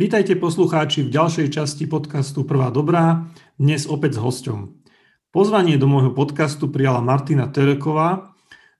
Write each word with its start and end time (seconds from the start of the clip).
Vítajte 0.00 0.32
poslucháči 0.32 1.04
v 1.04 1.12
ďalšej 1.12 1.60
časti 1.60 1.84
podcastu 1.84 2.48
Prvá 2.48 2.72
dobrá, 2.72 3.28
dnes 3.60 3.84
opäť 3.84 4.16
s 4.16 4.24
hosťom. 4.24 4.72
Pozvanie 5.28 5.76
do 5.76 5.84
môjho 5.84 6.16
podcastu 6.16 6.72
prijala 6.72 7.04
Martina 7.04 7.52
Tereková, 7.52 8.32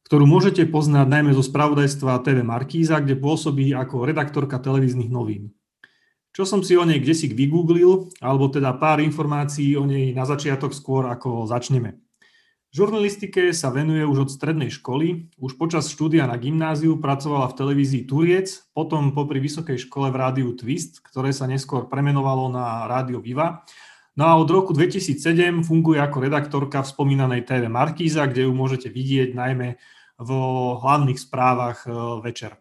ktorú 0.08 0.24
môžete 0.24 0.64
poznať 0.64 1.12
najmä 1.12 1.36
zo 1.36 1.44
spravodajstva 1.44 2.24
TV 2.24 2.40
Markíza, 2.40 3.04
kde 3.04 3.20
pôsobí 3.20 3.68
ako 3.76 4.08
redaktorka 4.08 4.56
televíznych 4.64 5.12
novín. 5.12 5.52
Čo 6.32 6.48
som 6.48 6.64
si 6.64 6.72
o 6.80 6.88
nej 6.88 7.04
kde 7.04 7.12
si 7.12 7.28
vygooglil, 7.28 8.16
alebo 8.24 8.48
teda 8.48 8.80
pár 8.80 9.04
informácií 9.04 9.76
o 9.76 9.84
nej 9.84 10.16
na 10.16 10.24
začiatok 10.24 10.72
skôr, 10.72 11.04
ako 11.04 11.44
začneme. 11.44 12.00
Žurnalistike 12.70 13.50
sa 13.50 13.74
venuje 13.74 14.06
už 14.06 14.18
od 14.24 14.30
strednej 14.30 14.70
školy, 14.70 15.26
už 15.42 15.58
počas 15.58 15.90
štúdia 15.90 16.30
na 16.30 16.38
gymnáziu 16.38 16.94
pracovala 17.02 17.50
v 17.50 17.58
televízii 17.58 18.06
Turiec, 18.06 18.62
potom 18.70 19.10
popri 19.10 19.42
vysokej 19.42 19.90
škole 19.90 20.14
v 20.14 20.20
rádiu 20.22 20.54
Twist, 20.54 21.02
ktoré 21.02 21.34
sa 21.34 21.50
neskôr 21.50 21.90
premenovalo 21.90 22.46
na 22.46 22.86
rádio 22.86 23.18
Viva. 23.18 23.66
No 24.14 24.30
a 24.30 24.38
od 24.38 24.46
roku 24.46 24.70
2007 24.70 25.66
funguje 25.66 25.98
ako 25.98 26.22
redaktorka 26.22 26.86
v 26.86 26.90
spomínanej 26.94 27.42
TV 27.42 27.66
Markíza, 27.66 28.30
kde 28.30 28.46
ju 28.46 28.54
môžete 28.54 28.86
vidieť 28.86 29.34
najmä 29.34 29.74
vo 30.22 30.78
hlavných 30.78 31.18
správach 31.18 31.90
e, 31.90 32.22
večer. 32.22 32.54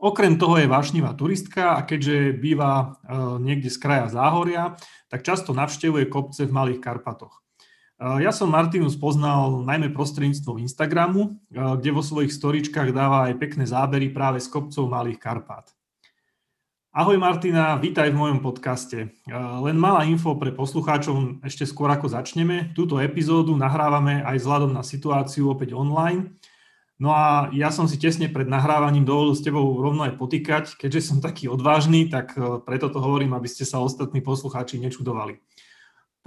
Okrem 0.00 0.40
toho 0.40 0.56
je 0.56 0.72
vášnivá 0.72 1.12
turistka 1.12 1.76
a 1.76 1.84
keďže 1.84 2.32
býva 2.40 2.96
e, 3.04 3.12
niekde 3.44 3.68
z 3.68 3.76
kraja 3.76 4.08
Záhoria, 4.08 4.72
tak 5.12 5.20
často 5.20 5.52
navštevuje 5.52 6.08
kopce 6.08 6.48
v 6.48 6.54
Malých 6.56 6.80
Karpatoch. 6.80 7.41
Ja 8.02 8.34
som 8.34 8.50
Martinu 8.50 8.90
spoznal 8.90 9.62
najmä 9.62 9.94
prostredníctvom 9.94 10.58
Instagramu, 10.66 11.38
kde 11.54 11.90
vo 11.94 12.02
svojich 12.02 12.34
storičkách 12.34 12.90
dáva 12.90 13.30
aj 13.30 13.38
pekné 13.38 13.62
zábery 13.62 14.10
práve 14.10 14.42
z 14.42 14.50
kopcov 14.50 14.90
Malých 14.90 15.22
Karpát. 15.22 15.70
Ahoj 16.90 17.14
Martina, 17.22 17.78
vítaj 17.78 18.10
v 18.10 18.18
mojom 18.18 18.42
podcaste. 18.42 19.14
Len 19.38 19.76
malá 19.78 20.02
info 20.02 20.34
pre 20.34 20.50
poslucháčov 20.50 21.46
ešte 21.46 21.62
skôr 21.62 21.94
ako 21.94 22.10
začneme. 22.10 22.74
Túto 22.74 22.98
epizódu 22.98 23.54
nahrávame 23.54 24.26
aj 24.26 24.34
vzhľadom 24.34 24.74
na 24.74 24.82
situáciu 24.82 25.54
opäť 25.54 25.70
online. 25.70 26.34
No 26.98 27.14
a 27.14 27.54
ja 27.54 27.70
som 27.70 27.86
si 27.86 28.02
tesne 28.02 28.26
pred 28.26 28.50
nahrávaním 28.50 29.06
dovolil 29.06 29.38
s 29.38 29.46
tebou 29.46 29.78
rovno 29.78 30.10
aj 30.10 30.18
potýkať. 30.18 30.74
Keďže 30.74 31.06
som 31.06 31.22
taký 31.22 31.46
odvážny, 31.46 32.10
tak 32.10 32.34
preto 32.66 32.90
to 32.90 32.98
hovorím, 32.98 33.38
aby 33.38 33.46
ste 33.46 33.62
sa 33.62 33.78
ostatní 33.78 34.18
poslucháči 34.26 34.82
nečudovali. 34.82 35.38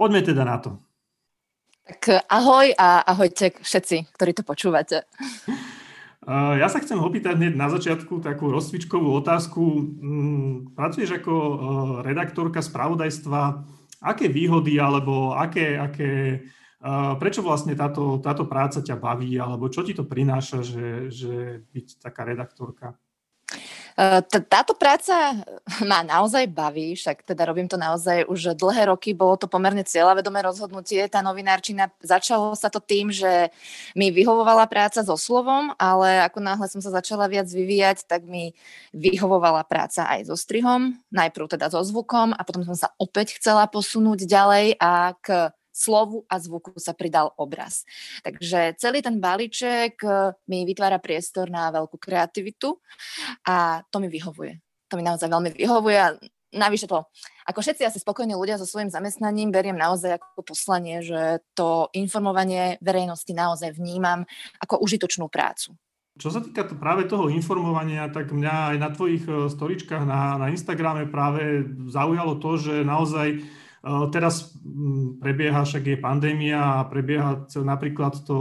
Poďme 0.00 0.24
teda 0.24 0.40
na 0.40 0.56
to. 0.56 0.80
Tak 1.86 2.26
ahoj 2.26 2.74
a 2.74 3.06
ahojte 3.06 3.62
všetci, 3.62 4.10
ktorí 4.18 4.34
to 4.34 4.42
počúvate. 4.42 5.06
Ja 6.26 6.66
sa 6.66 6.82
chcem 6.82 6.98
opýtať 6.98 7.38
hneď 7.38 7.54
na 7.54 7.70
začiatku 7.70 8.18
takú 8.18 8.50
rozcvičkovú 8.50 9.14
otázku. 9.22 9.62
Mm, 9.78 10.74
pracuješ 10.74 11.22
ako 11.22 11.30
e, 11.30 11.54
redaktorka 12.02 12.58
spravodajstva. 12.66 13.62
Aké 14.02 14.26
výhody 14.26 14.74
alebo 14.82 15.38
aké, 15.38 15.78
aké, 15.78 16.42
prečo 17.22 17.46
vlastne 17.46 17.78
táto, 17.78 18.18
táto 18.18 18.42
práca 18.50 18.82
ťa 18.82 18.98
baví 18.98 19.38
alebo 19.38 19.70
čo 19.70 19.86
ti 19.86 19.94
to 19.94 20.02
prináša, 20.02 20.66
že, 20.66 21.14
že 21.14 21.62
byť 21.70 22.02
taká 22.02 22.26
redaktorka? 22.26 22.98
Táto 24.52 24.76
práca 24.76 25.40
ma 25.90 26.04
naozaj 26.04 26.52
baví, 26.52 26.92
však 26.92 27.24
teda 27.24 27.48
robím 27.48 27.64
to 27.64 27.80
naozaj 27.80 28.28
už 28.28 28.52
dlhé 28.52 28.92
roky, 28.92 29.16
bolo 29.16 29.40
to 29.40 29.48
pomerne 29.48 29.80
cieľavedomé 29.80 30.44
rozhodnutie, 30.44 31.08
tá 31.08 31.24
novinárčina. 31.24 31.88
Začalo 32.04 32.52
sa 32.52 32.68
to 32.68 32.76
tým, 32.76 33.08
že 33.08 33.48
mi 33.96 34.12
vyhovovala 34.12 34.68
práca 34.68 35.00
so 35.00 35.16
slovom, 35.16 35.72
ale 35.80 36.20
ako 36.28 36.44
náhle 36.44 36.68
som 36.68 36.84
sa 36.84 36.92
začala 36.92 37.24
viac 37.24 37.48
vyvíjať, 37.48 38.04
tak 38.04 38.28
mi 38.28 38.52
vyhovovala 38.92 39.64
práca 39.64 40.04
aj 40.12 40.28
so 40.28 40.36
strihom, 40.36 41.00
najprv 41.08 41.56
teda 41.56 41.72
so 41.72 41.80
zvukom 41.80 42.36
a 42.36 42.40
potom 42.44 42.68
som 42.68 42.76
sa 42.76 42.92
opäť 43.00 43.40
chcela 43.40 43.64
posunúť 43.64 44.28
ďalej 44.28 44.76
a 44.76 45.16
k 45.24 45.56
slovu 45.76 46.24
a 46.32 46.40
zvuku 46.40 46.72
sa 46.80 46.96
pridal 46.96 47.36
obraz. 47.36 47.84
Takže 48.24 48.80
celý 48.80 49.04
ten 49.04 49.20
balíček 49.20 50.00
eh, 50.00 50.32
mi 50.48 50.64
vytvára 50.64 50.96
priestor 50.96 51.52
na 51.52 51.68
veľkú 51.68 52.00
kreativitu 52.00 52.80
a 53.44 53.84
to 53.92 54.00
mi 54.00 54.08
vyhovuje. 54.08 54.56
To 54.88 54.96
mi 54.96 55.04
naozaj 55.04 55.28
veľmi 55.28 55.52
vyhovuje 55.52 55.98
a 56.00 56.16
navyše 56.56 56.88
to, 56.88 57.04
ako 57.44 57.58
všetci 57.60 57.84
asi 57.84 57.98
spokojní 58.00 58.32
ľudia 58.32 58.56
so 58.56 58.64
svojím 58.64 58.88
zamestnaním, 58.88 59.52
beriem 59.52 59.76
naozaj 59.76 60.16
ako 60.16 60.56
poslanie, 60.56 61.04
že 61.04 61.44
to 61.52 61.92
informovanie 61.92 62.80
verejnosti 62.80 63.30
naozaj 63.36 63.76
vnímam 63.76 64.24
ako 64.62 64.80
užitočnú 64.80 65.28
prácu. 65.28 65.76
Čo 66.16 66.32
sa 66.32 66.40
týka 66.40 66.64
práve 66.80 67.04
toho 67.04 67.28
informovania, 67.28 68.08
tak 68.08 68.32
mňa 68.32 68.72
aj 68.72 68.76
na 68.80 68.88
tvojich 68.88 69.28
eh, 69.28 69.52
storičkách 69.52 70.08
na, 70.08 70.40
na 70.40 70.46
Instagrame 70.48 71.04
práve 71.04 71.68
zaujalo 71.92 72.40
to, 72.40 72.56
že 72.56 72.88
naozaj 72.88 73.44
Teraz 73.86 74.58
mm, 74.66 75.22
prebieha, 75.22 75.62
však 75.62 75.84
je 75.86 76.02
pandémia 76.02 76.82
a 76.82 76.88
prebieha 76.90 77.46
napríklad 77.62 78.18
to 78.26 78.38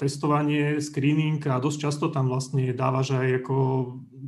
testovanie, 0.00 0.80
screening 0.80 1.44
a 1.52 1.60
dosť 1.60 1.78
často 1.84 2.08
tam 2.08 2.32
vlastne 2.32 2.72
dávaš 2.72 3.12
aj 3.12 3.44
ako 3.44 3.56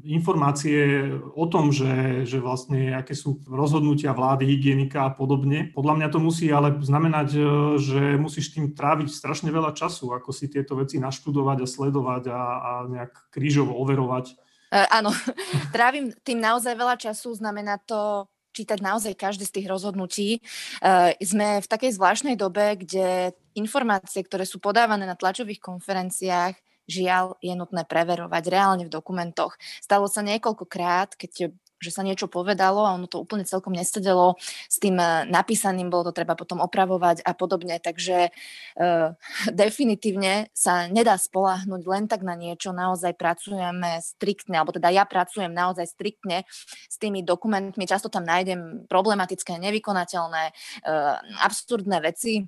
informácie 0.04 1.08
o 1.32 1.48
tom, 1.48 1.72
že, 1.72 2.24
že 2.28 2.38
vlastne 2.38 2.92
aké 2.92 3.16
sú 3.16 3.40
rozhodnutia 3.48 4.12
vlády, 4.12 4.44
hygienika 4.44 5.08
a 5.08 5.14
podobne. 5.14 5.72
Podľa 5.72 5.94
mňa 6.04 6.08
to 6.12 6.18
musí 6.20 6.52
ale 6.52 6.76
znamenať, 6.84 7.28
e, 7.32 7.40
že 7.80 8.02
musíš 8.20 8.52
tým 8.52 8.76
tráviť 8.76 9.08
strašne 9.08 9.48
veľa 9.48 9.72
času, 9.72 10.12
ako 10.12 10.36
si 10.36 10.52
tieto 10.52 10.76
veci 10.76 11.00
naštudovať 11.00 11.64
a 11.64 11.66
sledovať 11.66 12.22
a, 12.28 12.40
a 12.40 12.70
nejak 12.92 13.12
krížovo 13.32 13.72
overovať. 13.72 14.36
Uh, 14.68 14.84
áno, 14.92 15.16
trávim 15.74 16.12
tým 16.20 16.44
naozaj 16.44 16.76
veľa 16.76 17.00
času, 17.00 17.32
znamená 17.32 17.80
to 17.88 18.28
čítať 18.58 18.82
naozaj 18.82 19.14
každé 19.14 19.46
z 19.46 19.54
tých 19.60 19.66
rozhodnutí. 19.70 20.42
Uh, 20.82 21.14
sme 21.22 21.62
v 21.62 21.70
takej 21.70 21.94
zvláštnej 21.94 22.34
dobe, 22.34 22.74
kde 22.74 23.30
informácie, 23.54 24.26
ktoré 24.26 24.42
sú 24.42 24.58
podávané 24.58 25.06
na 25.06 25.14
tlačových 25.14 25.62
konferenciách, 25.62 26.58
žiaľ 26.88 27.36
je 27.44 27.52
nutné 27.54 27.84
preverovať 27.84 28.44
reálne 28.48 28.84
v 28.88 28.94
dokumentoch. 28.94 29.54
Stalo 29.78 30.08
sa 30.08 30.24
niekoľkokrát, 30.24 31.14
keď 31.14 31.52
že 31.78 31.90
sa 31.94 32.02
niečo 32.02 32.26
povedalo 32.26 32.82
a 32.84 32.94
ono 32.94 33.06
to 33.06 33.22
úplne 33.22 33.46
celkom 33.46 33.74
nesedelo 33.74 34.38
s 34.66 34.76
tým 34.82 34.98
eh, 34.98 35.26
napísaným, 35.30 35.88
bolo 35.88 36.10
to 36.10 36.16
treba 36.18 36.34
potom 36.34 36.58
opravovať 36.62 37.22
a 37.22 37.32
podobne, 37.34 37.78
takže 37.78 38.30
uh, 38.30 39.14
definitívne 39.52 40.50
sa 40.52 40.90
nedá 40.90 41.14
spolahnuť 41.16 41.82
len 41.86 42.04
tak 42.10 42.26
na 42.26 42.34
niečo, 42.34 42.74
naozaj 42.74 43.14
pracujeme 43.14 44.02
striktne, 44.02 44.58
alebo 44.58 44.74
teda 44.74 44.90
ja 44.90 45.04
pracujem 45.06 45.50
naozaj 45.50 45.86
striktne 45.88 46.44
s 46.86 46.96
tými 46.98 47.22
dokumentmi, 47.22 47.86
často 47.86 48.10
tam 48.10 48.26
nájdem 48.26 48.90
problematické, 48.90 49.56
nevykonateľné, 49.58 50.44
uh, 50.52 51.16
absurdné 51.42 51.98
veci, 52.02 52.46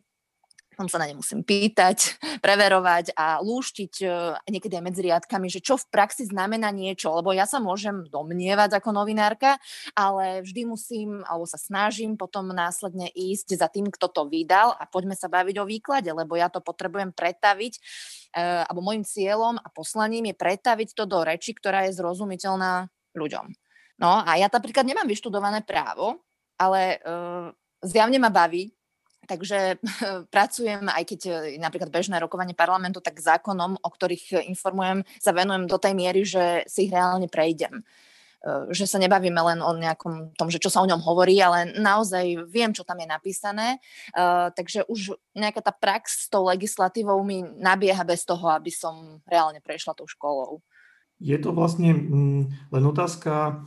potom 0.81 0.97
sa 0.97 1.05
na 1.05 1.13
ne 1.13 1.21
musím 1.21 1.45
pýtať, 1.45 2.17
preverovať 2.45 3.13
a 3.13 3.45
lúštiť 3.45 3.95
e, 4.01 4.09
niekedy 4.49 4.81
aj 4.81 4.85
medzi 4.89 5.05
riadkami, 5.05 5.53
že 5.53 5.61
čo 5.61 5.77
v 5.77 5.85
praxi 5.93 6.25
znamená 6.25 6.73
niečo, 6.73 7.13
lebo 7.13 7.37
ja 7.37 7.45
sa 7.45 7.61
môžem 7.61 8.09
domnievať 8.09 8.81
ako 8.81 8.97
novinárka, 8.97 9.61
ale 9.93 10.41
vždy 10.41 10.65
musím, 10.65 11.21
alebo 11.29 11.45
sa 11.45 11.61
snažím 11.61 12.17
potom 12.17 12.49
následne 12.57 13.13
ísť 13.13 13.61
za 13.61 13.69
tým, 13.69 13.93
kto 13.93 14.09
to 14.09 14.25
vydal 14.25 14.73
a 14.73 14.89
poďme 14.89 15.13
sa 15.13 15.29
baviť 15.29 15.61
o 15.61 15.69
výklade, 15.69 16.09
lebo 16.17 16.41
ja 16.41 16.49
to 16.49 16.65
potrebujem 16.65 17.12
pretaviť, 17.12 17.77
e, 17.77 17.81
alebo 18.65 18.81
môjim 18.81 19.05
cieľom 19.05 19.61
a 19.61 19.69
poslaním 19.69 20.33
je 20.33 20.41
pretaviť 20.41 20.97
to 20.97 21.05
do 21.05 21.21
reči, 21.21 21.53
ktorá 21.53 21.93
je 21.93 22.01
zrozumiteľná 22.01 22.89
ľuďom. 23.12 23.53
No 24.01 24.25
a 24.25 24.41
ja 24.41 24.49
napríklad 24.49 24.89
nemám 24.89 25.05
vyštudované 25.05 25.61
právo, 25.61 26.25
ale 26.57 27.05
uh, 27.05 27.53
zjavne 27.85 28.17
ma 28.17 28.33
baví 28.33 28.73
Takže 29.31 29.79
pracujem, 30.35 30.91
aj 30.91 31.05
keď 31.07 31.21
e, 31.31 31.33
napríklad 31.63 31.95
bežné 31.95 32.19
rokovanie 32.19 32.59
parlamentu, 32.59 32.99
tak 32.99 33.23
zákonom, 33.23 33.79
o 33.79 33.89
ktorých 33.89 34.51
informujem, 34.51 35.07
sa 35.23 35.31
venujem 35.31 35.71
do 35.71 35.79
tej 35.79 35.95
miery, 35.95 36.27
že 36.27 36.67
si 36.67 36.91
ich 36.91 36.93
reálne 36.93 37.31
prejdem 37.31 37.87
e, 38.43 38.75
že 38.75 38.91
sa 38.91 38.99
nebavíme 38.99 39.39
len 39.39 39.63
o 39.63 39.71
nejakom 39.79 40.35
tom, 40.35 40.51
že 40.51 40.59
čo 40.59 40.67
sa 40.67 40.83
o 40.83 40.91
ňom 40.91 40.99
hovorí, 40.99 41.38
ale 41.38 41.71
naozaj 41.79 42.50
viem, 42.50 42.75
čo 42.75 42.82
tam 42.82 42.99
je 42.99 43.06
napísané. 43.06 43.79
Uh, 44.17 44.49
takže 44.56 44.88
už 44.88 45.15
nejaká 45.37 45.61
tá 45.61 45.71
prax 45.71 46.25
s 46.25 46.29
tou 46.33 46.49
legislatívou 46.49 47.21
mi 47.23 47.44
nabieha 47.44 48.03
bez 48.03 48.26
toho, 48.26 48.50
aby 48.50 48.73
som 48.75 49.23
reálne 49.31 49.62
prešla 49.62 49.94
tou 49.94 50.09
školou. 50.11 50.65
Je 51.21 51.37
to 51.37 51.53
vlastne 51.53 51.93
mm, 51.93 52.73
len 52.73 52.85
otázka 52.88 53.61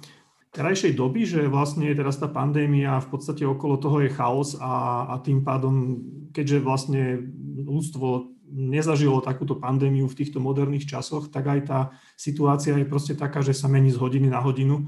krajšej 0.54 0.94
doby, 0.94 1.26
že 1.26 1.50
vlastne 1.50 1.90
teraz 1.98 2.22
tá 2.22 2.30
pandémia 2.30 3.02
v 3.02 3.10
podstate 3.10 3.42
okolo 3.42 3.82
toho 3.82 4.06
je 4.06 4.14
chaos 4.14 4.54
a, 4.62 5.06
a 5.10 5.16
tým 5.20 5.42
pádom, 5.42 6.00
keďže 6.30 6.58
vlastne 6.62 7.26
ľudstvo 7.66 8.34
nezažilo 8.54 9.26
takúto 9.26 9.58
pandémiu 9.58 10.06
v 10.06 10.18
týchto 10.18 10.38
moderných 10.38 10.86
časoch, 10.86 11.34
tak 11.34 11.50
aj 11.50 11.60
tá 11.66 11.80
situácia 12.14 12.78
je 12.78 12.86
proste 12.86 13.18
taká, 13.18 13.42
že 13.42 13.58
sa 13.58 13.66
mení 13.66 13.90
z 13.90 13.98
hodiny 13.98 14.30
na 14.30 14.46
hodinu. 14.46 14.86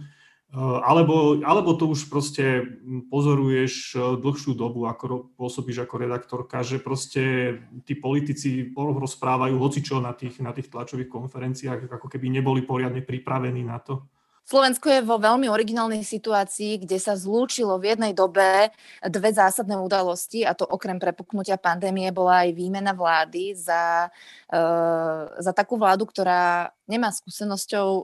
E, 0.54 0.58
alebo, 0.62 1.42
alebo 1.42 1.74
to 1.74 1.90
už 1.90 2.06
proste 2.14 2.62
pozoruješ 3.10 3.98
e, 3.98 4.22
dlhšiu 4.22 4.54
dobu, 4.54 4.86
ako 4.86 5.34
pôsobíš 5.34 5.82
ako 5.82 5.96
redaktorka, 5.98 6.62
že 6.62 6.78
proste 6.78 7.58
tí 7.90 7.98
politici 7.98 8.70
rozprávajú 8.78 9.58
hocičo 9.58 9.98
na 9.98 10.14
tých, 10.14 10.38
na 10.46 10.54
tých 10.54 10.70
tlačových 10.70 11.10
konferenciách, 11.10 11.90
ako 11.90 12.06
keby 12.06 12.30
neboli 12.30 12.62
poriadne 12.62 13.02
pripravení 13.02 13.66
na 13.66 13.82
to. 13.82 14.06
Slovensko 14.46 14.94
je 14.94 15.02
vo 15.02 15.18
veľmi 15.18 15.50
originálnej 15.50 16.06
situácii, 16.06 16.86
kde 16.86 17.02
sa 17.02 17.18
zlúčilo 17.18 17.82
v 17.82 17.98
jednej 17.98 18.14
dobe 18.14 18.70
dve 19.02 19.30
zásadné 19.34 19.74
udalosti, 19.74 20.46
a 20.46 20.54
to 20.54 20.70
okrem 20.70 21.02
prepuknutia 21.02 21.58
pandémie 21.58 22.14
bola 22.14 22.46
aj 22.46 22.54
výmena 22.54 22.94
vlády 22.94 23.58
za, 23.58 24.14
uh, 24.54 25.22
za 25.42 25.50
takú 25.50 25.82
vládu, 25.82 26.06
ktorá 26.06 26.70
nemá 26.86 27.10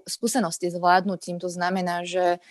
skúsenosti 0.09 0.65
s 0.73 0.75
vládnutím. 0.81 1.37
To 1.37 1.45
znamená, 1.45 2.09
že 2.09 2.41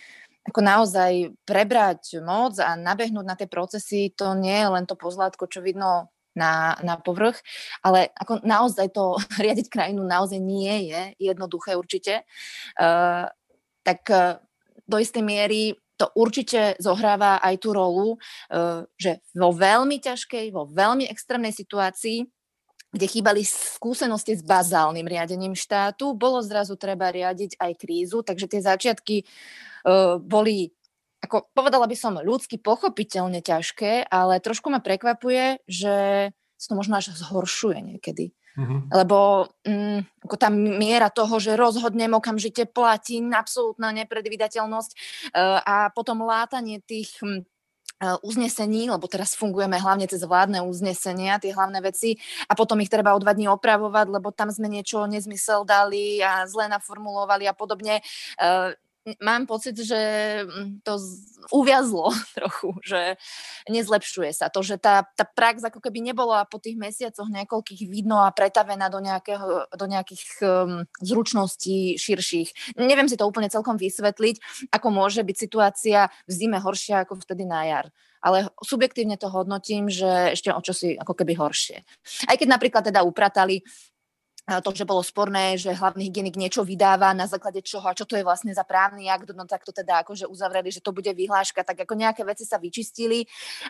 ako 0.47 0.63
naozaj 0.63 1.35
prebrať 1.43 2.23
moc 2.23 2.57
a 2.63 2.79
nabehnúť 2.79 3.25
na 3.27 3.35
tie 3.35 3.51
procesy, 3.51 4.15
to 4.15 4.39
nie 4.39 4.55
je 4.55 4.67
len 4.71 4.87
to 4.87 4.95
pozlátko, 4.95 5.51
čo 5.51 5.59
vidno 5.59 6.07
na, 6.31 6.79
na 6.79 6.95
povrch, 6.95 7.43
ale 7.83 8.07
ako 8.15 8.39
naozaj 8.47 8.87
to 8.95 9.19
riadiť 9.43 9.67
krajinu 9.67 10.07
naozaj 10.07 10.39
nie 10.39 10.95
je 10.95 11.01
jednoduché 11.19 11.75
určite. 11.75 12.23
Uh, 12.79 13.27
tak 13.81 14.07
e, 14.09 14.39
do 14.87 14.97
istej 14.97 15.23
miery 15.23 15.75
to 15.97 16.09
určite 16.17 16.81
zohráva 16.81 17.37
aj 17.45 17.55
tú 17.61 17.77
rolu, 17.77 18.17
e, 18.49 18.87
že 18.97 19.21
vo 19.37 19.53
veľmi 19.53 20.01
ťažkej, 20.01 20.49
vo 20.49 20.65
veľmi 20.65 21.05
extrémnej 21.05 21.53
situácii, 21.53 22.25
kde 22.91 23.07
chýbali 23.07 23.45
skúsenosti 23.45 24.35
s 24.35 24.43
bazálnym 24.43 25.07
riadením 25.07 25.55
štátu, 25.55 26.11
bolo 26.17 26.43
zrazu 26.43 26.75
treba 26.75 27.07
riadiť 27.13 27.55
aj 27.55 27.71
krízu, 27.79 28.19
takže 28.25 28.49
tie 28.49 28.61
začiatky 28.65 29.15
e, 29.21 29.25
boli 30.19 30.73
ako 31.21 31.53
povedala 31.53 31.85
by 31.85 31.93
som 31.93 32.17
ľudsky 32.17 32.57
pochopiteľne 32.57 33.45
ťažké, 33.45 34.09
ale 34.09 34.41
trošku 34.41 34.73
ma 34.73 34.81
prekvapuje, 34.81 35.61
že 35.69 35.95
sa 36.57 36.67
to 36.69 36.73
možno 36.73 36.97
až 36.97 37.13
zhoršuje 37.13 37.77
niekedy. 37.93 38.33
Mm-hmm. 38.51 38.79
Lebo 38.91 39.47
mm, 39.63 40.27
ako 40.27 40.35
tá 40.35 40.51
miera 40.51 41.07
toho, 41.07 41.39
že 41.39 41.55
rozhodnem 41.55 42.11
okamžite 42.11 42.67
platí 42.67 43.23
absolútna 43.31 43.95
nepredvídateľnosť 43.95 44.91
uh, 45.31 45.59
a 45.63 45.75
potom 45.95 46.27
látanie 46.27 46.83
tých 46.83 47.15
hm, 47.23 47.47
uh, 48.03 48.17
uznesení, 48.27 48.91
lebo 48.91 49.07
teraz 49.07 49.39
fungujeme 49.39 49.79
hlavne 49.79 50.03
cez 50.03 50.19
vládne 50.27 50.67
uznesenia, 50.67 51.39
tie 51.39 51.55
hlavné 51.55 51.79
veci 51.79 52.19
a 52.51 52.53
potom 52.57 52.75
ich 52.83 52.91
treba 52.91 53.15
o 53.15 53.21
dva 53.23 53.31
dní 53.31 53.47
opravovať, 53.47 54.07
lebo 54.11 54.35
tam 54.35 54.51
sme 54.51 54.67
niečo 54.67 55.07
nezmysel 55.07 55.63
dali 55.63 56.19
a 56.19 56.43
zle 56.43 56.67
naformulovali 56.67 57.47
a 57.47 57.55
podobne. 57.55 58.03
Mám 59.17 59.49
pocit, 59.49 59.73
že 59.81 59.97
mm, 60.45 60.85
to 60.85 61.01
uviazlo 61.49 62.13
trochu, 62.37 62.77
že 62.85 63.17
nezlepšuje 63.65 64.29
sa. 64.29 64.53
To, 64.53 64.61
že 64.61 64.77
tá, 64.77 65.09
tá 65.17 65.25
prax 65.25 65.65
ako 65.65 65.81
keby 65.81 66.13
nebola 66.13 66.45
po 66.45 66.61
tých 66.61 66.77
mesiacoch 66.77 67.25
niekoľkých 67.25 67.89
vidno 67.89 68.21
a 68.21 68.29
pretavená 68.29 68.93
do, 68.93 69.01
nejakého, 69.01 69.73
do 69.73 69.85
nejakých 69.89 70.23
um, 70.45 70.85
zručností 71.01 71.97
širších. 71.97 72.77
Neviem 72.77 73.09
si 73.09 73.17
to 73.17 73.25
úplne 73.25 73.49
celkom 73.49 73.81
vysvetliť, 73.81 74.69
ako 74.69 74.87
môže 74.93 75.25
byť 75.25 75.37
situácia 75.37 76.13
v 76.29 76.31
zime 76.31 76.61
horšia 76.61 77.01
ako 77.01 77.25
vtedy 77.25 77.49
na 77.49 77.65
jar 77.65 77.87
ale 78.21 78.53
subjektívne 78.61 79.17
to 79.17 79.33
hodnotím, 79.33 79.89
že 79.89 80.37
ešte 80.37 80.53
o 80.53 80.61
čosi 80.61 80.93
ako 80.93 81.17
keby 81.17 81.33
horšie. 81.33 81.81
Aj 82.29 82.37
keď 82.37 82.47
napríklad 82.53 82.85
teda 82.85 83.01
upratali 83.01 83.65
to, 84.59 84.75
že 84.75 84.83
bolo 84.83 84.99
sporné, 84.99 85.55
že 85.55 85.71
hlavný 85.71 86.11
hygienik 86.11 86.35
niečo 86.35 86.67
vydáva, 86.67 87.15
na 87.15 87.23
základe 87.31 87.63
čoho 87.63 87.87
a 87.87 87.95
čo 87.95 88.03
to 88.03 88.19
je 88.19 88.27
vlastne 88.27 88.51
za 88.51 88.67
právny 88.67 89.07
akt, 89.07 89.31
no 89.31 89.47
tak 89.47 89.63
to 89.63 89.71
teda 89.71 90.03
akože 90.03 90.27
uzavreli, 90.27 90.67
že 90.67 90.83
to 90.83 90.91
bude 90.91 91.07
vyhláška, 91.07 91.63
tak 91.63 91.87
ako 91.87 91.95
nejaké 91.95 92.27
veci 92.27 92.43
sa 92.43 92.59
vyčistili, 92.59 93.23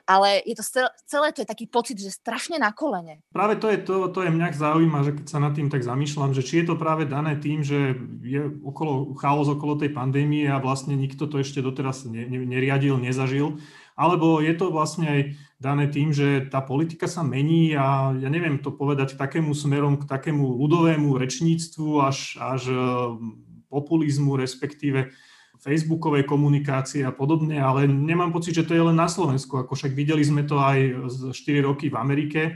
ale 0.09 0.41
je 0.47 0.57
to 0.57 0.63
celé, 1.05 1.29
to 1.35 1.45
je 1.45 1.49
taký 1.51 1.69
pocit, 1.69 2.01
že 2.01 2.09
strašne 2.09 2.57
na 2.57 2.73
kolene. 2.73 3.21
Práve 3.29 3.61
to 3.61 3.69
je 3.69 3.77
to, 3.83 4.09
to 4.09 4.25
je 4.25 4.33
mňa 4.33 4.47
zaujíma, 4.57 5.05
že 5.05 5.11
keď 5.19 5.25
sa 5.27 5.43
nad 5.43 5.53
tým 5.53 5.67
tak 5.67 5.83
zamýšľam, 5.83 6.31
že 6.31 6.41
či 6.41 6.63
je 6.63 6.71
to 6.71 6.75
práve 6.79 7.05
dané 7.05 7.35
tým, 7.35 7.61
že 7.61 7.99
je 8.23 8.41
okolo, 8.63 9.13
chaos 9.19 9.51
okolo 9.51 9.75
tej 9.75 9.91
pandémie 9.91 10.47
a 10.47 10.63
vlastne 10.63 10.95
nikto 10.95 11.27
to 11.27 11.43
ešte 11.43 11.59
doteraz 11.59 12.07
ne, 12.07 12.23
ne, 12.23 12.47
neriadil, 12.47 12.95
nezažil, 12.95 13.59
alebo 13.99 14.39
je 14.39 14.53
to 14.55 14.71
vlastne 14.71 15.05
aj 15.05 15.21
dané 15.61 15.85
tým, 15.85 16.09
že 16.09 16.49
tá 16.49 16.57
politika 16.65 17.05
sa 17.05 17.21
mení 17.21 17.77
a 17.77 18.17
ja 18.17 18.29
neviem 18.33 18.57
to 18.57 18.73
povedať 18.73 19.13
takému 19.13 19.53
smerom, 19.53 20.01
k 20.01 20.09
takému 20.09 20.57
ľudovému 20.57 21.13
rečníctvu 21.21 22.01
až, 22.01 22.41
až 22.41 22.73
e, 22.73 22.81
populizmu, 23.69 24.41
respektíve 24.41 25.13
facebookovej 25.61 26.25
komunikácie 26.25 27.05
a 27.05 27.13
podobne, 27.13 27.61
ale 27.61 27.85
nemám 27.85 28.33
pocit, 28.33 28.57
že 28.57 28.65
to 28.65 28.73
je 28.73 28.81
len 28.81 28.97
na 28.97 29.05
Slovensku, 29.05 29.61
ako 29.61 29.77
však 29.77 29.93
videli 29.93 30.25
sme 30.25 30.49
to 30.49 30.57
aj 30.57 31.13
4 31.29 31.37
roky 31.61 31.93
v 31.93 31.99
Amerike, 32.01 32.41
e, 32.41 32.51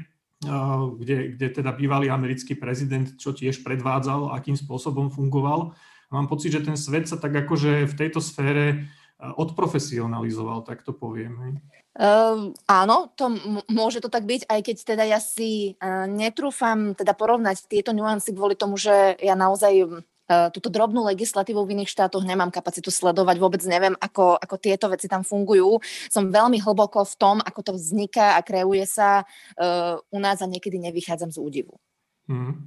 kde, 0.97 1.37
kde 1.37 1.47
teda 1.61 1.77
bývalý 1.77 2.09
americký 2.09 2.57
prezident, 2.57 3.05
čo 3.21 3.37
tiež 3.37 3.61
predvádzal, 3.61 4.33
akým 4.33 4.57
spôsobom 4.57 5.13
fungoval. 5.13 5.77
Mám 6.09 6.25
pocit, 6.25 6.57
že 6.57 6.65
ten 6.65 6.73
svet 6.73 7.05
sa 7.05 7.21
tak 7.21 7.37
akože 7.37 7.85
v 7.85 7.93
tejto 7.93 8.17
sfére 8.17 8.89
odprofesionalizoval, 9.19 10.67
tak 10.67 10.83
to 10.83 10.91
poviem. 10.91 11.59
Uh, 11.95 12.51
áno, 12.67 13.15
to 13.15 13.31
m- 13.31 13.63
môže 13.71 14.03
to 14.03 14.11
tak 14.11 14.27
byť, 14.27 14.51
aj 14.51 14.59
keď 14.67 14.77
teda 14.83 15.03
ja 15.07 15.19
si 15.23 15.79
uh, 15.79 16.03
netrúfam 16.11 16.91
teda 16.91 17.15
porovnať 17.15 17.71
tieto 17.71 17.95
nuancy 17.95 18.35
kvôli 18.35 18.59
tomu, 18.59 18.75
že 18.75 19.15
ja 19.23 19.31
naozaj 19.31 20.03
uh, 20.27 20.51
túto 20.51 20.67
drobnú 20.67 21.07
legislatívu 21.07 21.63
v 21.63 21.79
iných 21.79 21.95
štátoch 21.95 22.27
nemám 22.27 22.51
kapacitu 22.51 22.91
sledovať, 22.91 23.39
vôbec 23.39 23.63
neviem, 23.63 23.95
ako, 23.95 24.35
ako 24.35 24.55
tieto 24.59 24.91
veci 24.91 25.07
tam 25.07 25.23
fungujú. 25.23 25.79
Som 26.11 26.35
veľmi 26.35 26.59
hlboko 26.59 27.07
v 27.07 27.15
tom, 27.15 27.39
ako 27.39 27.59
to 27.63 27.71
vzniká 27.79 28.35
a 28.35 28.43
kreuje 28.43 28.83
sa 28.83 29.23
uh, 29.23 29.95
u 30.11 30.19
nás 30.19 30.43
a 30.43 30.51
niekedy 30.51 30.75
nevychádzam 30.75 31.31
z 31.31 31.39
údivu. 31.39 31.79
Mm. 32.27 32.59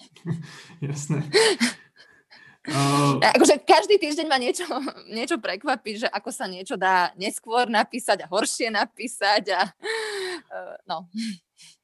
Jasné. 0.88 1.20
Uh, 2.64 3.20
akože 3.20 3.60
každý 3.60 4.00
týždeň 4.00 4.24
ma 4.24 4.40
niečo, 4.40 4.64
niečo 5.16 5.36
prekvapí, 5.36 6.00
že 6.00 6.08
ako 6.08 6.32
sa 6.32 6.48
niečo 6.48 6.80
dá 6.80 7.12
neskôr 7.20 7.68
napísať 7.68 8.24
a 8.24 8.30
horšie 8.32 8.72
napísať 8.72 9.52
a 9.52 9.60
uh, 9.68 10.76
no. 10.88 11.04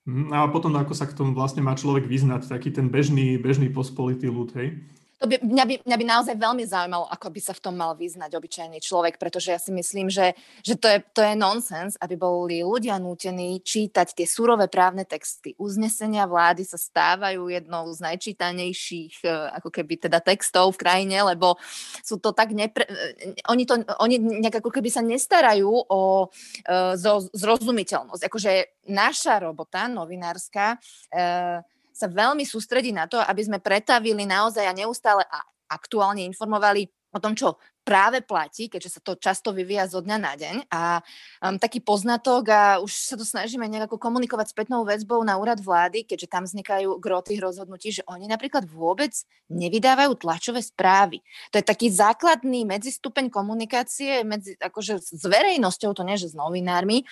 Mhm, 0.09 0.33
a 0.33 0.49
potom 0.49 0.73
ako 0.73 0.97
sa 0.97 1.05
k 1.05 1.13
tomu 1.13 1.37
vlastne 1.37 1.61
má 1.61 1.77
človek 1.77 2.09
vyznať, 2.09 2.49
taký 2.49 2.73
ten 2.73 2.89
bežný, 2.89 3.37
bežný 3.37 3.69
pospolitý 3.69 4.33
ľud, 4.33 4.57
hej? 4.57 4.81
To 5.21 5.29
by, 5.29 5.37
mňa, 5.45 5.65
by, 5.69 5.75
mňa 5.85 5.97
by 6.01 6.07
naozaj 6.09 6.35
veľmi 6.41 6.65
zaujímalo, 6.65 7.05
ako 7.13 7.29
by 7.29 7.41
sa 7.45 7.53
v 7.53 7.61
tom 7.61 7.77
mal 7.77 7.93
vyznať 7.93 8.33
obyčajný 8.41 8.81
človek, 8.81 9.21
pretože 9.21 9.53
ja 9.53 9.61
si 9.61 9.69
myslím, 9.69 10.09
že, 10.09 10.33
že 10.65 10.81
to, 10.81 10.89
je, 10.89 10.99
to 11.13 11.21
je 11.21 11.37
nonsens, 11.37 12.01
aby 12.01 12.17
boli 12.17 12.65
ľudia 12.65 12.97
nútení 12.97 13.61
čítať 13.61 14.17
tie 14.17 14.25
surové 14.25 14.73
právne 14.73 15.05
texty. 15.05 15.53
Uznesenia 15.61 16.25
vlády 16.25 16.65
sa 16.65 16.81
stávajú 16.81 17.53
jednou 17.53 17.93
z 17.93 18.01
najčítanejších 18.01 19.21
e, 19.21 19.29
ako 19.61 19.69
keby 19.69 20.09
teda 20.09 20.25
textov 20.25 20.73
v 20.73 20.89
krajine, 20.89 21.21
lebo 21.37 21.61
sú 22.01 22.17
to 22.17 22.33
tak 22.33 22.57
nepre... 22.57 22.89
E, 22.89 23.37
oni, 23.45 23.69
to, 23.69 23.77
oni 24.01 24.17
nejak 24.41 24.65
ako 24.65 24.73
keby 24.73 24.89
sa 24.89 25.05
nestarajú 25.05 25.69
o 25.69 26.33
uh, 26.33 26.95
zrozumiteľnosť. 27.37 28.23
Akože 28.25 28.53
naša 28.89 29.45
robota 29.45 29.85
novinárska 29.85 30.81
uh, 31.13 31.61
sa 32.01 32.09
veľmi 32.09 32.49
sústredí 32.49 32.97
na 32.97 33.05
to, 33.05 33.21
aby 33.21 33.45
sme 33.45 33.61
pretavili 33.61 34.25
naozaj 34.25 34.65
a 34.65 34.73
neustále 34.73 35.21
a 35.29 35.45
aktuálne 35.69 36.25
informovali 36.25 36.89
o 37.11 37.19
tom, 37.19 37.35
čo 37.35 37.59
práve 37.81 38.21
platí, 38.23 38.69
keďže 38.69 38.91
sa 38.95 39.01
to 39.03 39.17
často 39.17 39.51
vyvíja 39.51 39.89
zo 39.89 40.05
dňa 40.05 40.17
na 40.21 40.33
deň. 40.37 40.57
A 40.71 41.01
um, 41.43 41.57
taký 41.57 41.81
poznatok 41.81 42.53
a 42.53 42.63
už 42.79 42.93
sa 42.93 43.17
to 43.17 43.25
snažíme 43.25 43.65
nejako 43.67 43.97
komunikovať 43.97 44.53
spätnou 44.53 44.85
väzbou 44.85 45.19
na 45.25 45.41
úrad 45.41 45.59
vlády, 45.59 46.05
keďže 46.05 46.31
tam 46.31 46.45
vznikajú 46.47 47.01
gro 47.01 47.25
tých 47.25 47.41
rozhodnutí, 47.41 47.91
že 47.91 48.07
oni 48.07 48.29
napríklad 48.29 48.69
vôbec 48.69 49.11
nevydávajú 49.51 50.13
tlačové 50.23 50.63
správy. 50.63 51.25
To 51.51 51.59
je 51.59 51.65
taký 51.67 51.91
základný 51.91 52.69
medzistupeň 52.69 53.33
komunikácie 53.33 54.23
medzi, 54.23 54.55
akože 54.61 55.01
s 55.01 55.25
verejnosťou, 55.27 55.91
to 55.97 56.07
nie 56.07 56.21
že 56.21 56.31
s 56.31 56.39
novinármi. 56.39 57.03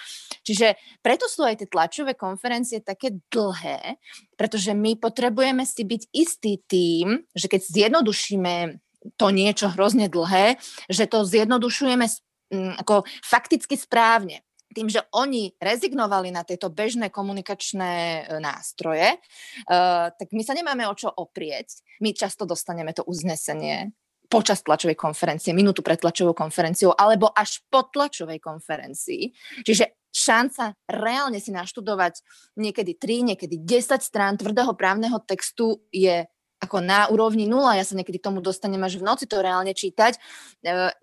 Čiže 0.47 0.79
preto 1.03 1.27
sú 1.27 1.43
aj 1.43 1.65
tie 1.65 1.69
tlačové 1.69 2.15
konferencie 2.15 2.85
také 2.85 3.19
dlhé, 3.33 3.99
pretože 4.39 4.71
my 4.77 4.95
potrebujeme 5.01 5.67
si 5.67 5.83
byť 5.83 6.03
istý 6.15 6.63
tým, 6.71 7.27
že 7.35 7.51
keď 7.51 7.61
zjednodušíme 7.67 8.79
to 9.17 9.27
niečo 9.31 9.71
hrozne 9.73 10.11
dlhé, 10.11 10.59
že 10.91 11.07
to 11.07 11.23
zjednodušujeme 11.23 12.07
mm, 12.51 12.83
ako 12.83 13.07
fakticky 13.23 13.79
správne 13.79 14.43
tým, 14.69 14.89
že 14.93 15.01
oni 15.17 15.57
rezignovali 15.57 16.29
na 16.29 16.45
tieto 16.45 16.69
bežné 16.69 17.09
komunikačné 17.09 17.93
e, 17.97 18.23
nástroje, 18.37 19.17
uh, 19.17 20.13
tak 20.13 20.29
my 20.29 20.45
sa 20.45 20.53
nemáme 20.53 20.85
o 20.85 20.95
čo 20.95 21.09
oprieť. 21.09 21.81
My 22.05 22.13
často 22.13 22.45
dostaneme 22.45 22.93
to 22.93 23.01
uznesenie 23.09 23.97
počas 24.29 24.61
tlačovej 24.61 24.95
konferencie, 24.95 25.57
minútu 25.57 25.81
pred 25.81 25.97
tlačovou 25.97 26.37
konferenciou, 26.37 26.93
alebo 26.93 27.33
až 27.33 27.65
po 27.73 27.89
tlačovej 27.89 28.45
konferencii. 28.45 29.33
Čiže 29.65 30.05
šanca 30.13 30.77
reálne 30.85 31.41
si 31.41 31.49
naštudovať 31.49 32.21
niekedy 32.61 33.01
3, 33.01 33.35
niekedy 33.35 33.57
10 33.65 34.05
strán 34.05 34.37
tvrdého 34.37 34.77
právneho 34.77 35.17
textu 35.25 35.81
je 35.89 36.29
ako 36.59 36.83
na 36.83 37.07
úrovni 37.09 37.47
nula, 37.47 37.79
ja 37.79 37.87
sa 37.87 37.95
niekedy 37.95 38.19
tomu 38.19 38.43
dostanem 38.43 38.83
až 38.83 38.99
v 38.99 39.07
noci 39.07 39.31
to 39.31 39.39
reálne 39.39 39.71
čítať. 39.71 40.19
E, 40.19 40.21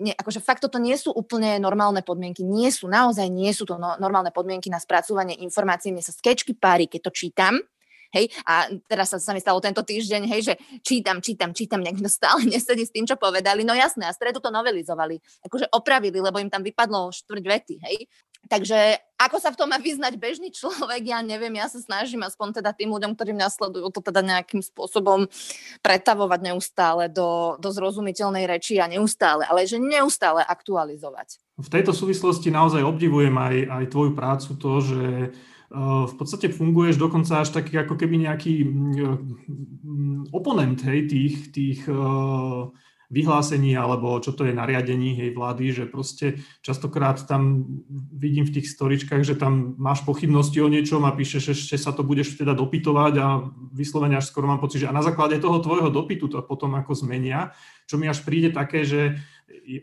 nie, 0.03 0.11
akože 0.11 0.43
fakt 0.43 0.67
toto 0.67 0.75
nie 0.77 0.99
sú 0.99 1.15
úplne 1.15 1.55
normálne 1.63 2.03
podmienky, 2.03 2.43
nie 2.43 2.67
sú, 2.71 2.91
naozaj 2.91 3.31
nie 3.31 3.55
sú 3.55 3.63
to 3.63 3.79
no, 3.79 3.95
normálne 3.95 4.35
podmienky 4.35 4.67
na 4.67 4.83
spracovanie 4.83 5.39
informácií, 5.39 5.95
mne 5.95 6.03
sa 6.03 6.11
skečky 6.11 6.59
pári, 6.59 6.91
keď 6.91 7.07
to 7.07 7.11
čítam, 7.15 7.55
Hej, 8.15 8.31
a 8.47 8.71
teraz 8.87 9.11
sa, 9.11 9.19
sa 9.19 9.35
mi 9.35 9.43
stalo 9.43 9.59
tento 9.59 9.83
týždeň, 9.83 10.23
hej, 10.31 10.41
že 10.47 10.53
čítam, 10.87 11.19
čítam, 11.19 11.51
čítam, 11.51 11.83
niekto 11.83 12.07
stále 12.07 12.47
nesedí 12.53 12.87
s 12.87 12.93
tým, 12.95 13.03
čo 13.03 13.19
povedali. 13.19 13.67
No 13.67 13.75
jasné, 13.75 14.07
a 14.07 14.15
stredu 14.15 14.39
to 14.39 14.55
novelizovali, 14.55 15.19
akože 15.43 15.67
opravili, 15.75 16.23
lebo 16.23 16.39
im 16.39 16.47
tam 16.47 16.63
vypadlo 16.63 17.11
štvrť 17.11 17.43
vety, 17.43 17.75
hej. 17.83 18.07
Takže 18.47 18.77
ako 19.25 19.37
sa 19.41 19.49
v 19.49 19.57
tom 19.57 19.73
má 19.73 19.81
vyznať 19.81 20.13
bežný 20.21 20.53
človek, 20.53 21.01
ja 21.09 21.19
neviem, 21.25 21.57
ja 21.57 21.65
sa 21.65 21.81
snažím 21.81 22.21
aspoň 22.21 22.61
teda 22.61 22.71
tým 22.71 22.93
ľuďom, 22.93 23.17
ktorí 23.17 23.33
mňa 23.33 23.49
sledujú, 23.49 23.89
to 23.89 24.01
teda 24.05 24.21
nejakým 24.21 24.61
spôsobom 24.61 25.25
pretavovať 25.81 26.39
neustále 26.53 27.09
do, 27.09 27.57
do 27.57 27.69
zrozumiteľnej 27.73 28.45
reči 28.45 28.77
a 28.77 28.85
neustále, 28.85 29.49
ale 29.49 29.65
že 29.65 29.81
neustále 29.81 30.45
aktualizovať. 30.45 31.41
V 31.57 31.71
tejto 31.71 31.95
súvislosti 31.95 32.53
naozaj 32.53 32.85
obdivujem 32.85 33.33
aj, 33.33 33.55
aj 33.71 33.85
tvoju 33.89 34.11
prácu, 34.13 34.49
to, 34.59 34.71
že 34.83 35.03
e, 35.07 35.29
v 36.05 36.13
podstate 36.19 36.51
funguješ 36.51 36.99
dokonca 36.99 37.41
až 37.41 37.55
taký 37.55 37.79
ako 37.81 37.95
keby 37.95 38.27
nejaký 38.27 38.67
oponent 40.35 40.83
hej, 40.83 41.07
tých, 41.07 41.35
tých 41.55 41.79
uh, 41.87 42.67
vyhlásení 43.15 43.79
alebo 43.79 44.19
čo 44.19 44.35
to 44.35 44.43
je 44.43 44.51
nariadení 44.51 45.15
hej, 45.15 45.31
vlády, 45.31 45.71
že 45.71 45.83
proste 45.87 46.43
častokrát 46.59 47.23
tam 47.23 47.63
vidím 48.11 48.43
v 48.43 48.59
tých 48.59 48.75
storičkách, 48.75 49.23
že 49.23 49.39
tam 49.39 49.79
máš 49.79 50.03
pochybnosti 50.03 50.59
o 50.59 50.67
niečom 50.67 51.07
a 51.07 51.15
píšeš, 51.15 51.55
ešte 51.55 51.79
sa 51.79 51.95
to 51.95 52.03
budeš 52.03 52.35
teda 52.35 52.51
dopytovať 52.51 53.13
a 53.23 53.47
vyslovene 53.71 54.19
až 54.19 54.27
skoro 54.27 54.51
mám 54.51 54.59
pocit, 54.59 54.83
že 54.83 54.91
a 54.91 54.97
na 54.97 54.99
základe 54.99 55.39
toho 55.39 55.63
tvojho 55.63 55.87
dopytu 55.87 56.27
to 56.27 56.43
potom 56.43 56.75
ako 56.75 56.91
zmenia, 56.91 57.55
čo 57.87 57.95
mi 57.95 58.11
až 58.11 58.19
príde 58.27 58.51
také, 58.51 58.83
že 58.83 59.15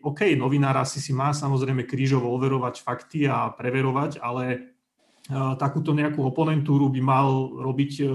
OK, 0.02 0.36
novinár 0.36 0.76
asi 0.82 1.00
si 1.00 1.16
má 1.16 1.32
samozrejme 1.32 1.88
krížovo 1.88 2.28
overovať 2.34 2.82
fakty 2.82 3.30
a 3.30 3.50
preverovať, 3.50 4.18
ale 4.18 4.44
e, 4.52 4.58
takúto 5.58 5.94
nejakú 5.94 6.22
oponentúru 6.22 6.90
by 6.90 7.00
mal 7.02 7.50
robiť, 7.50 7.92
e, 8.02 8.06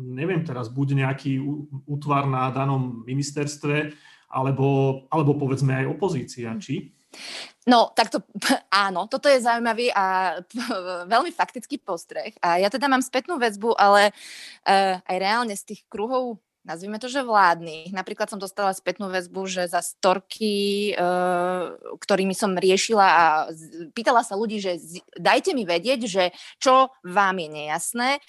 neviem 0.00 0.42
teraz, 0.44 0.72
buď 0.72 1.06
nejaký 1.06 1.40
útvar 1.84 2.24
na 2.28 2.48
danom 2.52 3.04
ministerstve, 3.04 3.92
alebo, 4.32 5.00
alebo 5.12 5.36
povedzme 5.36 5.84
aj 5.84 5.86
opozícia, 5.92 6.48
či? 6.56 6.90
No, 7.68 7.92
tak 7.94 8.10
to 8.10 8.24
áno, 8.88 9.06
toto 9.06 9.28
je 9.28 9.44
zaujímavý 9.44 9.92
a 9.94 10.38
veľmi 11.12 11.30
faktický 11.30 11.78
postreh. 11.78 12.34
A 12.40 12.58
ja 12.58 12.72
teda 12.72 12.88
mám 12.88 13.04
spätnú 13.04 13.38
väzbu, 13.38 13.76
ale 13.76 14.10
uh, 14.66 14.98
aj 15.04 15.16
reálne 15.20 15.54
z 15.54 15.74
tých 15.74 15.86
kruhov 15.86 16.40
nazvime 16.62 17.02
to, 17.02 17.10
že 17.10 17.26
vládnych. 17.26 17.90
Napríklad 17.90 18.30
som 18.30 18.38
dostala 18.38 18.70
spätnú 18.70 19.10
väzbu, 19.10 19.50
že 19.50 19.66
za 19.66 19.82
storky, 19.82 20.90
e, 20.90 21.04
ktorými 21.98 22.34
som 22.38 22.54
riešila 22.54 23.06
a 23.06 23.24
pýtala 23.90 24.22
sa 24.22 24.38
ľudí, 24.38 24.62
že 24.62 24.78
dajte 25.18 25.58
mi 25.58 25.66
vedieť, 25.66 26.00
že 26.06 26.24
čo 26.62 26.94
vám 27.02 27.42
je 27.42 27.48
nejasné, 27.50 28.08
e, 28.16 28.20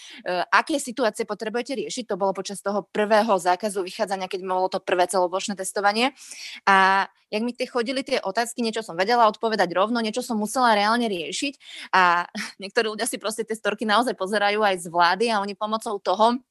aké 0.49 0.81
situácie 0.81 1.29
potrebujete 1.29 1.77
riešiť. 1.77 2.09
To 2.09 2.19
bolo 2.19 2.33
počas 2.33 2.65
toho 2.65 2.81
prvého 2.89 3.37
zákazu 3.37 3.85
vychádzania, 3.85 4.25
keď 4.25 4.41
bolo 4.45 4.69
to 4.69 4.81
prvé 4.81 5.05
celoplošné 5.05 5.53
testovanie. 5.53 6.17
A 6.65 7.05
jak 7.29 7.41
mi 7.41 7.53
tie 7.53 7.69
chodili 7.69 8.01
tie 8.01 8.17
otázky, 8.21 8.65
niečo 8.65 8.81
som 8.81 8.97
vedela 8.97 9.29
odpovedať 9.29 9.69
rovno, 9.73 10.01
niečo 10.01 10.21
som 10.21 10.37
musela 10.37 10.77
reálne 10.77 11.05
riešiť 11.05 11.53
a 11.93 12.25
niektorí 12.61 12.89
ľudia 12.89 13.05
si 13.05 13.21
proste 13.21 13.45
tie 13.45 13.53
storky 13.53 13.85
naozaj 13.85 14.17
pozerajú 14.17 14.61
aj 14.65 14.75
z 14.81 14.87
vlády 14.89 15.25
a 15.29 15.41
oni 15.41 15.53
pomocou 15.53 16.01
toho 16.01 16.41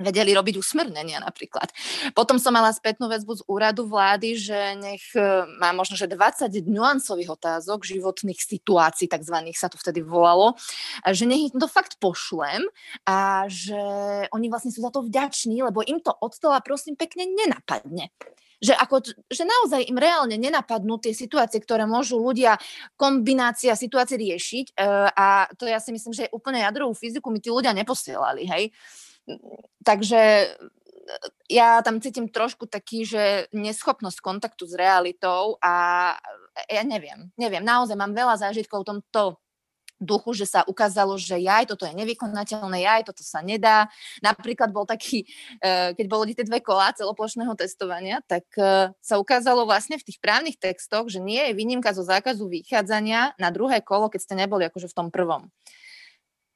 vedeli 0.00 0.32
robiť 0.34 0.58
usmrnenia 0.58 1.20
napríklad. 1.20 1.70
Potom 2.16 2.40
som 2.40 2.56
mala 2.56 2.72
spätnú 2.72 3.06
väzbu 3.06 3.32
z 3.38 3.42
úradu 3.46 3.86
vlády, 3.86 4.34
že 4.34 4.58
nech 4.80 5.04
e, 5.14 5.46
má 5.60 5.70
možno, 5.76 5.94
že 5.94 6.10
20 6.10 6.50
nuancových 6.66 7.30
otázok, 7.36 7.86
životných 7.86 8.40
situácií, 8.40 9.06
takzvaných 9.06 9.60
sa 9.60 9.68
to 9.68 9.76
vtedy 9.78 10.00
volalo, 10.00 10.56
že 11.06 11.28
nech 11.28 11.52
to 11.52 11.68
fakt 11.68 12.00
pošlem 12.00 12.66
a 13.06 13.46
že 13.46 13.80
oni 14.32 14.46
vlastne 14.48 14.72
sú 14.72 14.82
za 14.82 14.90
to 14.90 15.04
vďační, 15.04 15.62
lebo 15.62 15.84
im 15.84 16.00
to 16.00 16.10
od 16.10 16.32
stola 16.32 16.64
prosím 16.64 16.96
pekne 16.96 17.28
nenapadne 17.28 18.10
že, 18.60 18.76
ako, 18.76 19.00
že 19.32 19.44
naozaj 19.48 19.88
im 19.88 19.96
reálne 19.96 20.36
nenapadnú 20.36 21.00
tie 21.00 21.16
situácie, 21.16 21.64
ktoré 21.64 21.88
môžu 21.88 22.20
ľudia, 22.20 22.60
kombinácia 22.94 23.72
situácií 23.72 24.20
riešiť 24.20 24.66
e, 24.76 24.82
a 25.16 25.48
to 25.56 25.64
ja 25.64 25.80
si 25.80 25.96
myslím, 25.96 26.12
že 26.12 26.28
je 26.28 26.34
úplne 26.36 26.60
jadrovú 26.60 26.92
fyziku 26.92 27.32
mi 27.32 27.40
tí 27.40 27.48
ľudia 27.48 27.72
neposielali, 27.72 28.44
hej. 28.44 28.64
Takže 29.82 30.20
e, 30.20 30.46
ja 31.50 31.82
tam 31.82 31.98
cítim 31.98 32.30
trošku 32.30 32.70
taký, 32.70 33.04
že 33.04 33.50
neschopnosť 33.50 34.18
kontaktu 34.22 34.64
s 34.68 34.74
realitou 34.78 35.58
a 35.60 36.14
ja 36.66 36.82
neviem, 36.82 37.30
neviem, 37.38 37.62
naozaj 37.62 37.96
mám 37.96 38.12
veľa 38.12 38.36
zážitkov 38.38 38.82
v 38.84 38.90
tomto 38.96 39.22
duchu, 40.00 40.32
že 40.32 40.48
sa 40.48 40.64
ukázalo, 40.64 41.20
že 41.20 41.36
jaj, 41.36 41.68
toto 41.68 41.84
je 41.84 41.92
nevykonateľné, 41.92 42.88
jaj, 42.88 43.12
toto 43.12 43.20
sa 43.20 43.44
nedá. 43.44 43.86
Napríklad 44.24 44.72
bol 44.72 44.88
taký, 44.88 45.28
e, 45.60 45.92
keď 45.92 46.06
boli 46.08 46.32
tie 46.32 46.48
dve 46.48 46.64
kolá 46.64 46.96
celoplošného 46.96 47.52
testovania, 47.52 48.24
tak 48.24 48.48
e, 48.56 48.96
sa 48.96 49.14
ukázalo 49.20 49.68
vlastne 49.68 50.00
v 50.00 50.06
tých 50.08 50.18
právnych 50.18 50.56
textoch, 50.56 51.12
že 51.12 51.20
nie 51.20 51.52
je 51.52 51.52
výnimka 51.52 51.92
zo 51.92 52.00
zákazu 52.02 52.48
vychádzania 52.48 53.36
na 53.36 53.52
druhé 53.52 53.84
kolo, 53.84 54.08
keď 54.08 54.20
ste 54.24 54.34
neboli 54.40 54.64
akože 54.66 54.88
v 54.88 54.96
tom 54.96 55.08
prvom. 55.12 55.52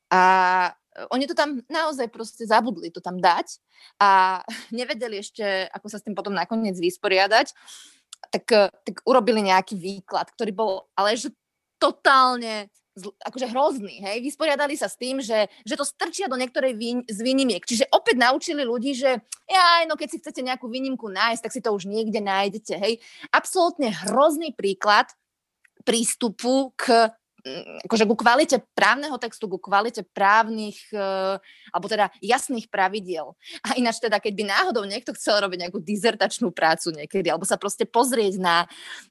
A 0.09 0.73
oni 1.11 1.27
to 1.27 1.35
tam 1.35 1.61
naozaj 1.67 2.07
proste 2.11 2.47
zabudli 2.47 2.91
to 2.95 3.03
tam 3.03 3.19
dať 3.19 3.59
a 3.99 4.41
nevedeli 4.79 5.21
ešte, 5.21 5.69
ako 5.71 5.87
sa 5.91 5.99
s 5.99 6.05
tým 6.07 6.15
potom 6.15 6.35
nakoniec 6.35 6.79
vysporiadať, 6.79 7.53
tak, 8.31 8.45
eh, 8.51 8.71
tak 8.71 9.03
urobili 9.05 9.45
nejaký 9.45 9.77
výklad, 9.79 10.31
ktorý 10.35 10.53
bol 10.55 10.73
ale 10.95 11.19
že 11.19 11.35
totálne 11.83 12.71
akože 13.03 13.51
hrozný, 13.51 13.99
hej, 14.07 14.23
vysporiadali 14.23 14.79
sa 14.79 14.87
s 14.87 14.95
tým, 14.95 15.19
že, 15.19 15.51
že 15.67 15.75
to 15.75 15.83
strčia 15.83 16.31
do 16.31 16.39
niektorej 16.39 16.79
výn, 16.79 17.03
z 17.11 17.19
výnimiek. 17.27 17.67
Čiže 17.67 17.91
opäť 17.91 18.23
naučili 18.23 18.63
ľudí, 18.63 18.95
že 18.95 19.19
ja, 19.51 19.83
no 19.91 19.99
keď 19.99 20.09
si 20.15 20.21
chcete 20.23 20.47
nejakú 20.47 20.71
výnimku 20.71 21.11
nájsť, 21.11 21.43
tak 21.43 21.55
si 21.55 21.59
to 21.59 21.75
už 21.75 21.91
niekde 21.91 22.23
nájdete, 22.23 22.79
hej. 22.79 23.03
Absolútne 23.35 23.91
hrozný 23.91 24.55
príklad 24.55 25.11
prístupu 25.83 26.71
k 26.79 27.11
akože 27.85 28.05
ku 28.09 28.17
kvalite 28.17 28.57
právneho 28.73 29.17
textu, 29.21 29.45
ku 29.47 29.61
kvalite 29.61 30.03
právnych, 30.17 30.81
uh, 30.97 31.37
alebo 31.71 31.87
teda 31.87 32.09
jasných 32.25 32.73
pravidiel. 32.73 33.37
A 33.61 33.77
ináč 33.77 34.01
teda, 34.01 34.17
keď 34.17 34.33
by 34.33 34.45
náhodou 34.49 34.85
niekto 34.89 35.13
chcel 35.13 35.45
robiť 35.45 35.69
nejakú 35.69 35.79
dizertačnú 35.85 36.51
prácu 36.51 36.97
niekedy, 36.97 37.29
alebo 37.29 37.45
sa 37.45 37.61
proste 37.61 37.85
pozrieť 37.85 38.41
na 38.41 38.65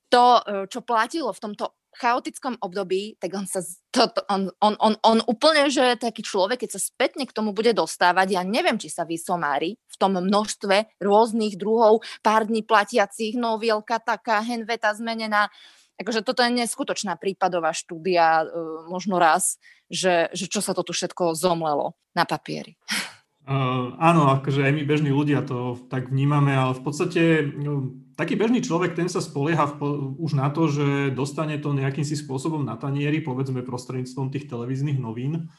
to, 0.09 0.41
uh, 0.41 0.65
čo 0.65 0.81
platilo 0.81 1.29
v 1.29 1.41
tomto 1.41 1.77
chaotickom 1.93 2.57
období, 2.57 3.21
tak 3.21 3.29
on 3.37 3.45
sa, 3.45 3.61
to, 3.93 4.09
to, 4.09 4.21
on, 4.25 4.49
on, 4.65 4.73
on, 4.81 4.97
on 5.05 5.19
úplne, 5.29 5.69
že 5.69 5.93
taký 6.01 6.25
človek, 6.25 6.65
keď 6.65 6.77
sa 6.77 6.81
spätne 6.81 7.29
k 7.29 7.35
tomu 7.35 7.53
bude 7.53 7.69
dostávať, 7.69 8.33
ja 8.33 8.41
neviem, 8.41 8.81
či 8.81 8.89
sa 8.89 9.05
vysomári 9.05 9.77
v 9.77 9.95
tom 10.01 10.17
množstve 10.17 10.97
rôznych 10.97 11.53
druhov, 11.53 12.01
pár 12.25 12.49
dní 12.49 12.65
platiacich, 12.65 13.37
novielka 13.37 14.01
taká, 14.01 14.41
henveta 14.41 14.89
zmenená, 14.97 15.53
akože 15.99 16.25
toto 16.25 16.41
je 16.41 16.51
neskutočná 16.63 17.17
prípadová 17.17 17.71
štúdia, 17.75 18.43
e, 18.43 18.45
možno 18.89 19.21
raz, 19.21 19.61
že, 19.91 20.31
že 20.33 20.49
čo 20.49 20.59
sa 20.63 20.73
to 20.73 20.81
tu 20.81 20.91
všetko 20.95 21.37
zomlelo 21.37 21.97
na 22.17 22.25
papieri. 22.25 22.77
Uh, 23.43 23.91
áno, 23.99 24.31
akože 24.39 24.63
aj 24.63 24.71
my 24.71 24.83
bežní 24.87 25.11
ľudia 25.11 25.43
to 25.43 25.75
tak 25.91 26.07
vnímame, 26.07 26.55
ale 26.55 26.79
v 26.79 26.81
podstate 26.87 27.43
no, 27.43 27.91
taký 28.15 28.39
bežný 28.39 28.63
človek, 28.63 28.95
ten 28.95 29.11
sa 29.11 29.19
spolieha 29.19 29.67
v, 29.67 30.15
už 30.15 30.39
na 30.39 30.47
to, 30.47 30.71
že 30.71 31.11
dostane 31.11 31.59
to 31.59 31.75
nejakým 31.75 32.07
si 32.07 32.15
spôsobom 32.15 32.63
na 32.63 32.79
tanieri, 32.79 33.19
povedzme 33.19 33.59
prostredníctvom 33.67 34.31
tých 34.31 34.47
televíznych 34.47 34.95
novín. 34.95 35.51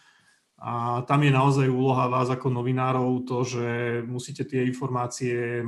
A 0.56 1.04
tam 1.04 1.28
je 1.28 1.32
naozaj 1.34 1.68
úloha 1.68 2.08
vás 2.08 2.32
ako 2.32 2.48
novinárov 2.48 3.28
to, 3.28 3.44
že 3.44 3.66
musíte 4.08 4.48
tie 4.48 4.64
informácie 4.64 5.60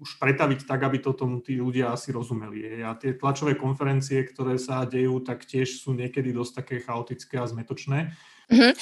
už 0.00 0.16
pretaviť 0.16 0.64
tak, 0.64 0.80
aby 0.80 0.98
to 1.04 1.12
tomu 1.12 1.44
tí 1.44 1.60
ľudia 1.60 1.92
asi 1.92 2.08
rozumeli. 2.08 2.80
A 2.80 2.96
tie 2.96 3.12
tlačové 3.12 3.52
konferencie, 3.54 4.24
ktoré 4.24 4.56
sa 4.56 4.88
dejú, 4.88 5.20
tak 5.20 5.44
tiež 5.44 5.84
sú 5.84 5.92
niekedy 5.92 6.32
dosť 6.32 6.52
také 6.64 6.76
chaotické 6.80 7.36
a 7.36 7.44
zmetočné. 7.44 8.16
Mm-hmm. 8.48 8.72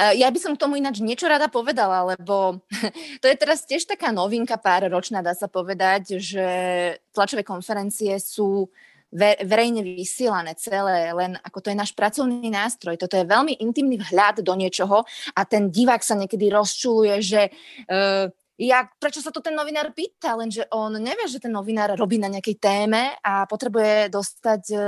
Ja 0.00 0.30
by 0.30 0.38
som 0.38 0.54
k 0.54 0.62
tomu 0.62 0.78
ináč 0.78 1.02
niečo 1.02 1.26
rada 1.26 1.50
povedala, 1.50 2.14
lebo 2.14 2.62
to 3.22 3.26
je 3.26 3.36
teraz 3.38 3.62
tiež 3.66 3.86
taká 3.86 4.10
novinka 4.10 4.58
pár 4.58 4.90
ročná, 4.90 5.22
dá 5.22 5.34
sa 5.34 5.46
povedať, 5.46 6.18
že 6.18 6.46
tlačové 7.14 7.46
konferencie 7.46 8.18
sú 8.18 8.70
verejne 9.42 9.82
vysielané 9.82 10.54
celé, 10.54 11.10
len 11.10 11.34
ako 11.42 11.58
to 11.58 11.70
je 11.74 11.80
náš 11.82 11.90
pracovný 11.98 12.46
nástroj. 12.46 12.94
Toto 12.94 13.18
je 13.18 13.26
veľmi 13.26 13.58
intimný 13.58 13.98
vhľad 13.98 14.46
do 14.46 14.54
niečoho 14.54 15.02
a 15.34 15.40
ten 15.42 15.66
divák 15.66 15.98
sa 15.98 16.14
niekedy 16.14 16.46
rozčuluje, 16.46 17.18
že 17.18 17.50
uh, 17.50 18.30
ja, 18.60 18.84
prečo 19.00 19.24
sa 19.24 19.32
to 19.32 19.40
ten 19.40 19.56
novinár 19.56 19.96
pýta, 19.96 20.36
lenže 20.36 20.68
on 20.68 21.00
nevie, 21.00 21.24
že 21.24 21.40
ten 21.40 21.48
novinár 21.48 21.96
robí 21.96 22.20
na 22.20 22.28
nejakej 22.28 22.56
téme 22.60 23.16
a 23.24 23.48
potrebuje 23.48 24.12
dostať 24.12 24.62
e, 24.68 24.78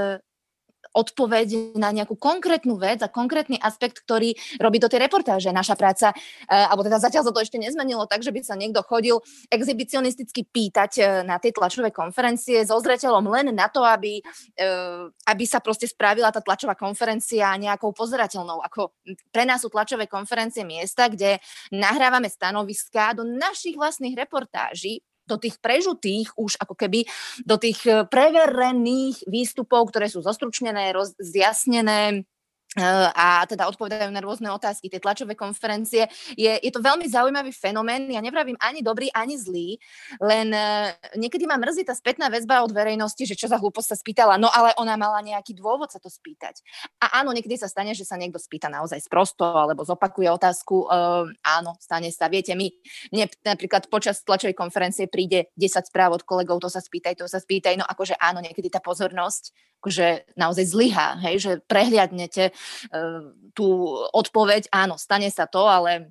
odpoveď 0.92 1.76
na 1.76 1.92
nejakú 1.92 2.16
konkrétnu 2.16 2.76
vec 2.76 3.00
a 3.00 3.08
konkrétny 3.08 3.56
aspekt, 3.61 4.04
ktorý 4.04 4.37
robí 4.61 4.76
do 4.76 4.88
tej 4.88 5.08
reportáže. 5.08 5.49
Naša 5.52 5.76
práca, 5.76 6.12
uh, 6.12 6.68
alebo 6.72 6.84
teda 6.84 7.00
zatiaľ 7.00 7.28
sa 7.28 7.32
to 7.32 7.40
ešte 7.40 7.61
nezmenilo 7.61 8.04
tak, 8.08 8.20
že 8.20 8.32
by 8.32 8.40
sa 8.44 8.54
niekto 8.56 8.84
chodil 8.84 9.20
exhibicionisticky 9.49 10.44
pýtať 10.49 10.92
uh, 11.00 11.06
na 11.25 11.40
tej 11.40 11.56
tlačovej 11.56 11.92
konferencie 11.92 12.61
so 12.64 12.76
zreteľom 12.80 13.25
len 13.32 13.52
na 13.52 13.68
to, 13.72 13.84
aby, 13.84 14.20
uh, 14.61 15.08
aby 15.28 15.44
sa 15.49 15.61
proste 15.61 15.88
spravila 15.88 16.32
tá 16.32 16.44
tlačová 16.44 16.76
konferencia 16.76 17.52
nejakou 17.56 17.92
pozerateľnou. 17.96 18.61
Ako 18.68 18.92
pre 19.32 19.44
nás 19.49 19.64
sú 19.64 19.68
tlačové 19.72 20.08
konferencie 20.08 20.62
miesta, 20.62 21.08
kde 21.08 21.40
nahrávame 21.72 22.28
stanoviská 22.28 23.16
do 23.16 23.25
našich 23.25 23.76
vlastných 23.76 24.16
reportáží, 24.16 25.00
do 25.26 25.37
tých 25.38 25.59
prežutých, 25.62 26.35
už 26.35 26.59
ako 26.59 26.75
keby 26.75 27.07
do 27.47 27.57
tých 27.59 27.81
eh, 27.87 28.02
preverených 28.07 29.26
výstupov, 29.26 29.91
ktoré 29.91 30.11
sú 30.11 30.21
zostručnené, 30.23 30.91
rozjasnené, 30.93 32.26
a 33.12 33.45
teda 33.45 33.69
odpovedajú 33.69 34.09
na 34.09 34.25
rôzne 34.25 34.49
otázky, 34.49 34.88
tie 34.88 34.97
tlačové 34.97 35.37
konferencie. 35.37 36.09
Je, 36.33 36.57
je 36.57 36.73
to 36.73 36.81
veľmi 36.81 37.05
zaujímavý 37.05 37.52
fenomén, 37.52 38.09
ja 38.09 38.25
nevravím 38.25 38.57
ani 38.64 38.81
dobrý, 38.81 39.12
ani 39.12 39.37
zlý, 39.37 39.76
len 40.25 40.49
uh, 40.57 40.88
niekedy 41.12 41.45
ma 41.45 41.61
mrzí 41.61 41.85
tá 41.85 41.93
spätná 41.93 42.33
väzba 42.33 42.64
od 42.64 42.73
verejnosti, 42.73 43.29
že 43.29 43.37
čo 43.37 43.45
za 43.45 43.61
hlúposť 43.61 43.88
sa 43.93 43.97
spýtala, 44.00 44.41
no 44.41 44.49
ale 44.49 44.73
ona 44.81 44.97
mala 44.97 45.21
nejaký 45.21 45.52
dôvod 45.52 45.93
sa 45.93 46.00
to 46.00 46.09
spýtať. 46.09 46.64
A 47.05 47.21
áno, 47.21 47.37
niekedy 47.37 47.61
sa 47.61 47.69
stane, 47.69 47.93
že 47.93 48.09
sa 48.09 48.17
niekto 48.17 48.41
spýta 48.41 48.73
naozaj 48.73 49.05
sprosto, 49.05 49.45
alebo 49.45 49.85
zopakuje 49.85 50.33
otázku, 50.33 50.88
uh, 50.88 51.29
áno, 51.45 51.76
stane 51.76 52.09
sa, 52.09 52.33
viete, 52.33 52.57
my, 52.57 52.73
mne 53.12 53.29
napríklad 53.45 53.93
počas 53.93 54.25
tlačovej 54.25 54.57
konferencie 54.57 55.12
príde 55.12 55.52
10 55.61 55.93
správ 55.93 56.17
od 56.17 56.25
kolegov, 56.25 56.64
to 56.64 56.73
sa 56.73 56.81
spýtaj, 56.81 57.21
to 57.21 57.29
sa 57.29 57.37
spýtaj, 57.37 57.76
no 57.76 57.85
akože 57.85 58.17
áno, 58.17 58.41
niekedy 58.41 58.73
tá 58.73 58.81
pozornosť 58.81 59.52
akože 59.83 60.38
naozaj 60.38 60.62
zlyhá, 60.71 61.19
hej, 61.26 61.43
že 61.43 61.52
prehliadnete 61.67 62.55
tú 63.52 63.66
odpoveď, 64.12 64.69
áno, 64.73 64.99
stane 65.00 65.28
sa 65.28 65.47
to, 65.47 65.66
ale 65.66 66.11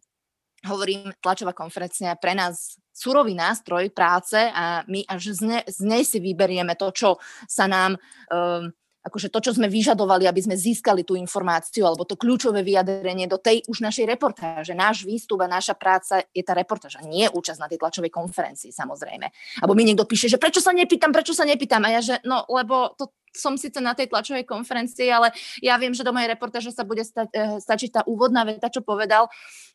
hovorím, 0.66 1.10
tlačová 1.22 1.58
konferencia 1.58 2.14
pre 2.18 2.38
nás 2.38 2.78
surový 2.94 3.34
nástroj 3.34 3.90
práce 3.90 4.38
a 4.38 4.86
my 4.86 5.02
až 5.10 5.34
z, 5.34 5.42
ne, 5.42 5.60
z 5.66 5.80
nej 5.82 6.04
si 6.06 6.22
vyberieme 6.22 6.78
to, 6.78 6.94
čo 6.94 7.10
sa 7.50 7.66
nám 7.66 7.98
um, 8.30 8.70
akože 9.02 9.34
to, 9.34 9.40
čo 9.42 9.52
sme 9.58 9.66
vyžadovali, 9.66 10.30
aby 10.30 10.42
sme 10.46 10.54
získali 10.54 11.02
tú 11.02 11.18
informáciu 11.18 11.90
alebo 11.90 12.06
to 12.06 12.14
kľúčové 12.14 12.62
vyjadrenie 12.62 13.26
do 13.26 13.42
tej 13.42 13.66
už 13.66 13.82
našej 13.82 14.06
reportáže. 14.06 14.78
Náš 14.78 15.02
výstup 15.10 15.42
a 15.42 15.50
naša 15.50 15.74
práca 15.74 16.22
je 16.30 16.44
tá 16.46 16.54
reportáža, 16.54 17.02
nie 17.02 17.26
účasť 17.26 17.60
na 17.60 17.68
tej 17.70 17.82
tlačovej 17.82 18.14
konferencii 18.14 18.70
samozrejme. 18.70 19.26
Alebo 19.66 19.74
mi 19.74 19.90
niekto 19.90 20.06
píše, 20.06 20.30
že 20.30 20.38
prečo 20.38 20.62
sa 20.62 20.70
nepýtam, 20.70 21.10
prečo 21.10 21.34
sa 21.34 21.50
nepýtam 21.50 21.82
a 21.82 21.98
ja, 21.98 22.02
že 22.06 22.16
no 22.22 22.46
lebo 22.46 22.94
to 22.94 23.10
som 23.32 23.56
síce 23.56 23.80
na 23.80 23.96
tej 23.96 24.12
tlačovej 24.12 24.44
konferencii, 24.44 25.08
ale 25.08 25.32
ja 25.64 25.80
viem, 25.80 25.96
že 25.96 26.04
do 26.04 26.12
mojej 26.12 26.32
reportáže 26.32 26.72
sa 26.76 26.84
bude 26.84 27.04
sta- 27.08 27.32
eh, 27.32 27.60
stačiť 27.60 27.90
tá 27.90 28.02
úvodná 28.08 28.44
veta, 28.44 28.68
čo 28.68 28.84
povedal. 28.84 29.32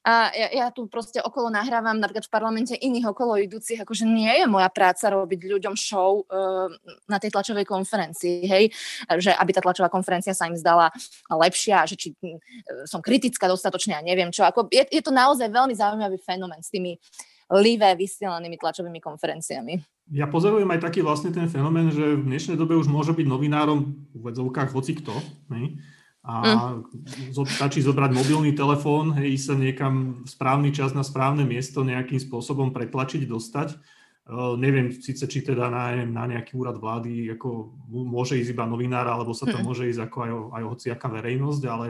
A 0.06 0.30
ja, 0.30 0.48
ja 0.54 0.66
tu 0.70 0.86
proste 0.86 1.18
okolo 1.18 1.50
nahrávam 1.50 1.98
napríklad 1.98 2.30
v 2.30 2.34
parlamente 2.34 2.74
iných 2.78 3.10
okolo 3.10 3.42
idúcich, 3.42 3.82
akože 3.82 4.06
nie 4.06 4.30
je 4.30 4.46
moja 4.46 4.70
práca 4.70 5.10
robiť 5.10 5.40
ľuďom 5.50 5.74
show 5.74 6.22
uh, 6.22 6.70
na 7.10 7.18
tej 7.18 7.34
tlačovej 7.34 7.66
konferencii, 7.66 8.46
hej, 8.46 8.70
že 9.18 9.34
aby 9.34 9.50
tá 9.50 9.58
tlačová 9.58 9.90
konferencia 9.90 10.30
sa 10.30 10.46
im 10.46 10.54
zdala 10.54 10.94
lepšia, 11.26 11.90
že 11.90 11.98
či 11.98 12.14
uh, 12.22 12.86
som 12.86 13.02
kritická 13.02 13.50
dostatočne 13.50 13.98
a 13.98 14.04
neviem 14.06 14.30
čo. 14.30 14.46
Ako, 14.46 14.70
je, 14.70 14.86
je 14.86 15.02
to 15.02 15.10
naozaj 15.10 15.50
veľmi 15.50 15.74
zaujímavý 15.74 16.22
fenomén 16.22 16.62
s 16.62 16.70
tými 16.70 17.02
livé 17.50 17.94
vysielanými 17.94 18.58
tlačovými 18.58 18.98
konferenciami. 18.98 19.78
Ja 20.10 20.30
pozorujem 20.30 20.70
aj 20.70 20.86
taký 20.86 21.02
vlastne 21.02 21.34
ten 21.34 21.50
fenomén, 21.50 21.90
že 21.90 22.18
v 22.18 22.26
dnešnej 22.26 22.58
dobe 22.58 22.78
už 22.78 22.86
môže 22.86 23.10
byť 23.14 23.26
novinárom 23.26 23.94
v 24.14 24.20
vedzovkách 24.22 24.70
hoci 24.70 24.98
kto. 25.02 25.14
Ne? 25.50 25.82
A 26.26 26.34
mm. 26.74 27.38
stačí 27.46 27.78
zobrať 27.82 28.10
mobilný 28.10 28.50
telefón, 28.50 29.14
hej, 29.14 29.38
ísť 29.38 29.46
sa 29.46 29.54
niekam 29.54 29.94
v 30.22 30.28
správny 30.30 30.70
čas 30.74 30.90
na 30.90 31.06
správne 31.06 31.46
miesto 31.46 31.86
nejakým 31.86 32.18
spôsobom 32.18 32.74
pretlačiť, 32.74 33.30
dostať. 33.30 33.78
Uh, 34.26 34.58
neviem 34.58 34.90
síce, 34.90 35.22
či 35.30 35.46
teda 35.46 35.70
na, 35.70 36.02
na 36.02 36.26
nejaký 36.26 36.58
úrad 36.58 36.82
vlády 36.82 37.30
ako 37.38 37.78
môže 37.86 38.34
ísť 38.34 38.58
iba 38.58 38.66
novinár, 38.66 39.06
alebo 39.06 39.30
sa 39.30 39.46
to 39.46 39.54
mm. 39.54 39.62
môže 39.62 39.86
ísť 39.86 40.02
ako 40.02 40.18
aj, 40.18 40.30
aj 40.50 40.62
hociaká 40.66 41.06
verejnosť, 41.06 41.62
ale 41.70 41.86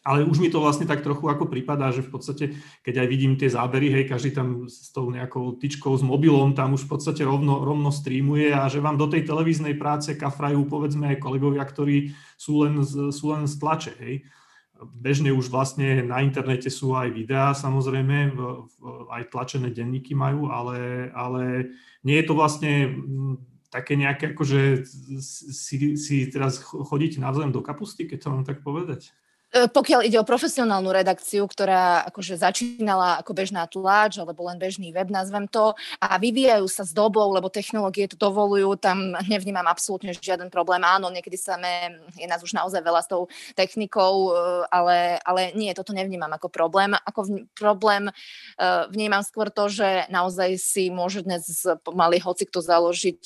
ale 0.00 0.24
už 0.24 0.40
mi 0.40 0.48
to 0.48 0.64
vlastne 0.64 0.88
tak 0.88 1.04
trochu 1.04 1.28
ako 1.28 1.44
prípada, 1.44 1.92
že 1.92 2.00
v 2.00 2.08
podstate, 2.08 2.44
keď 2.80 3.04
aj 3.04 3.08
vidím 3.12 3.36
tie 3.36 3.52
zábery, 3.52 3.92
hej, 3.92 4.08
každý 4.08 4.32
tam 4.32 4.64
s 4.64 4.88
tou 4.96 5.12
nejakou 5.12 5.60
tyčkou 5.60 5.92
s 5.92 6.00
mobilom 6.00 6.56
tam 6.56 6.72
už 6.72 6.88
v 6.88 6.96
podstate 6.96 7.20
rovno, 7.20 7.60
rovno 7.60 7.92
streamuje 7.92 8.48
a 8.48 8.64
že 8.72 8.80
vám 8.80 8.96
do 8.96 9.04
tej 9.04 9.28
televíznej 9.28 9.76
práce 9.76 10.16
kafrajú 10.16 10.64
povedzme 10.64 11.12
aj 11.12 11.20
kolegovia, 11.20 11.60
ktorí 11.68 12.16
sú 12.40 12.64
len 12.64 12.80
z, 12.80 13.12
sú 13.12 13.36
len 13.36 13.44
z 13.44 13.54
tlače, 13.60 13.94
hej. 14.00 14.24
Bežne 14.80 15.28
už 15.36 15.52
vlastne 15.52 16.00
na 16.00 16.24
internete 16.24 16.72
sú 16.72 16.96
aj 16.96 17.12
videá, 17.12 17.52
samozrejme, 17.52 18.32
v, 18.32 18.40
v, 18.64 18.84
aj 19.12 19.28
tlačené 19.28 19.68
denníky 19.68 20.16
majú, 20.16 20.48
ale, 20.48 21.12
ale 21.12 21.68
nie 22.00 22.16
je 22.16 22.24
to 22.24 22.32
vlastne 22.32 22.72
také 23.68 24.00
nejaké, 24.00 24.32
akože 24.32 24.88
si, 25.20 26.00
si 26.00 26.16
teraz 26.32 26.64
chodíte 26.64 27.20
navzájom 27.20 27.52
do 27.52 27.60
kapusty, 27.60 28.08
keď 28.08 28.18
to 28.24 28.28
mám 28.32 28.44
tak 28.48 28.64
povedať? 28.64 29.12
E, 29.50 29.66
pokiaľ 29.66 30.06
ide 30.06 30.14
o 30.14 30.22
profesionálnu 30.22 30.94
redakciu, 30.94 31.42
ktorá 31.50 32.06
akože 32.06 32.38
začínala 32.38 33.18
ako 33.18 33.34
bežná 33.34 33.66
tlač 33.66 34.22
alebo 34.22 34.46
len 34.46 34.62
bežný 34.62 34.94
web, 34.94 35.10
nazvem 35.10 35.50
to, 35.50 35.74
a 35.98 36.22
vyvíjajú 36.22 36.70
sa 36.70 36.86
s 36.86 36.94
dobou, 36.94 37.26
lebo 37.34 37.50
technológie 37.50 38.06
to 38.06 38.14
dovolujú, 38.14 38.78
tam 38.78 39.18
nevnímam 39.26 39.66
absolútne 39.66 40.14
žiaden 40.14 40.54
problém. 40.54 40.86
Áno, 40.86 41.10
niekedy 41.10 41.34
sa 41.34 41.58
me, 41.58 41.98
je 42.14 42.30
nás 42.30 42.38
už 42.38 42.54
naozaj 42.54 42.78
veľa 42.78 43.02
s 43.02 43.10
tou 43.10 43.26
technikou, 43.58 44.30
e, 44.30 44.32
ale, 44.70 45.18
ale 45.26 45.50
nie, 45.58 45.74
toto 45.74 45.90
nevnímam 45.90 46.30
ako 46.30 46.46
problém. 46.46 46.94
Ako 46.94 47.20
v, 47.26 47.30
problém 47.58 48.06
e, 48.06 48.12
vnímam 48.94 49.26
skôr 49.26 49.50
to, 49.50 49.66
že 49.66 50.06
naozaj 50.14 50.62
si 50.62 50.94
môže 50.94 51.26
dnes 51.26 51.42
pomaly 51.82 52.22
hoci 52.22 52.46
kto 52.46 52.62
založiť 52.62 53.22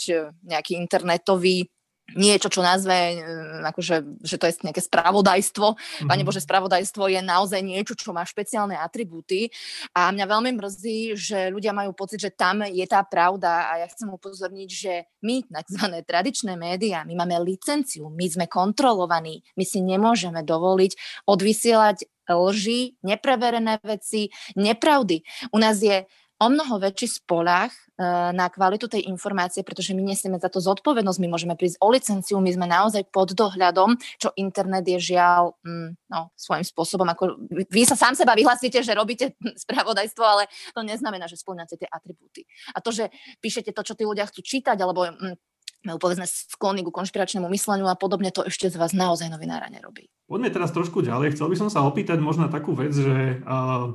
nejaký 0.48 0.72
internetový 0.80 1.68
niečo, 2.12 2.52
čo 2.52 2.60
nazve, 2.60 3.16
mm, 3.16 3.64
akože, 3.72 4.20
že 4.20 4.36
to 4.36 4.44
je 4.44 4.60
nejaké 4.60 4.84
spravodajstvo. 4.84 5.66
Mm-hmm. 5.72 6.08
Pane 6.12 6.22
Bože, 6.22 6.44
spravodajstvo 6.44 7.08
je 7.08 7.20
naozaj 7.24 7.64
niečo, 7.64 7.96
čo 7.96 8.12
má 8.12 8.20
špeciálne 8.28 8.76
atribúty 8.76 9.48
a 9.96 10.12
mňa 10.12 10.26
veľmi 10.28 10.50
mrzí, 10.60 11.16
že 11.16 11.48
ľudia 11.48 11.72
majú 11.72 11.96
pocit, 11.96 12.20
že 12.20 12.30
tam 12.36 12.68
je 12.68 12.84
tá 12.84 13.00
pravda 13.00 13.72
a 13.72 13.80
ja 13.80 13.86
chcem 13.88 14.12
upozorniť, 14.12 14.68
že 14.68 15.08
my, 15.24 15.48
tzv. 15.48 16.04
tradičné 16.04 16.60
médiá, 16.60 17.08
my 17.08 17.16
máme 17.16 17.40
licenciu, 17.40 18.12
my 18.12 18.26
sme 18.28 18.46
kontrolovaní, 18.46 19.40
my 19.56 19.64
si 19.64 19.80
nemôžeme 19.80 20.44
dovoliť 20.44 21.24
odvysielať 21.24 22.04
lži, 22.28 22.96
nepreverené 23.04 23.80
veci, 23.84 24.32
nepravdy. 24.56 25.20
U 25.52 25.60
nás 25.60 25.80
je 25.84 26.08
o 26.42 26.46
mnoho 26.50 26.82
väčší 26.82 27.22
spolach 27.22 27.70
uh, 27.70 28.34
na 28.34 28.50
kvalitu 28.50 28.90
tej 28.90 29.06
informácie, 29.06 29.62
pretože 29.62 29.94
my 29.94 30.02
nesieme 30.02 30.36
za 30.42 30.50
to 30.50 30.58
zodpovednosť, 30.58 31.20
my 31.22 31.28
môžeme 31.30 31.54
prísť 31.54 31.78
o 31.78 31.88
licenciu, 31.94 32.42
my 32.42 32.50
sme 32.50 32.66
naozaj 32.66 33.06
pod 33.14 33.32
dohľadom, 33.32 33.94
čo 34.18 34.34
internet 34.34 34.82
je 34.84 35.14
žiaľ 35.14 35.54
mm, 35.62 36.10
no, 36.10 36.34
svojím 36.34 36.66
spôsobom, 36.66 37.06
ako 37.06 37.38
vy 37.70 37.82
sa 37.86 37.94
sám 37.94 38.18
seba 38.18 38.34
vyhlásite, 38.34 38.82
že 38.82 38.92
robíte 38.98 39.38
spravodajstvo, 39.64 40.24
ale 40.26 40.50
to 40.74 40.82
neznamená, 40.82 41.30
že 41.30 41.38
splňate 41.38 41.78
tie 41.78 41.88
atribúty. 41.88 42.42
A 42.74 42.82
to, 42.82 42.90
že 42.90 43.14
píšete 43.38 43.70
to, 43.70 43.86
čo 43.86 43.94
tí 43.94 44.02
ľudia 44.02 44.26
chcú 44.26 44.42
čítať, 44.42 44.76
alebo 44.82 45.06
mm, 45.06 45.53
majú 45.84 46.00
povedzme 46.00 46.24
sklony 46.24 46.80
ku 46.82 46.90
konšpiračnému 46.90 47.46
mysleniu 47.52 47.86
a 47.86 47.96
podobne, 47.96 48.32
to 48.32 48.44
ešte 48.48 48.72
z 48.72 48.76
vás 48.80 48.96
naozaj 48.96 49.28
novinára 49.28 49.68
nerobí. 49.68 50.08
Poďme 50.24 50.48
teraz 50.48 50.72
trošku 50.72 51.04
ďalej. 51.04 51.36
Chcel 51.36 51.52
by 51.52 51.56
som 51.60 51.68
sa 51.68 51.84
opýtať 51.84 52.16
možno 52.16 52.48
takú 52.48 52.72
vec, 52.72 52.96
že 52.96 53.44
uh, 53.44 53.92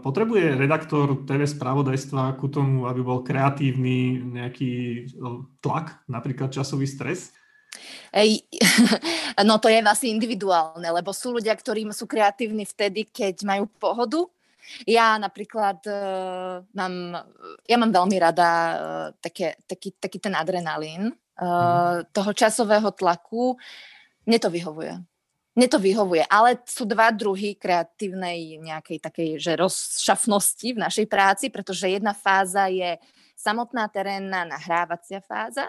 potrebuje 0.00 0.56
redaktor 0.56 1.28
TV 1.28 1.44
spravodajstva 1.44 2.40
ku 2.40 2.48
tomu, 2.48 2.88
aby 2.88 3.04
bol 3.04 3.20
kreatívny 3.20 4.24
nejaký 4.24 5.04
tlak, 5.60 6.00
napríklad 6.08 6.48
časový 6.48 6.88
stres? 6.88 7.36
Ej, 8.16 8.48
no 9.48 9.60
to 9.60 9.68
je 9.68 9.84
asi 9.84 10.08
individuálne, 10.08 10.88
lebo 10.88 11.12
sú 11.12 11.36
ľudia, 11.36 11.52
ktorí 11.52 11.84
sú 11.92 12.08
kreatívni 12.08 12.64
vtedy, 12.64 13.04
keď 13.04 13.44
majú 13.44 13.68
pohodu 13.76 14.24
ja 14.86 15.16
napríklad 15.16 15.78
uh, 15.86 16.62
mám, 16.74 16.94
ja 17.66 17.76
mám 17.78 17.92
veľmi 17.92 18.16
rada 18.18 18.48
uh, 18.50 18.76
také, 19.18 19.60
taký, 19.66 19.94
taký 19.96 20.18
ten 20.18 20.34
adrenalín 20.34 21.12
uh, 21.40 22.02
mm. 22.02 22.12
toho 22.12 22.30
časového 22.32 22.90
tlaku. 22.92 23.56
Mne 24.26 24.38
to 24.42 24.50
vyhovuje. 24.50 24.98
Mne 25.56 25.72
to 25.72 25.80
vyhovuje, 25.80 26.20
ale 26.28 26.60
sú 26.68 26.84
dva 26.84 27.08
druhy 27.08 27.56
kreatívnej 27.56 28.60
nejakej 28.60 29.00
takej, 29.00 29.28
že 29.40 29.56
rozšafnosti 29.56 30.76
v 30.76 30.82
našej 30.84 31.06
práci, 31.08 31.48
pretože 31.48 31.88
jedna 31.88 32.12
fáza 32.12 32.68
je 32.68 33.00
samotná 33.36 33.92
terénna 33.92 34.48
nahrávacia 34.48 35.20
fáza. 35.20 35.68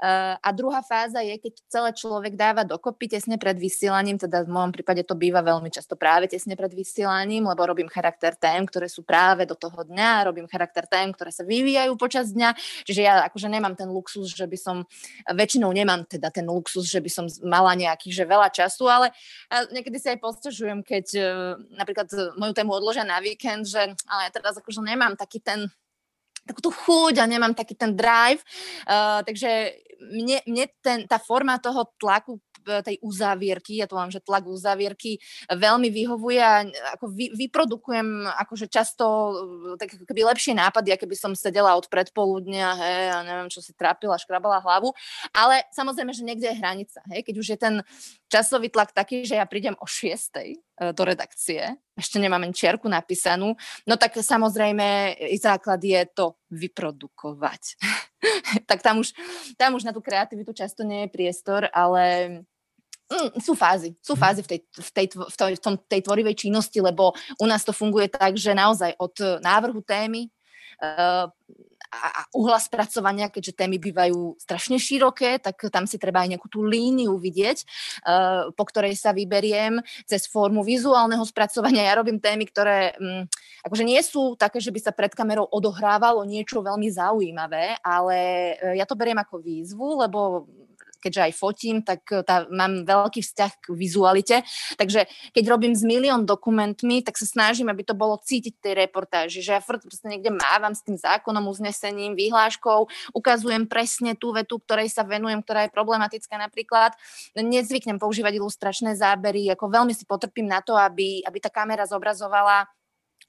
Uh, 0.00 0.36
a 0.40 0.48
druhá 0.52 0.80
fáza 0.84 1.20
je, 1.24 1.36
keď 1.40 1.54
celé 1.68 1.90
človek 1.92 2.36
dáva 2.36 2.64
dokopy 2.64 3.16
tesne 3.16 3.36
pred 3.40 3.56
vysielaním, 3.56 4.20
teda 4.20 4.44
v 4.44 4.52
mojom 4.52 4.72
prípade 4.72 5.04
to 5.04 5.16
býva 5.16 5.40
veľmi 5.40 5.68
často 5.72 5.96
práve 5.96 6.28
tesne 6.28 6.56
pred 6.56 6.72
vysielaním, 6.72 7.48
lebo 7.48 7.64
robím 7.64 7.88
charakter 7.88 8.36
tém, 8.36 8.64
ktoré 8.68 8.88
sú 8.88 9.04
práve 9.04 9.48
do 9.48 9.56
toho 9.56 9.84
dňa, 9.84 10.28
robím 10.28 10.48
charakter 10.48 10.84
tém, 10.88 11.12
ktoré 11.12 11.32
sa 11.32 11.44
vyvíjajú 11.44 11.92
počas 11.96 12.32
dňa, 12.32 12.56
čiže 12.84 13.00
ja 13.04 13.24
akože 13.28 13.48
nemám 13.48 13.76
ten 13.76 13.88
luxus, 13.88 14.32
že 14.32 14.44
by 14.44 14.58
som, 14.60 14.76
väčšinou 15.32 15.72
nemám 15.72 16.04
teda 16.04 16.28
ten 16.28 16.44
luxus, 16.44 16.88
že 16.88 17.00
by 17.00 17.10
som 17.12 17.24
mala 17.44 17.72
nejaký, 17.76 18.12
že 18.12 18.28
veľa 18.28 18.52
času, 18.52 18.84
ale 18.88 19.12
niekedy 19.72 19.96
si 19.96 20.08
aj 20.12 20.18
postažujem, 20.20 20.84
keď 20.84 21.06
uh, 21.16 21.24
napríklad 21.76 22.08
moju 22.36 22.52
tému 22.52 22.72
odložia 22.72 23.04
na 23.04 23.20
víkend, 23.20 23.64
že 23.64 23.96
ale 24.08 24.28
ja 24.28 24.30
teraz 24.32 24.56
akože 24.60 24.84
nemám 24.84 25.16
taký 25.16 25.40
ten 25.40 25.72
takú 26.44 26.60
tú 26.60 26.70
chuť 26.72 27.20
a 27.20 27.28
nemám 27.28 27.56
taký 27.56 27.74
ten 27.76 27.96
drive. 27.96 28.40
Uh, 28.84 29.24
takže 29.24 29.80
mne, 30.00 30.38
mne 30.44 30.64
ten, 30.84 31.08
tá 31.08 31.16
forma 31.16 31.56
toho 31.60 31.88
tlaku 31.96 32.40
tej 32.64 32.96
uzávierky, 33.04 33.76
ja 33.76 33.84
to 33.84 34.00
mám, 34.00 34.08
že 34.08 34.24
tlak 34.24 34.48
uzávierky 34.48 35.20
veľmi 35.52 35.92
vyhovuje 35.92 36.40
a 36.40 36.64
ako 36.96 37.12
vy, 37.12 37.28
vyprodukujem 37.36 38.24
akože 38.24 38.72
často 38.72 39.04
tak 39.76 39.92
keby 40.08 40.32
lepšie 40.32 40.56
nápady, 40.56 40.96
aké 40.96 41.04
by 41.04 41.12
som 41.12 41.36
sedela 41.36 41.76
od 41.76 41.86
predpoludnia, 41.92 42.72
hej, 42.80 43.04
a 43.12 43.18
neviem, 43.20 43.52
čo 43.52 43.60
si 43.60 43.76
trápila, 43.76 44.16
škrabala 44.16 44.64
hlavu, 44.64 44.96
ale 45.36 45.68
samozrejme, 45.76 46.16
že 46.16 46.24
niekde 46.24 46.48
je 46.48 46.60
hranica, 46.60 47.00
hej, 47.12 47.20
keď 47.20 47.34
už 47.36 47.46
je 47.52 47.58
ten 47.60 47.74
časový 48.32 48.72
tlak 48.72 48.96
taký, 48.96 49.28
že 49.28 49.36
ja 49.36 49.44
prídem 49.44 49.76
o 49.78 49.86
6 49.86 50.08
e, 50.40 50.56
do 50.90 51.02
redakcie, 51.04 51.76
ešte 51.94 52.18
nemám 52.18 52.42
ani 52.42 52.54
čiarku 52.54 52.90
napísanú, 52.90 53.54
no 53.86 53.94
tak 53.94 54.18
samozrejme 54.18 55.14
základ 55.38 55.78
je 55.78 56.02
to 56.10 56.34
vyprodukovať. 56.50 57.78
tak 58.68 58.82
tam 58.82 58.98
už, 58.98 59.14
tam 59.54 59.78
už 59.78 59.86
na 59.86 59.94
tú 59.94 60.02
kreativitu 60.02 60.50
často 60.50 60.82
nie 60.82 61.06
je 61.06 61.14
priestor, 61.14 61.70
ale 61.70 62.42
Mm, 63.04 63.36
sú 63.36 63.52
fázy. 63.52 63.92
Sú 64.00 64.16
mhm. 64.16 64.20
fázy 64.20 64.40
v 64.40 64.48
tej, 64.48 64.58
v, 64.64 64.90
tej, 64.90 65.06
v, 65.12 65.36
tej, 65.36 65.54
v 65.60 65.62
tom, 65.62 65.74
tej 65.76 66.00
tvorivej 66.08 66.34
činnosti, 66.34 66.80
lebo 66.80 67.12
u 67.36 67.46
nás 67.46 67.60
to 67.60 67.72
funguje 67.76 68.08
tak, 68.08 68.40
že 68.40 68.56
naozaj 68.56 68.96
od 68.96 69.14
návrhu 69.44 69.84
témy 69.84 70.32
uh, 70.80 71.28
a 71.94 72.26
uhla 72.34 72.58
spracovania, 72.58 73.30
keďže 73.30 73.54
témy 73.54 73.76
bývajú 73.78 74.36
strašne 74.40 74.76
široké, 74.76 75.38
tak 75.38 75.56
tam 75.70 75.86
si 75.86 75.96
treba 75.96 76.26
aj 76.26 76.36
nejakú 76.36 76.48
tú 76.50 76.66
líniu 76.66 77.16
vidieť, 77.16 77.58
uh, 78.04 78.50
po 78.52 78.64
ktorej 78.66 78.98
sa 78.98 79.14
vyberiem 79.14 79.78
cez 80.04 80.26
formu 80.26 80.66
vizuálneho 80.66 81.22
spracovania. 81.22 81.86
Ja 81.86 82.00
robím 82.00 82.18
témy, 82.18 82.50
ktoré 82.50 82.98
um, 82.98 83.24
akože 83.62 83.84
nie 83.86 84.00
sú 84.02 84.34
také, 84.34 84.58
že 84.58 84.74
by 84.74 84.80
sa 84.82 84.92
pred 84.92 85.14
kamerou 85.14 85.46
odohrávalo 85.48 86.26
niečo 86.26 86.60
veľmi 86.60 86.88
zaujímavé, 86.90 87.78
ale 87.80 88.18
uh, 88.58 88.74
ja 88.74 88.84
to 88.84 88.98
beriem 88.98 89.18
ako 89.20 89.40
výzvu, 89.40 90.02
lebo 90.02 90.50
keďže 91.04 91.20
aj 91.28 91.32
fotím, 91.36 91.76
tak 91.84 92.00
eh, 92.08 92.24
tá, 92.24 92.48
mám 92.48 92.88
veľký 92.88 93.20
vzťah 93.20 93.52
k 93.60 93.64
vizualite. 93.76 94.40
Takže 94.80 95.04
keď 95.36 95.44
robím 95.52 95.76
s 95.76 95.84
milión 95.84 96.24
dokumentmi, 96.24 97.04
tak 97.04 97.20
sa 97.20 97.28
snažím, 97.28 97.68
aby 97.68 97.84
to 97.84 97.92
bolo 97.92 98.16
cítiť 98.16 98.56
tej 98.64 98.74
reportáži, 98.88 99.44
že 99.44 99.52
ja 99.52 99.60
furt 99.60 99.84
niekde 100.08 100.32
mávam 100.32 100.72
s 100.72 100.80
tým 100.80 100.96
zákonom, 100.96 101.44
uznesením, 101.44 102.16
vyhláškou, 102.16 102.88
ukazujem 103.12 103.68
presne 103.68 104.16
tú 104.16 104.32
vetu, 104.32 104.56
ktorej 104.56 104.88
sa 104.88 105.04
venujem, 105.04 105.44
ktorá 105.44 105.68
je 105.68 105.74
problematická 105.76 106.40
napríklad. 106.40 106.96
Nezvyknem 107.36 108.00
používať 108.00 108.40
ilustračné 108.40 108.96
zábery, 108.96 109.52
ako 109.52 109.68
veľmi 109.68 109.92
si 109.92 110.08
potrpím 110.08 110.48
na 110.48 110.64
to, 110.64 110.72
aby, 110.72 111.20
aby 111.26 111.38
tá 111.42 111.52
kamera 111.52 111.84
zobrazovala 111.84 112.64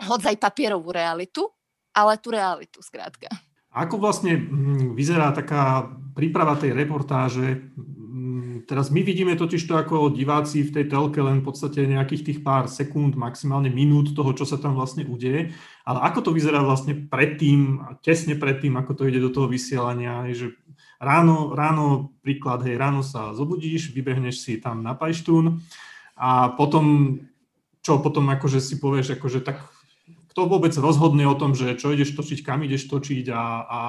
hodzaj 0.04 0.36
papierovú 0.40 0.92
realitu, 0.92 1.48
ale 1.96 2.20
tú 2.20 2.36
realitu 2.36 2.84
skrátka. 2.84 3.32
Ako 3.76 4.00
vlastne 4.00 4.40
mm, 4.40 4.96
vyzerá 4.96 5.36
taká 5.36 5.92
príprava 6.16 6.56
tej 6.56 6.72
reportáže? 6.72 7.76
Mm, 7.76 8.64
teraz 8.64 8.88
my 8.88 9.04
vidíme 9.04 9.36
totiž 9.36 9.68
to 9.68 9.76
ako 9.76 10.16
diváci 10.16 10.64
v 10.64 10.72
tej 10.72 10.86
telke 10.88 11.20
len 11.20 11.44
v 11.44 11.52
podstate 11.52 11.84
nejakých 11.84 12.24
tých 12.24 12.40
pár 12.40 12.72
sekúnd, 12.72 13.20
maximálne 13.20 13.68
minút 13.68 14.16
toho, 14.16 14.32
čo 14.32 14.48
sa 14.48 14.56
tam 14.56 14.80
vlastne 14.80 15.04
udeje. 15.04 15.52
Ale 15.84 16.00
ako 16.08 16.32
to 16.32 16.32
vyzerá 16.32 16.64
vlastne 16.64 16.96
predtým, 16.96 17.84
tesne 18.00 18.40
predtým, 18.40 18.80
ako 18.80 18.96
to 18.96 19.12
ide 19.12 19.20
do 19.20 19.28
toho 19.28 19.52
vysielania, 19.52 20.24
že 20.32 20.56
ráno, 21.04 21.52
ráno 21.52 22.16
príklad, 22.24 22.64
hej, 22.64 22.80
ráno 22.80 23.04
sa 23.04 23.36
zobudíš, 23.36 23.92
vybehneš 23.92 24.40
si 24.40 24.64
tam 24.64 24.82
na 24.88 24.96
pajštún 24.96 25.60
a 26.16 26.56
potom, 26.56 27.20
čo 27.84 28.00
potom 28.00 28.32
akože 28.32 28.64
si 28.64 28.80
povieš, 28.80 29.20
akože 29.20 29.44
tak 29.44 29.75
kto 30.36 30.52
vôbec 30.52 30.76
rozhodne 30.76 31.24
o 31.32 31.40
tom, 31.40 31.56
že 31.56 31.80
čo 31.80 31.96
ideš 31.96 32.12
točiť, 32.12 32.44
kam 32.44 32.60
ideš 32.68 32.92
točiť 32.92 33.32
a, 33.32 33.44
a, 33.64 33.82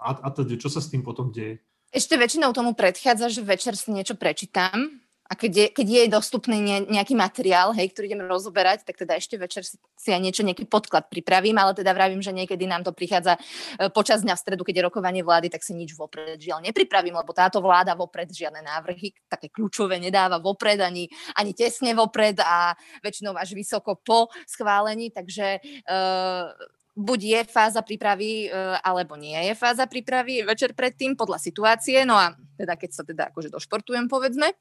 a, 0.00 0.10
a 0.24 0.28
teda, 0.32 0.56
čo 0.56 0.72
sa 0.72 0.80
s 0.80 0.88
tým 0.88 1.04
potom 1.04 1.28
deje? 1.28 1.60
Ešte 1.92 2.16
väčšinou 2.16 2.56
tomu 2.56 2.72
predchádza, 2.72 3.28
že 3.28 3.44
večer 3.44 3.76
si 3.76 3.92
niečo 3.92 4.16
prečítam, 4.16 4.88
a 5.32 5.34
keď 5.34 5.52
je, 5.56 5.66
keď 5.72 5.86
je 5.88 6.02
dostupný 6.12 6.60
ne, 6.60 6.84
nejaký 6.84 7.16
materiál, 7.16 7.72
hej, 7.72 7.88
ktorý 7.96 8.12
ideme 8.12 8.28
rozoberať, 8.28 8.84
tak 8.84 9.00
teda 9.00 9.16
ešte 9.16 9.40
večer 9.40 9.64
si, 9.64 9.80
si 9.96 10.12
aj 10.12 10.20
niečo, 10.20 10.44
nejaký 10.44 10.68
podklad 10.68 11.08
pripravím, 11.08 11.56
ale 11.56 11.72
teda 11.72 11.96
vravím, 11.96 12.20
že 12.20 12.36
niekedy 12.36 12.68
nám 12.68 12.84
to 12.84 12.92
prichádza 12.92 13.40
e, 13.40 13.88
počas 13.88 14.20
dňa 14.20 14.36
v 14.36 14.42
stredu, 14.44 14.60
keď 14.60 14.74
je 14.76 14.86
rokovanie 14.92 15.24
vlády, 15.24 15.48
tak 15.48 15.64
si 15.64 15.72
nič 15.72 15.96
vopred 15.96 16.36
žiaľ 16.36 16.60
nepripravím, 16.68 17.16
lebo 17.16 17.32
táto 17.32 17.64
vláda 17.64 17.96
vopred 17.96 18.28
žiadne 18.28 18.60
návrhy 18.60 19.16
také 19.24 19.48
kľúčové 19.48 19.96
nedáva 19.96 20.36
vopred, 20.36 20.76
ani, 20.84 21.08
ani 21.40 21.56
tesne 21.56 21.96
vopred 21.96 22.36
a 22.44 22.76
väčšinou 23.00 23.32
až 23.32 23.56
vysoko 23.56 23.96
po 23.96 24.28
schválení, 24.44 25.08
takže 25.08 25.64
uh, 25.88 26.52
buď 26.92 27.20
je 27.24 27.40
fáza 27.48 27.80
prípravy, 27.80 28.46
e, 28.46 28.78
alebo 28.84 29.16
nie 29.16 29.36
je 29.48 29.54
fáza 29.56 29.88
prípravy 29.88 30.44
večer 30.44 30.76
predtým, 30.76 31.16
podľa 31.16 31.40
situácie. 31.40 32.04
No 32.04 32.16
a 32.16 32.36
teda 32.60 32.76
keď 32.76 32.90
sa 32.92 33.02
teda 33.02 33.22
akože 33.32 33.48
došportujem, 33.48 34.06
povedzme. 34.06 34.52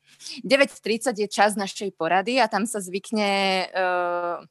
9.30 0.48 1.22
je 1.22 1.28
čas 1.28 1.60
našej 1.60 1.92
porady 1.94 2.40
a 2.40 2.48
tam 2.48 2.64
sa 2.66 2.80
zvykne 2.80 3.30
uh, 3.70 4.42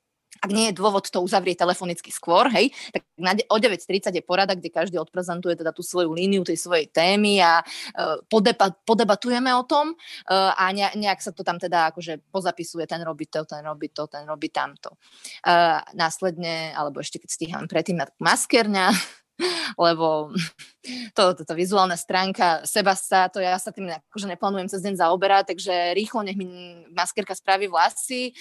ak 0.40 0.50
nie 0.50 0.72
je 0.72 0.78
dôvod 0.80 1.04
to 1.04 1.20
uzavrieť 1.20 1.62
telefonicky 1.62 2.08
skôr, 2.08 2.48
hej, 2.48 2.72
tak 2.96 3.04
na, 3.20 3.36
o 3.52 3.56
9.30 3.60 4.08
je 4.08 4.24
porada, 4.24 4.56
kde 4.56 4.72
každý 4.72 4.96
odprezentuje 4.96 5.52
teda 5.52 5.76
tú 5.76 5.84
svoju 5.84 6.16
líniu 6.16 6.40
tej 6.40 6.56
svojej 6.56 6.88
témy 6.88 7.44
a 7.44 7.60
uh, 7.60 8.16
podeba, 8.24 8.72
podebatujeme 8.88 9.52
o 9.52 9.68
tom 9.68 9.92
uh, 9.92 10.56
a 10.56 10.72
ne, 10.72 10.88
nejak 10.96 11.20
sa 11.20 11.36
to 11.36 11.44
tam 11.44 11.60
teda 11.60 11.92
akože 11.92 12.24
pozapisuje, 12.32 12.88
ten 12.88 13.04
robí 13.04 13.28
to, 13.28 13.44
ten 13.44 13.60
robí 13.60 13.92
to, 13.92 14.08
ten 14.08 14.24
robí 14.24 14.48
tamto. 14.48 14.96
Uh, 15.44 15.84
následne, 15.92 16.72
alebo 16.72 17.04
ešte 17.04 17.20
keď 17.20 17.28
stíham 17.28 17.64
predtým 17.68 18.00
na 18.00 18.08
maskerňa, 18.16 18.96
lebo 19.84 20.32
to, 21.16 21.36
to, 21.36 21.42
to 21.44 21.52
vizuálna 21.52 22.00
stránka 22.00 22.64
seba 22.64 22.96
sa, 22.96 23.28
to 23.28 23.44
ja 23.44 23.60
sa 23.60 23.76
tým 23.76 23.92
akože 23.92 24.24
neplánujem 24.24 24.72
cez 24.72 24.80
deň 24.80 25.04
zaoberať, 25.04 25.52
takže 25.52 25.92
rýchlo 25.92 26.24
nech 26.24 26.36
mi 26.40 26.48
maskerka 26.96 27.36
spraví 27.36 27.68
vlasy, 27.68 28.32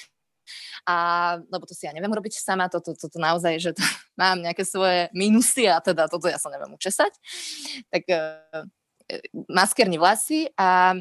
a, 0.86 0.96
lebo 1.40 1.64
to 1.66 1.74
si 1.74 1.86
ja 1.86 1.94
neviem 1.96 2.12
urobiť 2.12 2.40
sama, 2.40 2.72
toto 2.72 2.94
to, 2.96 3.08
to, 3.08 3.16
to 3.16 3.20
naozaj, 3.20 3.58
že 3.60 3.72
to, 3.76 3.84
mám 4.22 4.40
nejaké 4.42 4.64
svoje 4.64 5.08
minusy 5.14 5.68
a 5.70 5.80
teda 5.82 6.08
toto 6.12 6.30
ja 6.30 6.38
sa 6.38 6.52
neviem 6.52 6.76
učesať. 6.76 7.14
Tak 7.90 8.04
uh, 8.10 8.64
maskerní 9.50 9.98
vlasy 9.98 10.54
a, 10.58 10.94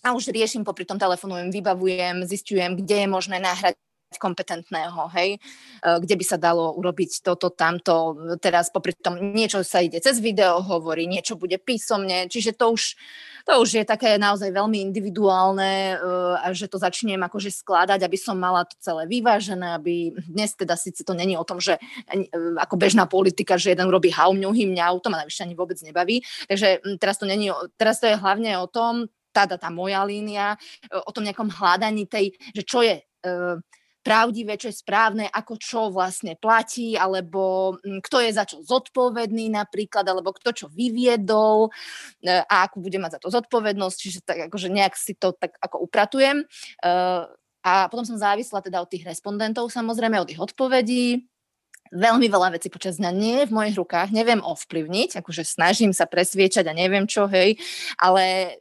a 0.00 0.08
už 0.16 0.32
riešim 0.32 0.64
popri 0.64 0.88
tom 0.88 0.96
telefonujem, 0.96 1.52
vybavujem, 1.52 2.24
zistujem, 2.24 2.76
kde 2.76 3.04
je 3.04 3.08
možné 3.08 3.36
nahrať 3.40 3.76
kompetentného, 4.18 5.06
hej, 5.14 5.38
e, 5.38 5.40
kde 6.02 6.14
by 6.18 6.24
sa 6.26 6.34
dalo 6.34 6.74
urobiť 6.74 7.22
toto, 7.22 7.54
tamto, 7.54 8.18
teraz 8.42 8.74
popri 8.74 8.96
tom 8.98 9.14
niečo 9.14 9.62
sa 9.62 9.78
ide 9.78 10.02
cez 10.02 10.18
video 10.18 10.58
hovorí, 10.58 11.06
niečo 11.06 11.38
bude 11.38 11.62
písomne, 11.62 12.26
čiže 12.26 12.58
to 12.58 12.74
už, 12.74 12.98
to 13.46 13.52
už 13.62 13.70
je 13.70 13.84
také 13.86 14.18
naozaj 14.18 14.50
veľmi 14.50 14.82
individuálne 14.82 15.94
e, 15.94 15.96
a 16.42 16.50
že 16.50 16.66
to 16.66 16.82
začnem 16.82 17.22
akože 17.22 17.54
skladať, 17.54 18.02
aby 18.02 18.18
som 18.18 18.34
mala 18.34 18.66
to 18.66 18.74
celé 18.82 19.06
vyvážené, 19.06 19.78
aby 19.78 20.10
dnes 20.26 20.58
teda 20.58 20.74
síce 20.74 21.06
to 21.06 21.14
není 21.14 21.38
o 21.38 21.46
tom, 21.46 21.62
že 21.62 21.78
e, 22.10 22.26
ako 22.58 22.74
bežná 22.74 23.06
politika, 23.06 23.54
že 23.54 23.78
jeden 23.78 23.86
robí 23.94 24.10
haumňu, 24.10 24.50
hymňa, 24.50 24.98
to 24.98 25.12
ma 25.12 25.22
navyše 25.22 25.46
ani 25.46 25.54
vôbec 25.54 25.78
nebaví, 25.86 26.26
takže 26.50 26.82
teraz 26.98 27.14
to 27.22 27.30
není, 27.30 27.54
teraz 27.78 28.02
to 28.02 28.10
je 28.10 28.18
hlavne 28.18 28.58
o 28.58 28.66
tom, 28.66 29.06
tá, 29.30 29.46
tá 29.46 29.70
moja 29.70 30.02
línia, 30.02 30.58
o 30.90 31.14
tom 31.14 31.22
nejakom 31.22 31.54
hľadaní 31.54 32.10
tej, 32.10 32.34
že 32.50 32.66
čo 32.66 32.82
je 32.82 32.98
pravdivé, 34.00 34.56
čo 34.56 34.72
je 34.72 34.80
správne, 34.80 35.28
ako 35.28 35.54
čo 35.60 35.80
vlastne 35.92 36.36
platí, 36.40 36.96
alebo 36.96 37.76
mm, 37.80 38.00
kto 38.04 38.16
je 38.24 38.30
za 38.32 38.44
čo 38.48 38.64
zodpovedný 38.64 39.52
napríklad, 39.52 40.08
alebo 40.08 40.32
kto 40.32 40.50
čo 40.56 40.66
vyviedol 40.72 41.68
e, 42.24 42.40
a 42.40 42.64
akú 42.64 42.80
bude 42.80 42.96
mať 42.96 43.16
za 43.16 43.20
to 43.20 43.28
zodpovednosť, 43.28 43.96
čiže 43.96 44.20
tak 44.24 44.38
akože 44.48 44.68
nejak 44.72 44.96
si 44.96 45.12
to 45.16 45.36
tak 45.36 45.56
ako 45.60 45.84
upratujem. 45.84 46.42
E, 46.42 46.44
a 47.60 47.72
potom 47.92 48.08
som 48.08 48.16
závisla 48.16 48.64
teda 48.64 48.80
od 48.80 48.88
tých 48.88 49.04
respondentov 49.04 49.68
samozrejme, 49.68 50.16
od 50.16 50.32
ich 50.32 50.40
odpovedí, 50.40 51.28
veľmi 51.90 52.26
veľa 52.30 52.54
vecí 52.56 52.70
počas 52.70 52.96
dňa 53.02 53.10
nie 53.10 53.36
je 53.42 53.48
v 53.50 53.56
mojich 53.56 53.76
rukách, 53.76 54.14
neviem 54.14 54.40
ovplyvniť, 54.40 55.18
akože 55.20 55.42
snažím 55.42 55.90
sa 55.90 56.06
presviečať 56.06 56.64
a 56.70 56.72
neviem 56.72 57.04
čo, 57.10 57.26
hej, 57.26 57.58
ale 57.98 58.56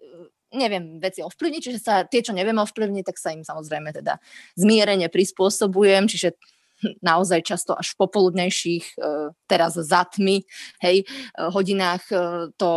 neviem 0.53 0.97
veci 0.97 1.21
ovplyvniť, 1.21 1.61
čiže 1.61 1.79
sa 1.79 2.05
tie, 2.05 2.25
čo 2.25 2.33
neviem 2.33 2.57
ovplyvniť, 2.57 3.03
tak 3.05 3.17
sa 3.21 3.33
im 3.33 3.45
samozrejme 3.45 3.93
teda 3.93 4.17
zmierene 4.57 5.07
prispôsobujem, 5.09 6.09
čiže 6.09 6.37
naozaj 7.03 7.43
často 7.43 7.75
až 7.75 7.93
v 7.95 7.99
popoludnejších, 8.05 8.85
e, 8.95 9.33
teraz 9.45 9.75
za 9.75 10.07
tmy, 10.07 10.43
hej, 10.83 11.03
e, 11.03 11.05
hodinách 11.51 12.03
e, 12.11 12.15
to 12.55 12.71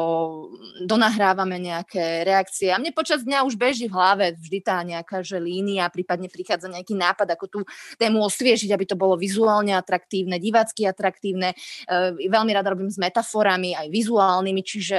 donahrávame 0.84 1.58
nejaké 1.62 2.26
reakcie. 2.26 2.74
A 2.74 2.80
mne 2.80 2.94
počas 2.94 3.22
dňa 3.22 3.46
už 3.46 3.54
beží 3.54 3.86
v 3.86 3.94
hlave 3.94 4.34
vždy 4.38 4.58
tá 4.62 4.82
nejaká 4.82 5.22
že 5.22 5.38
línia, 5.38 5.92
prípadne 5.92 6.26
prichádza 6.26 6.66
nejaký 6.66 6.98
nápad, 6.98 7.38
ako 7.38 7.46
tú 7.46 7.60
tému 7.98 8.22
osviežiť, 8.26 8.74
aby 8.74 8.84
to 8.88 8.98
bolo 8.98 9.14
vizuálne 9.14 9.70
atraktívne, 9.76 10.42
divácky 10.42 10.82
atraktívne. 10.82 11.54
Veľmi 12.18 12.52
rada 12.52 12.74
robím 12.74 12.90
s 12.90 12.98
metaforami, 12.98 13.78
aj 13.78 13.86
vizuálnymi, 13.86 14.62
čiže 14.66 14.98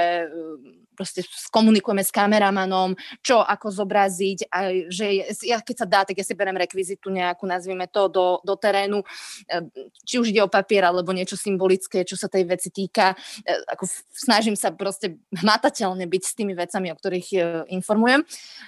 proste 0.94 1.26
komunikujeme 1.50 2.00
s 2.00 2.14
kameramanom, 2.14 2.94
čo 3.20 3.42
ako 3.42 3.68
zobraziť, 3.74 4.48
a 4.48 4.86
že 4.88 5.26
ja, 5.42 5.58
keď 5.60 5.76
sa 5.76 5.86
dá, 5.90 6.00
tak 6.06 6.22
ja 6.22 6.24
si 6.24 6.38
berem 6.38 6.54
rekvizitu 6.54 7.10
nejakú, 7.10 7.44
nazvime 7.44 7.90
to, 7.90 8.06
do, 8.06 8.38
do 8.46 8.54
terénu, 8.54 8.93
e, 9.02 9.56
či 10.04 10.20
už 10.20 10.30
ide 10.30 10.44
o 10.44 10.52
papier, 10.52 10.86
alebo 10.86 11.10
niečo 11.10 11.34
symbolické, 11.34 12.06
čo 12.06 12.14
sa 12.14 12.30
tej 12.30 12.46
veci 12.46 12.68
týka. 12.70 13.16
E, 13.42 13.50
ako 13.72 13.88
snažím 14.12 14.54
sa 14.54 14.70
proste 14.70 15.18
hmatateľne 15.34 16.06
byť 16.06 16.22
s 16.22 16.36
tými 16.36 16.54
vecami, 16.54 16.92
o 16.92 16.98
ktorých 16.98 17.28
e, 17.34 17.38
informujem. 17.74 18.22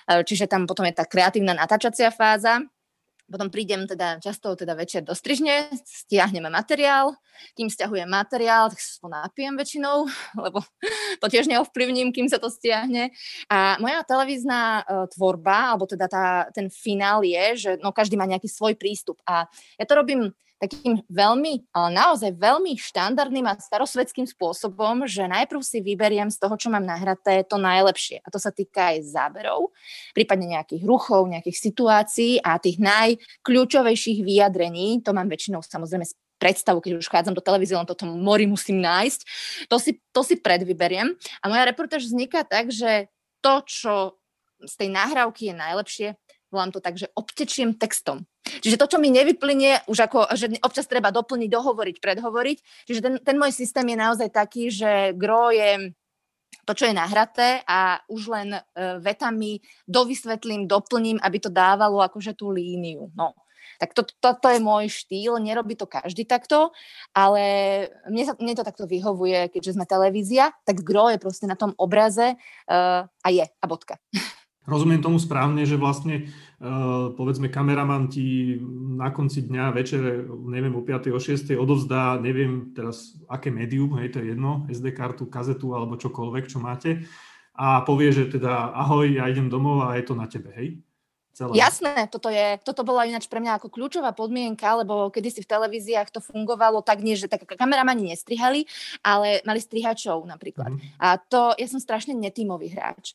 Čiže 0.06 0.48
tam 0.50 0.64
potom 0.64 0.86
je 0.88 0.94
tá 0.96 1.04
kreatívna 1.04 1.52
natáčacia 1.52 2.10
fáza, 2.14 2.62
potom 3.26 3.50
prídem 3.50 3.90
teda 3.90 4.22
často 4.22 4.54
teda 4.54 4.78
večer 4.78 5.02
do 5.02 5.14
strižne, 5.14 5.70
stiahneme 5.82 6.46
materiál, 6.46 7.18
kým 7.58 7.66
stiahujem 7.66 8.06
materiál, 8.06 8.70
tak 8.70 8.78
to 8.78 9.06
napijem 9.10 9.58
väčšinou, 9.58 10.06
lebo 10.44 10.62
to 11.18 11.26
tiež 11.26 11.50
neovplyvním, 11.50 12.14
kým 12.14 12.30
sa 12.30 12.38
to 12.38 12.48
stiahne. 12.48 13.10
A 13.50 13.76
moja 13.82 14.06
televízna 14.06 14.86
uh, 14.86 15.04
tvorba, 15.10 15.74
alebo 15.74 15.84
teda 15.90 16.06
tá, 16.06 16.26
ten 16.54 16.70
finál 16.70 17.26
je, 17.26 17.68
že 17.68 17.70
no, 17.82 17.90
každý 17.90 18.14
má 18.14 18.24
nejaký 18.24 18.46
svoj 18.46 18.78
prístup. 18.78 19.18
A 19.26 19.50
ja 19.76 19.84
to 19.84 19.98
robím 19.98 20.30
takým 20.56 21.04
veľmi, 21.12 21.68
ale 21.76 21.88
naozaj 21.92 22.32
veľmi 22.32 22.76
štandardným 22.80 23.44
a 23.44 23.60
starosvedským 23.60 24.24
spôsobom, 24.24 25.04
že 25.04 25.28
najprv 25.28 25.60
si 25.60 25.84
vyberiem 25.84 26.32
z 26.32 26.40
toho, 26.40 26.56
čo 26.56 26.72
mám 26.72 26.84
nahraté, 26.84 27.44
to 27.44 27.60
najlepšie. 27.60 28.24
A 28.24 28.28
to 28.32 28.40
sa 28.40 28.48
týka 28.48 28.96
aj 28.96 29.04
záberov, 29.04 29.70
prípadne 30.16 30.56
nejakých 30.56 30.82
ruchov, 30.88 31.28
nejakých 31.28 31.58
situácií 31.60 32.32
a 32.40 32.56
tých 32.56 32.80
najkľúčovejších 32.80 34.24
vyjadrení, 34.24 35.04
to 35.04 35.12
mám 35.12 35.28
väčšinou 35.28 35.60
samozrejme 35.60 36.08
predstavu, 36.36 36.84
keď 36.84 37.00
už 37.00 37.08
chádzam 37.08 37.32
do 37.32 37.40
televízie, 37.40 37.76
len 37.76 37.88
toto 37.88 38.04
mori 38.04 38.44
musím 38.44 38.84
nájsť. 38.84 39.20
To 39.72 39.80
si, 39.80 40.00
to 40.12 40.20
si 40.20 40.36
predvyberiem. 40.36 41.16
A 41.40 41.44
moja 41.48 41.64
reportáž 41.64 42.04
vzniká 42.04 42.44
tak, 42.44 42.68
že 42.68 43.08
to, 43.40 43.64
čo 43.64 43.94
z 44.60 44.74
tej 44.76 44.88
nahrávky 44.92 45.52
je 45.52 45.54
najlepšie, 45.56 46.08
volám 46.50 46.70
to 46.70 46.80
tak, 46.80 46.98
že 46.98 47.10
obtečiem 47.14 47.74
textom. 47.74 48.24
Čiže 48.46 48.78
to, 48.78 48.86
čo 48.86 48.98
mi 49.02 49.10
nevyplynie, 49.10 49.86
už 49.90 50.06
ako, 50.06 50.30
že 50.38 50.54
občas 50.62 50.86
treba 50.86 51.10
doplniť, 51.10 51.50
dohovoriť, 51.50 51.96
predhovoriť. 51.98 52.58
Čiže 52.86 53.00
ten, 53.02 53.14
ten 53.18 53.36
môj 53.36 53.50
systém 53.50 53.86
je 53.90 53.98
naozaj 53.98 54.28
taký, 54.30 54.70
že 54.70 55.10
gro 55.18 55.50
je 55.50 55.90
to, 56.66 56.72
čo 56.74 56.90
je 56.90 56.94
nahraté 56.98 57.62
a 57.66 58.02
už 58.10 58.22
len 58.26 58.48
uh, 58.58 58.98
vetami 58.98 59.62
dovysvetlím, 59.86 60.66
doplním, 60.66 61.22
aby 61.22 61.38
to 61.38 61.50
dávalo 61.50 62.02
akože 62.02 62.34
tú 62.34 62.50
líniu. 62.50 63.10
No. 63.14 63.38
Tak 63.76 63.92
to, 63.92 64.02
to, 64.06 64.30
to 64.40 64.48
je 64.50 64.60
môj 64.62 64.88
štýl, 64.88 65.36
nerobí 65.42 65.76
to 65.76 65.84
každý 65.84 66.24
takto, 66.24 66.72
ale 67.12 67.42
mne, 68.08 68.24
sa, 68.24 68.32
mne 68.38 68.54
to 68.56 68.64
takto 68.64 68.88
vyhovuje, 68.88 69.52
keďže 69.52 69.76
sme 69.76 69.84
televízia, 69.84 70.54
tak 70.64 70.80
gro 70.80 71.12
je 71.12 71.18
proste 71.20 71.44
na 71.44 71.58
tom 71.58 71.76
obraze 71.76 72.34
uh, 72.34 73.04
a 73.06 73.28
je 73.28 73.44
a 73.44 73.64
bodka. 73.66 74.00
Rozumiem 74.66 74.98
tomu 74.98 75.22
správne, 75.22 75.62
že 75.62 75.78
vlastne 75.78 76.26
uh, 76.58 77.14
povedzme 77.14 77.46
kameraman 77.46 78.10
ti 78.10 78.58
na 78.98 79.14
konci 79.14 79.46
dňa, 79.46 79.70
večer, 79.70 80.26
neviem, 80.26 80.74
o 80.74 80.82
5. 80.82 81.14
o 81.14 81.20
6. 81.22 81.54
odovzdá, 81.54 82.18
neviem 82.18 82.74
teraz 82.74 83.14
aké 83.30 83.54
médium, 83.54 83.94
hej, 84.02 84.10
to 84.10 84.18
je 84.18 84.34
jedno, 84.34 84.66
SD 84.66 84.90
kartu, 84.90 85.30
kazetu 85.30 85.72
alebo 85.72 85.94
čokoľvek, 85.94 86.44
čo 86.50 86.58
máte 86.58 87.06
a 87.56 87.80
povie, 87.82 88.12
že 88.12 88.28
teda 88.28 88.76
ahoj, 88.76 89.08
ja 89.08 89.24
idem 89.32 89.48
domov 89.48 89.88
a 89.88 89.96
je 89.96 90.04
to 90.04 90.12
na 90.12 90.28
tebe, 90.28 90.52
hej? 90.52 90.76
Celé. 91.36 91.52
Jasné, 91.60 92.08
toto, 92.08 92.32
je, 92.32 92.56
toto 92.64 92.80
bola 92.80 93.04
ináč 93.04 93.28
pre 93.28 93.44
mňa 93.44 93.60
ako 93.60 93.68
kľúčová 93.68 94.16
podmienka, 94.16 94.72
lebo 94.80 95.12
kedysi 95.12 95.44
v 95.44 95.52
televíziách 95.52 96.08
to 96.08 96.24
fungovalo 96.24 96.80
tak 96.80 97.04
nie, 97.04 97.12
že 97.12 97.28
tak 97.28 97.44
kameramani 97.44 98.08
nestrihali, 98.08 98.64
ale 99.04 99.44
mali 99.44 99.60
strihačov 99.60 100.24
napríklad. 100.24 100.72
Mm-hmm. 100.72 100.96
A 100.96 101.20
to, 101.20 101.52
ja 101.60 101.68
som 101.68 101.76
strašne 101.76 102.16
netímový 102.16 102.72
hráč 102.72 103.12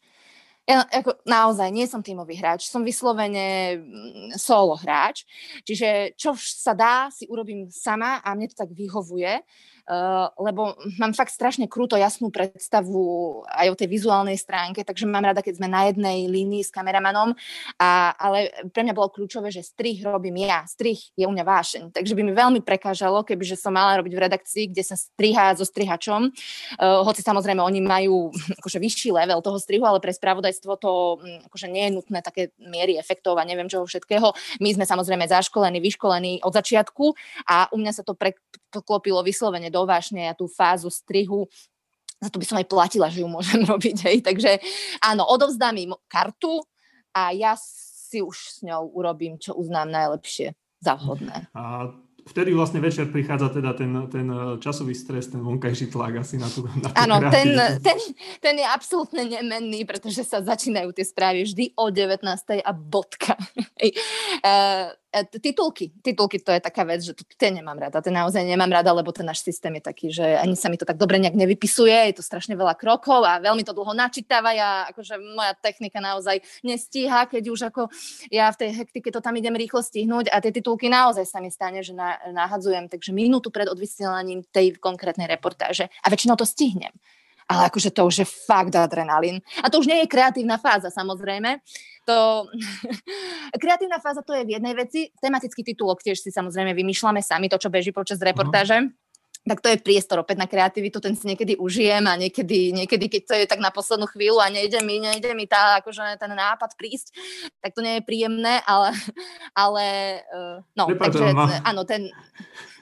ja 0.70 0.86
ako, 0.86 1.18
naozaj 1.26 1.74
nie 1.74 1.90
som 1.90 2.06
tímový 2.06 2.38
hráč, 2.38 2.70
som 2.70 2.86
vyslovene 2.86 3.82
mm, 3.82 4.38
solo 4.38 4.78
hráč, 4.78 5.26
čiže 5.66 6.14
čo 6.14 6.38
sa 6.38 6.78
dá, 6.78 7.10
si 7.10 7.26
urobím 7.26 7.68
sama 7.74 8.22
a 8.22 8.38
mne 8.38 8.54
to 8.54 8.62
tak 8.62 8.72
vyhovuje. 8.72 9.42
Eh, 9.82 10.28
lebo 10.38 10.78
mám 11.02 11.12
fakt 11.18 11.34
strašne 11.34 11.66
krúto 11.66 11.98
jasnú 11.98 12.30
predstavu 12.30 13.42
aj 13.50 13.68
o 13.74 13.76
tej 13.76 13.90
vizuálnej 13.90 14.38
stránke, 14.38 14.86
takže 14.86 15.10
mám 15.10 15.26
rada, 15.26 15.42
keď 15.42 15.58
sme 15.58 15.68
na 15.68 15.90
jednej 15.90 16.30
línii 16.30 16.62
s 16.62 16.70
kameramanom, 16.70 17.34
a, 17.82 18.14
ale 18.14 18.54
pre 18.70 18.86
mňa 18.86 18.94
bolo 18.94 19.10
kľúčové, 19.10 19.50
že 19.50 19.66
strih 19.66 20.06
robím 20.06 20.46
ja, 20.46 20.62
strih 20.70 21.02
je 21.18 21.26
u 21.26 21.34
mňa 21.34 21.44
vášeň, 21.44 21.84
takže 21.98 22.14
by 22.14 22.22
mi 22.22 22.34
veľmi 22.38 22.62
prekážalo, 22.62 23.26
kebyže 23.26 23.58
som 23.58 23.74
mala 23.74 23.98
robiť 24.00 24.14
v 24.14 24.24
redakcii, 24.30 24.66
kde 24.70 24.84
sa 24.86 24.94
striha 24.94 25.58
so 25.58 25.66
strihačom, 25.66 26.30
uh, 26.30 27.02
hoci 27.02 27.26
samozrejme 27.26 27.60
oni 27.60 27.82
majú 27.82 28.30
akože 28.62 28.78
vyšší 28.78 29.10
level 29.18 29.42
toho 29.42 29.58
strihu, 29.58 29.84
ale 29.84 29.98
pre 29.98 30.14
spravodajstvo 30.14 30.72
to 30.78 31.18
um, 31.18 31.42
akože 31.50 31.68
nie 31.74 31.90
je 31.90 31.96
nutné 31.98 32.22
také 32.22 32.54
miery 32.62 33.02
efektov 33.02 33.36
a 33.42 33.48
neviem 33.48 33.68
čoho 33.68 33.84
všetkého. 33.90 34.30
My 34.62 34.70
sme 34.78 34.86
samozrejme 34.86 35.26
zaškolení, 35.26 35.82
vyškolení 35.82 36.46
od 36.46 36.54
začiatku 36.54 37.18
a 37.50 37.66
u 37.74 37.78
mňa 37.82 37.92
sa 37.98 38.04
to 38.06 38.14
preklopilo 38.14 39.26
vyslovene 39.26 39.71
do 39.72 39.88
vášne 39.88 40.28
a 40.28 40.36
tú 40.36 40.52
fázu 40.52 40.92
strihu 40.92 41.48
za 42.22 42.30
to 42.30 42.38
by 42.38 42.46
som 42.46 42.62
aj 42.62 42.70
platila, 42.70 43.10
že 43.10 43.26
ju 43.26 43.28
môžem 43.28 43.66
robiť. 43.72 43.98
Hej. 44.06 44.18
Takže 44.22 44.62
áno, 45.02 45.26
odovzdám 45.26 45.74
im 45.82 45.98
kartu 46.06 46.62
a 47.18 47.34
ja 47.34 47.58
si 47.58 48.22
už 48.22 48.38
s 48.38 48.58
ňou 48.62 48.94
urobím, 48.94 49.42
čo 49.42 49.58
uznám 49.58 49.90
najlepšie 49.90 50.54
za 50.78 50.94
vhodné. 51.02 51.50
A 51.58 51.90
vtedy 52.28 52.54
vlastne 52.54 52.80
večer 52.80 53.10
prichádza 53.10 53.50
teda 53.50 53.74
ten, 53.74 53.92
ten 54.12 54.28
časový 54.62 54.94
stres, 54.94 55.30
ten 55.30 55.42
vonkajší 55.42 55.90
tlak 55.90 56.22
asi 56.22 56.38
na 56.38 56.48
tú 56.48 56.66
Áno, 56.94 57.18
ten, 57.32 57.54
ten, 57.82 57.98
ten 58.40 58.56
je 58.58 58.68
absolútne 58.68 59.24
nemenný, 59.26 59.84
pretože 59.84 60.24
sa 60.26 60.42
začínajú 60.42 60.94
tie 60.94 61.06
správy 61.06 61.46
vždy 61.48 61.76
o 61.76 61.90
19. 61.90 62.22
a 62.62 62.72
bodka. 62.74 63.34
uh, 63.38 64.94
E, 65.12 65.28
titulky. 65.40 65.92
Titulky 66.02 66.40
to 66.40 66.56
je 66.56 66.64
taká 66.64 66.88
vec, 66.88 67.04
že 67.04 67.12
to, 67.12 67.28
tie 67.36 67.52
nemám 67.52 67.76
rada. 67.76 68.00
Ten 68.00 68.16
naozaj 68.16 68.48
nemám 68.48 68.72
rada, 68.72 68.96
lebo 68.96 69.12
ten 69.12 69.28
náš 69.28 69.44
systém 69.44 69.76
je 69.76 69.84
taký, 69.84 70.08
že 70.08 70.24
ani 70.24 70.56
sa 70.56 70.72
mi 70.72 70.80
to 70.80 70.88
tak 70.88 70.96
dobre 70.96 71.20
nejak 71.20 71.36
nevypisuje, 71.36 71.92
je 71.92 72.16
to 72.16 72.24
strašne 72.24 72.56
veľa 72.56 72.80
krokov 72.80 73.20
a 73.28 73.44
veľmi 73.44 73.68
to 73.68 73.76
dlho 73.76 73.92
načítava. 73.92 74.56
Ja, 74.56 74.88
akože 74.88 75.20
moja 75.20 75.52
technika 75.60 76.00
naozaj 76.00 76.40
nestíha, 76.64 77.28
keď 77.28 77.44
už 77.44 77.60
ako 77.68 77.92
ja 78.32 78.48
v 78.56 78.60
tej 78.64 78.70
hektike 78.72 79.12
to 79.12 79.20
tam 79.20 79.36
idem 79.36 79.52
rýchlo 79.52 79.84
stihnúť 79.84 80.32
a 80.32 80.40
tie 80.40 80.56
titulky 80.56 80.88
naozaj 80.88 81.28
sa 81.28 81.44
mi 81.44 81.52
stane, 81.52 81.84
že 81.84 81.92
na, 81.92 82.11
nahadzujem, 82.32 82.90
takže 82.90 83.16
minútu 83.16 83.54
pred 83.54 83.70
odvysielaním 83.70 84.44
tej 84.50 84.76
konkrétnej 84.82 85.30
reportáže 85.30 85.88
a 86.04 86.08
väčšinou 86.10 86.36
to 86.36 86.48
stihnem 86.48 86.92
ale 87.52 87.68
akože 87.68 87.92
to 87.92 88.08
už 88.08 88.16
je 88.24 88.28
fakt 88.48 88.72
adrenalín. 88.80 89.44
A 89.60 89.68
to 89.68 89.84
už 89.84 89.92
nie 89.92 90.00
je 90.00 90.08
kreatívna 90.08 90.56
fáza, 90.56 90.88
samozrejme. 90.88 91.60
To... 92.08 92.48
kreatívna 93.64 94.00
fáza 94.00 94.24
to 94.24 94.32
je 94.32 94.48
v 94.48 94.56
jednej 94.56 94.72
veci. 94.72 95.12
Tematický 95.20 95.60
titulok 95.60 96.00
tiež 96.00 96.24
si 96.24 96.32
samozrejme 96.32 96.72
vymýšľame 96.72 97.20
sami, 97.20 97.52
to, 97.52 97.60
čo 97.60 97.68
beží 97.68 97.92
počas 97.92 98.24
reportáže. 98.24 98.88
Uh-huh 98.88 99.11
tak 99.42 99.58
to 99.58 99.74
je 99.74 99.82
priestor 99.82 100.22
opäť 100.22 100.38
na 100.38 100.46
kreativitu, 100.46 101.02
ten 101.02 101.18
si 101.18 101.26
niekedy 101.26 101.58
užijem 101.58 102.06
a 102.06 102.14
niekedy, 102.14 102.78
niekedy, 102.78 103.10
keď 103.10 103.22
to 103.26 103.34
je 103.34 103.46
tak 103.50 103.58
na 103.58 103.74
poslednú 103.74 104.06
chvíľu 104.06 104.38
a 104.38 104.54
nejde 104.54 104.86
mi, 104.86 105.02
nejde 105.02 105.34
mi 105.34 105.50
tá, 105.50 105.82
akože 105.82 106.22
ten 106.22 106.30
nápad 106.30 106.78
prísť, 106.78 107.18
tak 107.58 107.74
to 107.74 107.82
nie 107.82 107.98
je 107.98 108.06
príjemné, 108.06 108.62
ale, 108.70 108.94
ale 109.58 109.86
uh, 110.30 110.62
no, 110.78 110.86
Prepáč, 110.94 111.18
takže 111.18 111.26
mám, 111.34 111.50
áno, 111.66 111.82
ten... 111.90 112.14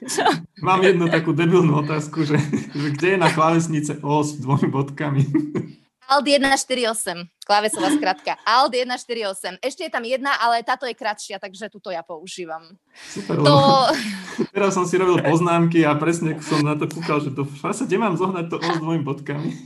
Mám 0.64 0.80
jednu 0.80 1.12
takú 1.12 1.36
debilnú 1.36 1.84
otázku, 1.84 2.24
že, 2.24 2.40
že 2.72 2.88
kde 2.96 3.16
je 3.16 3.18
na 3.20 3.28
klávesnice 3.32 4.00
O 4.00 4.24
s 4.24 4.36
dvomi 4.40 4.68
bodkami? 4.68 5.22
Alt 6.10 6.26
148, 6.26 7.46
klávesová 7.46 7.94
skratka. 7.94 8.34
Alt 8.42 8.74
148. 8.74 9.62
Ešte 9.62 9.86
je 9.86 9.90
tam 9.94 10.02
jedna, 10.02 10.34
ale 10.42 10.58
táto 10.66 10.82
je 10.82 10.90
kratšia, 10.90 11.38
takže 11.38 11.70
túto 11.70 11.94
ja 11.94 12.02
používam. 12.02 12.74
Super, 13.14 13.38
to... 13.38 13.54
teraz 14.58 14.74
som 14.74 14.82
si 14.90 14.98
robil 14.98 15.22
poznámky 15.22 15.86
a 15.86 15.94
presne 15.94 16.34
som 16.42 16.66
na 16.66 16.74
to 16.74 16.90
kúkal, 16.90 17.22
že 17.22 17.30
to 17.30 17.46
fasa, 17.46 17.86
kde 17.86 18.02
mám 18.02 18.18
zohnať 18.18 18.50
to 18.50 18.58
s 18.58 18.78
dvojimi 18.82 19.06
bodkami? 19.06 19.50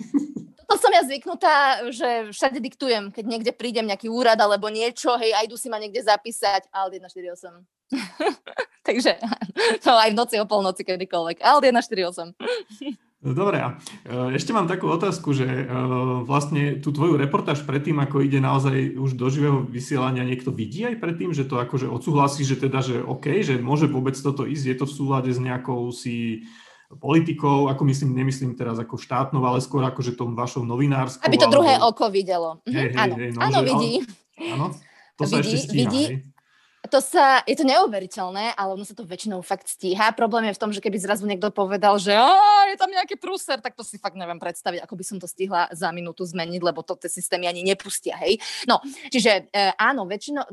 To 0.64 0.80
som 0.80 0.90
ja 0.96 1.04
zvyknutá, 1.04 1.86
že 1.92 2.32
všade 2.34 2.58
diktujem, 2.58 3.12
keď 3.12 3.24
niekde 3.28 3.52
prídem 3.52 3.84
nejaký 3.84 4.08
úrad 4.08 4.40
alebo 4.40 4.72
niečo, 4.72 5.12
hej, 5.20 5.36
a 5.36 5.44
idú 5.44 5.60
si 5.60 5.68
ma 5.68 5.76
niekde 5.76 6.02
zapísať. 6.02 6.66
Alt 6.72 6.98
148. 6.98 7.62
Takže 8.88 9.12
to 9.84 9.92
aj 9.92 10.10
v 10.10 10.18
noci 10.18 10.40
o 10.40 10.48
polnoci 10.48 10.82
kedykoľvek. 10.82 11.44
Alt 11.44 11.68
148. 11.68 12.32
Dobre, 13.24 13.56
a 13.56 13.80
e, 14.04 14.36
ešte 14.36 14.52
mám 14.52 14.68
takú 14.68 14.84
otázku, 14.92 15.32
že 15.32 15.48
e, 15.48 15.64
vlastne 16.28 16.76
tú 16.84 16.92
tvoju 16.92 17.16
reportáž 17.16 17.64
predtým, 17.64 17.96
ako 18.04 18.20
ide 18.20 18.36
naozaj 18.36 19.00
už 19.00 19.16
do 19.16 19.32
živého 19.32 19.64
vysielania, 19.64 20.28
niekto 20.28 20.52
vidí 20.52 20.84
aj 20.84 21.00
predtým, 21.00 21.32
že 21.32 21.48
to 21.48 21.56
akože 21.56 21.88
odsúhlasí, 21.88 22.44
že 22.44 22.60
teda, 22.60 22.84
že 22.84 23.00
OK, 23.00 23.40
že 23.40 23.56
môže 23.56 23.88
vôbec 23.88 24.12
toto 24.12 24.44
ísť, 24.44 24.64
je 24.68 24.76
to 24.76 24.84
v 24.84 24.96
súlade 25.00 25.30
s 25.32 25.40
nejakou 25.40 25.88
si 25.88 26.44
politikou, 26.92 27.72
ako 27.72 27.82
myslím, 27.88 28.12
nemyslím 28.12 28.60
teraz 28.60 28.76
ako 28.76 29.00
štátnou, 29.00 29.40
ale 29.40 29.64
skôr 29.64 29.80
akože 29.88 30.20
tom 30.20 30.36
vašou 30.36 30.68
novinárskou. 30.68 31.24
Aby 31.24 31.40
to 31.40 31.48
druhé 31.48 31.80
oko 31.80 32.12
videlo. 32.12 32.60
Hej, 32.68 32.92
hej, 32.92 33.00
áno, 33.00 33.14
hej, 33.16 33.30
no, 33.32 33.40
áno 33.40 33.58
že, 33.58 33.66
vidí. 33.72 33.92
Áno, 34.52 34.66
to 35.16 35.22
sa 35.24 35.40
vidí, 35.40 35.48
ešte 35.48 35.58
stíha, 35.64 35.80
vidí, 35.80 36.02
hej? 36.12 36.33
To 36.84 37.00
sa, 37.00 37.40
je 37.48 37.56
to 37.56 37.64
neuveriteľné, 37.64 38.60
ale 38.60 38.70
ono 38.76 38.84
sa 38.84 38.92
to 38.92 39.08
väčšinou 39.08 39.40
fakt 39.40 39.72
stíha. 39.72 40.12
Problém 40.12 40.52
je 40.52 40.56
v 40.56 40.60
tom, 40.60 40.68
že 40.68 40.84
keby 40.84 41.00
zrazu 41.00 41.24
niekto 41.24 41.48
povedal, 41.48 41.96
že 41.96 42.12
je 42.12 42.76
tam 42.76 42.92
nejaký 42.92 43.16
prúser, 43.16 43.56
tak 43.64 43.72
to 43.72 43.80
si 43.80 43.96
fakt 43.96 44.20
neviem 44.20 44.36
predstaviť, 44.36 44.84
ako 44.84 44.94
by 45.00 45.04
som 45.06 45.16
to 45.16 45.24
stihla 45.24 45.72
za 45.72 45.88
minútu 45.96 46.28
zmeniť, 46.28 46.60
lebo 46.60 46.84
to 46.84 46.92
tie 47.00 47.08
systémy 47.08 47.48
ani 47.48 47.64
nepustia, 47.64 48.20
hej. 48.20 48.36
No, 48.68 48.84
čiže 49.08 49.48
e, 49.48 49.72
áno, 49.80 50.04
väčšinou, 50.04 50.44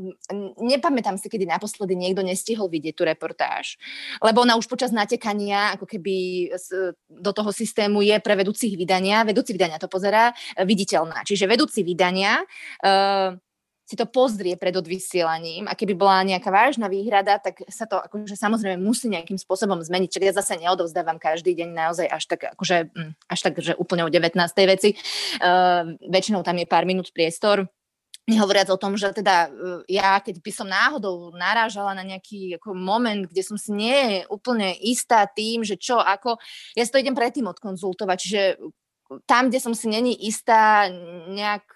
nepamätám 0.63 1.20
si, 1.20 1.28
kedy 1.28 1.44
naposledy 1.44 2.00
niekto 2.00 2.24
nestihol 2.24 2.72
vidieť 2.72 2.96
tú 2.96 3.04
reportáž, 3.04 3.76
lebo 4.24 4.48
ona 4.48 4.56
už 4.56 4.72
počas 4.72 4.96
natekania, 4.96 5.76
ako 5.76 5.84
keby 5.84 6.48
do 7.12 7.32
toho 7.36 7.52
systému 7.52 8.00
je 8.08 8.15
pre 8.24 8.39
vedúcich 8.39 8.80
vydania, 8.80 9.28
vedúci 9.28 9.52
vydania 9.52 9.84
to 9.84 9.91
pozerá, 9.91 10.32
e, 10.56 10.63
viditeľná. 10.63 11.28
Čiže 11.28 11.44
vedúci 11.44 11.84
vydania 11.84 12.39
e, 12.80 13.36
si 13.91 13.99
to 13.99 14.08
pozrie 14.08 14.56
pred 14.56 14.71
odvysielaním 14.71 15.67
a 15.67 15.75
keby 15.75 15.99
bola 15.99 16.23
nejaká 16.23 16.47
vážna 16.47 16.88
výhrada, 16.88 17.36
tak 17.43 17.60
sa 17.67 17.84
to 17.84 17.99
akože 17.99 18.39
samozrejme 18.39 18.80
musí 18.80 19.12
nejakým 19.12 19.36
spôsobom 19.36 19.84
zmeniť. 19.84 20.08
Čiže 20.08 20.27
ja 20.32 20.38
zase 20.39 20.56
neodovzdávam 20.63 21.19
každý 21.19 21.51
deň 21.60 21.69
naozaj 21.75 22.08
až 22.08 22.23
tak, 22.32 22.56
akože, 22.56 22.88
hm, 22.88 23.12
až 23.27 23.39
tak, 23.43 23.60
že 23.60 23.75
úplne 23.75 24.08
o 24.08 24.10
19. 24.10 24.39
veci. 24.63 24.95
Uh, 25.43 25.99
väčšinou 26.08 26.39
tam 26.39 26.56
je 26.56 26.71
pár 26.71 26.88
minút 26.88 27.12
priestor. 27.12 27.67
Nehovoriac 28.32 28.71
o 28.71 28.80
tom, 28.80 28.95
že 28.95 29.12
teda 29.12 29.51
uh, 29.51 29.84
ja, 29.91 30.23
keď 30.23 30.39
by 30.39 30.51
som 30.56 30.71
náhodou 30.71 31.36
narážala 31.36 31.91
na 31.91 32.08
nejaký 32.08 32.63
ako 32.63 32.71
moment, 32.71 33.27
kde 33.27 33.43
som 33.43 33.60
si 33.60 33.75
nie 33.75 34.23
úplne 34.32 34.71
istá 34.80 35.27
tým, 35.27 35.67
že 35.67 35.75
čo, 35.75 35.99
ako, 35.99 36.39
ja 36.80 36.88
si 36.88 36.93
to 36.95 37.01
idem 37.04 37.12
predtým 37.12 37.43
odkonzultovať, 37.51 38.17
čiže 38.23 38.41
tam, 39.27 39.51
kde 39.51 39.60
som 39.60 39.75
si 39.75 39.91
není 39.91 40.15
istá 40.15 40.88
nejak 41.27 41.67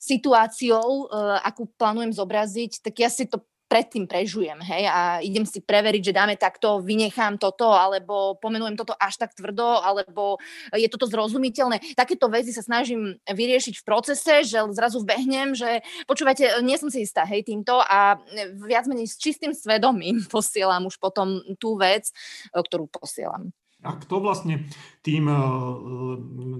situáciou, 0.00 1.06
uh, 1.06 1.38
akú 1.44 1.68
plánujem 1.76 2.16
zobraziť, 2.16 2.80
tak 2.80 2.96
ja 3.04 3.12
si 3.12 3.28
to 3.28 3.44
predtým 3.70 4.10
prežujem, 4.10 4.58
hej, 4.66 4.82
a 4.90 5.22
idem 5.22 5.46
si 5.46 5.62
preveriť, 5.62 6.10
že 6.10 6.16
dáme 6.18 6.34
takto, 6.34 6.82
vynechám 6.82 7.38
toto, 7.38 7.70
alebo 7.70 8.34
pomenujem 8.42 8.74
toto 8.74 8.98
až 8.98 9.22
tak 9.22 9.30
tvrdo, 9.30 9.78
alebo 9.78 10.42
je 10.74 10.90
toto 10.90 11.06
zrozumiteľné. 11.06 11.94
Takéto 11.94 12.26
veci 12.26 12.50
sa 12.50 12.66
snažím 12.66 13.22
vyriešiť 13.30 13.78
v 13.78 13.86
procese, 13.86 14.42
že 14.42 14.58
zrazu 14.74 15.06
vbehnem, 15.06 15.54
že 15.54 15.86
počúvajte, 16.10 16.58
nie 16.66 16.74
som 16.82 16.90
si 16.90 17.06
istá, 17.06 17.22
hej, 17.22 17.46
týmto 17.46 17.78
a 17.78 18.18
viac 18.58 18.90
menej 18.90 19.06
s 19.06 19.14
čistým 19.14 19.54
svedomím 19.54 20.18
posielam 20.34 20.90
už 20.90 20.98
potom 20.98 21.38
tú 21.62 21.78
vec, 21.78 22.10
ktorú 22.50 22.90
posielam. 22.90 23.54
A 23.80 23.96
kto 23.96 24.20
vlastne 24.20 24.66
tým, 25.00 25.24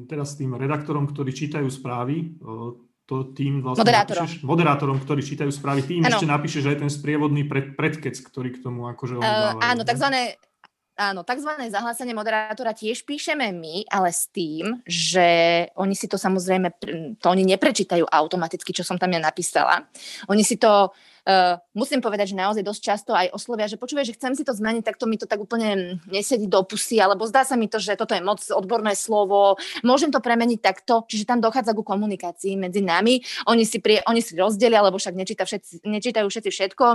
teraz 0.09 0.41
tým 0.41 0.57
redaktorom, 0.57 1.05
ktorí 1.05 1.37
čítajú 1.37 1.69
správy, 1.69 2.39
to 3.11 3.35
tým 3.35 3.67
vlastne 3.67 3.83
moderátorom. 3.83 4.23
Napíšeš, 4.23 4.47
moderátorom, 4.47 4.99
ktorí 5.03 5.21
čítajú 5.27 5.51
správy, 5.51 5.83
tým 5.83 6.07
ano. 6.07 6.15
ešte 6.15 6.31
napíšeš 6.31 6.65
aj 6.71 6.77
ten 6.87 6.91
sprievodný 6.91 7.43
pred, 7.51 7.75
predkec, 7.75 8.15
ktorý 8.15 8.55
k 8.55 8.63
tomu 8.63 8.87
akože 8.87 9.19
oni 9.19 9.27
dávajú. 9.27 9.59
Uh, 9.59 9.67
áno, 9.67 9.83
takzvané 9.83 10.39
Áno, 11.01 11.25
tzv. 11.25 11.49
zahlásenie 11.73 12.13
moderátora 12.13 12.77
tiež 12.77 13.09
píšeme 13.09 13.57
my, 13.57 13.89
ale 13.89 14.13
s 14.13 14.29
tým, 14.29 14.85
že 14.85 15.65
oni 15.73 15.97
si 15.97 16.05
to 16.05 16.21
samozrejme, 16.21 16.77
to 17.17 17.27
oni 17.33 17.49
neprečítajú 17.57 18.05
automaticky, 18.05 18.77
čo 18.77 18.85
som 18.85 19.01
tam 19.01 19.17
ja 19.17 19.21
napísala. 19.25 19.89
Oni 20.29 20.45
si 20.45 20.61
to, 20.61 20.93
uh, 21.27 21.61
musím 21.77 22.01
povedať, 22.01 22.33
že 22.33 22.41
naozaj 22.41 22.63
dosť 22.65 22.83
často 22.83 23.11
aj 23.13 23.33
oslovia, 23.35 23.67
že 23.67 23.81
počúvaj, 23.81 24.07
že 24.07 24.17
chcem 24.17 24.33
si 24.37 24.45
to 24.45 24.55
zmeniť, 24.55 24.85
tak 24.85 24.97
to 25.01 25.09
mi 25.09 25.17
to 25.17 25.27
tak 25.27 25.41
úplne 25.41 26.01
nesedí 26.09 26.47
do 26.47 26.63
pusy, 26.63 27.01
alebo 27.01 27.27
zdá 27.27 27.43
sa 27.43 27.57
mi 27.57 27.67
to, 27.67 27.81
že 27.81 27.97
toto 27.97 28.15
je 28.15 28.23
moc 28.23 28.41
odborné 28.51 28.93
slovo, 28.95 29.57
môžem 29.83 30.13
to 30.13 30.23
premeniť 30.23 30.61
takto, 30.61 31.05
čiže 31.09 31.29
tam 31.29 31.41
dochádza 31.41 31.77
ku 31.77 31.83
komunikácii 31.83 32.57
medzi 32.61 32.85
nami. 32.85 33.21
Oni 33.49 33.65
si, 33.65 33.81
prie, 33.81 34.05
oni 34.05 34.21
si 34.21 34.37
rozdelia, 34.37 34.85
lebo 34.85 35.01
však 35.01 35.17
nečíta 35.17 35.45
všetci, 35.49 35.87
nečítajú 35.87 36.27
všetci 36.29 36.51
všetko, 36.51 36.87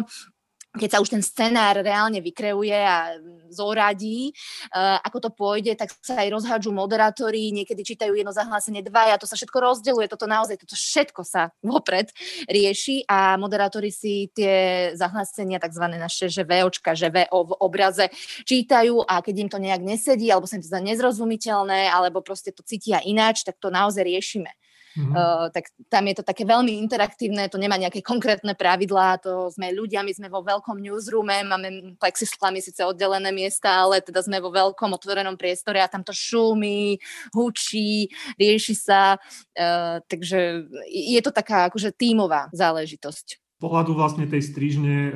keď 0.76 0.90
sa 0.92 1.02
už 1.02 1.10
ten 1.16 1.24
scenár 1.24 1.80
reálne 1.80 2.20
vykreuje 2.20 2.76
a 2.76 3.16
zoradí, 3.50 4.36
uh, 4.76 5.00
ako 5.02 5.18
to 5.24 5.30
pôjde, 5.32 5.74
tak 5.80 5.92
sa 6.04 6.22
aj 6.22 6.30
rozhádžu 6.32 6.76
moderátori, 6.76 7.56
niekedy 7.56 7.82
čítajú 7.82 8.14
jedno 8.14 8.36
zahlásenie 8.36 8.84
a 8.86 9.18
to 9.20 9.28
sa 9.28 9.40
všetko 9.40 9.58
rozdeluje, 9.60 10.12
toto 10.12 10.28
naozaj, 10.28 10.60
toto 10.60 10.76
všetko 10.76 11.22
sa 11.24 11.52
vopred 11.66 12.12
rieši 12.52 13.08
a 13.08 13.40
moderátori 13.40 13.90
si 13.90 14.30
tie 14.36 14.92
zahlásenia, 14.94 15.64
tzv. 15.64 15.86
naše 15.96 16.28
že 16.28 16.44
VOčka, 16.44 16.98
že 16.98 17.08
VO 17.08 17.48
v 17.48 17.52
obraze 17.64 18.12
čítajú 18.44 19.06
a 19.08 19.24
keď 19.24 19.36
im 19.40 19.50
to 19.50 19.60
nejak 19.62 19.82
nesedí, 19.82 20.28
alebo 20.30 20.50
sa 20.50 20.60
im 20.60 20.64
to 20.66 20.72
zdá 20.72 20.82
nezrozumiteľné, 20.84 21.88
alebo 21.88 22.20
proste 22.20 22.52
to 22.52 22.66
cítia 22.66 23.00
ináč, 23.06 23.48
tak 23.48 23.56
to 23.62 23.72
naozaj 23.72 24.04
riešime. 24.04 24.52
Mm-hmm. 24.96 25.12
Uh, 25.12 25.52
tak 25.52 25.76
tam 25.92 26.08
je 26.08 26.16
to 26.16 26.24
také 26.24 26.48
veľmi 26.48 26.80
interaktívne, 26.80 27.52
to 27.52 27.60
nemá 27.60 27.76
nejaké 27.76 28.00
konkrétne 28.00 28.56
pravidlá, 28.56 29.20
to 29.20 29.52
sme 29.52 29.76
ľudia, 29.76 30.08
my 30.08 30.16
sme 30.16 30.32
vo 30.32 30.40
veľkom 30.40 30.80
newsroome, 30.80 31.44
máme 31.44 32.00
plexisklami 32.00 32.64
síce 32.64 32.80
oddelené 32.80 33.36
miesta, 33.36 33.76
ale 33.76 34.00
teda 34.00 34.24
sme 34.24 34.40
vo 34.40 34.56
veľkom 34.56 34.96
otvorenom 34.96 35.36
priestore 35.36 35.84
a 35.84 35.92
tam 35.92 36.00
to 36.00 36.16
šumí, 36.16 36.96
hučí, 37.36 38.08
rieši 38.40 38.76
sa, 38.76 39.20
uh, 39.20 40.00
takže 40.08 40.64
je 40.88 41.20
to 41.20 41.36
taká 41.36 41.68
akože 41.68 41.92
tímová 41.92 42.48
záležitosť 42.56 43.44
pohľadu 43.56 43.96
vlastne 43.96 44.28
tej 44.30 44.46
strižne, 44.46 45.16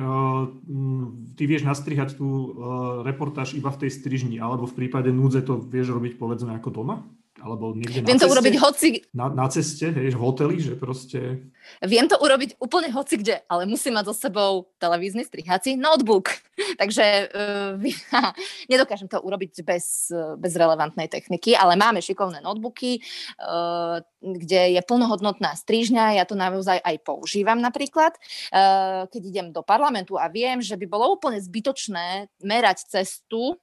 ty 1.38 1.42
vieš 1.44 1.62
nastrihať 1.62 2.18
tú 2.18 2.56
reportáž 3.04 3.54
iba 3.54 3.70
v 3.70 3.86
tej 3.86 3.90
strižni, 3.94 4.42
alebo 4.42 4.66
v 4.66 4.74
prípade 4.74 5.12
núdze 5.12 5.44
to 5.44 5.60
vieš 5.60 5.92
robiť 5.94 6.18
povedzme 6.18 6.56
ako 6.58 6.72
doma? 6.72 7.04
Alebo 7.40 7.72
niekde 7.72 8.04
Viem 8.04 8.20
na 8.20 8.20
to 8.20 8.28
ceste, 8.28 8.34
urobiť 8.36 8.54
hoci... 8.60 8.88
Na, 9.16 9.26
na 9.32 9.46
ceste, 9.48 9.86
hej, 9.88 10.12
v 10.12 10.18
hoteli, 10.20 10.60
že 10.60 10.76
proste... 10.76 11.40
Viem 11.80 12.04
to 12.04 12.20
urobiť 12.20 12.60
úplne 12.60 12.92
hoci 12.92 13.16
kde, 13.16 13.40
ale 13.48 13.64
musím 13.64 13.96
mať 13.96 14.12
so 14.12 14.14
sebou 14.14 14.68
televízny 14.76 15.24
strihací 15.24 15.80
notebook. 15.80 16.36
Takže 16.80 17.32
uh, 17.32 17.80
nedokážem 18.72 19.08
to 19.08 19.24
urobiť 19.24 19.64
bez, 19.64 20.12
bez 20.36 20.52
relevantnej 20.52 21.08
techniky, 21.08 21.56
ale 21.56 21.80
máme 21.80 22.04
šikovné 22.04 22.44
notebooky, 22.44 23.00
uh, 23.40 24.04
kde 24.20 24.76
je 24.76 24.80
plnohodnotná 24.84 25.56
strižňa, 25.56 26.20
ja 26.20 26.28
to 26.28 26.36
naozaj 26.36 26.76
aj 26.76 26.96
používam 27.00 27.56
napríklad. 27.56 28.20
Uh, 28.52 29.08
keď 29.08 29.22
idem 29.24 29.48
do 29.48 29.64
parlamentu 29.64 30.20
a 30.20 30.28
viem, 30.28 30.60
že 30.60 30.76
by 30.76 30.84
bolo 30.84 31.16
úplne 31.16 31.40
zbytočné 31.40 32.28
merať 32.44 32.84
cestu 32.84 33.56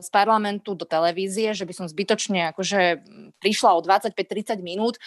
z 0.00 0.08
parlamentu 0.10 0.74
do 0.74 0.84
televízie, 0.84 1.54
že 1.54 1.64
by 1.66 1.74
som 1.74 1.86
zbytočne 1.86 2.52
akože 2.54 3.02
prišla 3.40 3.70
o 3.76 3.80
25-30 3.82 4.62
minút. 4.62 5.00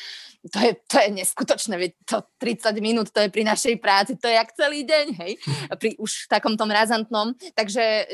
To 0.52 0.60
je, 0.60 0.72
to 0.88 0.96
je 1.04 1.10
neskutočné, 1.12 1.76
veď 1.76 1.92
to 2.08 2.24
30 2.40 2.80
minút, 2.80 3.12
to 3.12 3.20
je 3.20 3.30
pri 3.30 3.44
našej 3.44 3.76
práci, 3.84 4.16
to 4.16 4.32
je 4.32 4.40
jak 4.40 4.50
celý 4.56 4.88
deň, 4.88 5.06
hej, 5.20 5.32
pri 5.76 6.00
už 6.00 6.32
takomto 6.32 6.64
razantnom. 6.64 7.36
Takže 7.56 8.08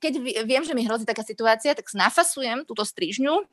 keď 0.00 0.12
viem, 0.48 0.64
že 0.64 0.72
mi 0.72 0.88
hrozí 0.88 1.04
taká 1.04 1.20
situácia, 1.20 1.76
tak 1.76 1.84
nafasujem 1.92 2.64
túto 2.64 2.84
strižňu, 2.84 3.44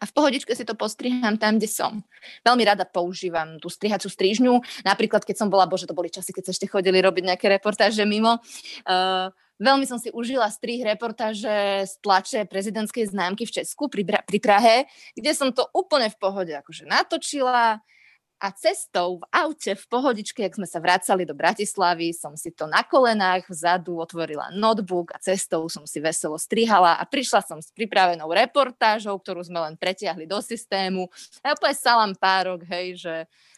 a 0.00 0.08
v 0.08 0.16
pohodičke 0.16 0.56
si 0.56 0.64
to 0.64 0.72
postriham 0.72 1.36
tam, 1.36 1.60
kde 1.60 1.68
som. 1.68 2.00
Veľmi 2.40 2.64
rada 2.64 2.88
používam 2.88 3.60
tú 3.60 3.68
strihaciu 3.68 4.08
strižňu. 4.08 4.64
Napríklad, 4.80 5.28
keď 5.28 5.44
som 5.44 5.52
bola, 5.52 5.68
bože, 5.68 5.84
to 5.84 5.92
boli 5.92 6.08
časy, 6.08 6.32
keď 6.32 6.48
sa 6.48 6.52
ešte 6.56 6.72
chodili 6.72 7.04
robiť 7.04 7.28
nejaké 7.28 7.52
reportáže 7.52 8.08
mimo. 8.08 8.40
Uh, 8.88 9.28
Veľmi 9.60 9.84
som 9.84 10.00
si 10.00 10.08
užila 10.08 10.48
strih 10.48 10.80
reportáže 10.80 11.84
z 11.84 11.92
tlače 12.00 12.48
prezidentskej 12.48 13.12
známky 13.12 13.44
v 13.44 13.60
Česku 13.60 13.92
pri, 13.92 14.08
pri 14.08 14.38
Prahe, 14.40 14.88
kde 15.12 15.36
som 15.36 15.52
to 15.52 15.68
úplne 15.76 16.08
v 16.08 16.16
pohode 16.16 16.52
akože 16.56 16.88
natočila 16.88 17.84
a 18.40 18.48
cestou 18.56 19.20
v 19.20 19.24
aute 19.36 19.76
v 19.76 19.84
pohodičke, 19.84 20.40
ak 20.40 20.56
sme 20.56 20.64
sa 20.64 20.80
vracali 20.80 21.28
do 21.28 21.36
Bratislavy, 21.36 22.16
som 22.16 22.32
si 22.40 22.48
to 22.48 22.64
na 22.64 22.80
kolenách 22.80 23.44
vzadu 23.52 24.00
otvorila 24.00 24.48
notebook 24.56 25.12
a 25.12 25.20
cestou 25.20 25.68
som 25.68 25.84
si 25.84 26.00
veselo 26.00 26.40
strihala 26.40 26.96
a 26.96 27.04
prišla 27.04 27.44
som 27.44 27.60
s 27.60 27.68
pripravenou 27.76 28.32
reportážou, 28.32 29.20
ktorú 29.20 29.44
sme 29.44 29.60
len 29.60 29.76
pretiahli 29.76 30.24
do 30.24 30.40
systému. 30.40 31.12
A 31.44 31.52
úplne 31.52 31.76
salam 31.76 32.12
párok, 32.16 32.64
hej, 32.64 32.96
že 32.96 33.14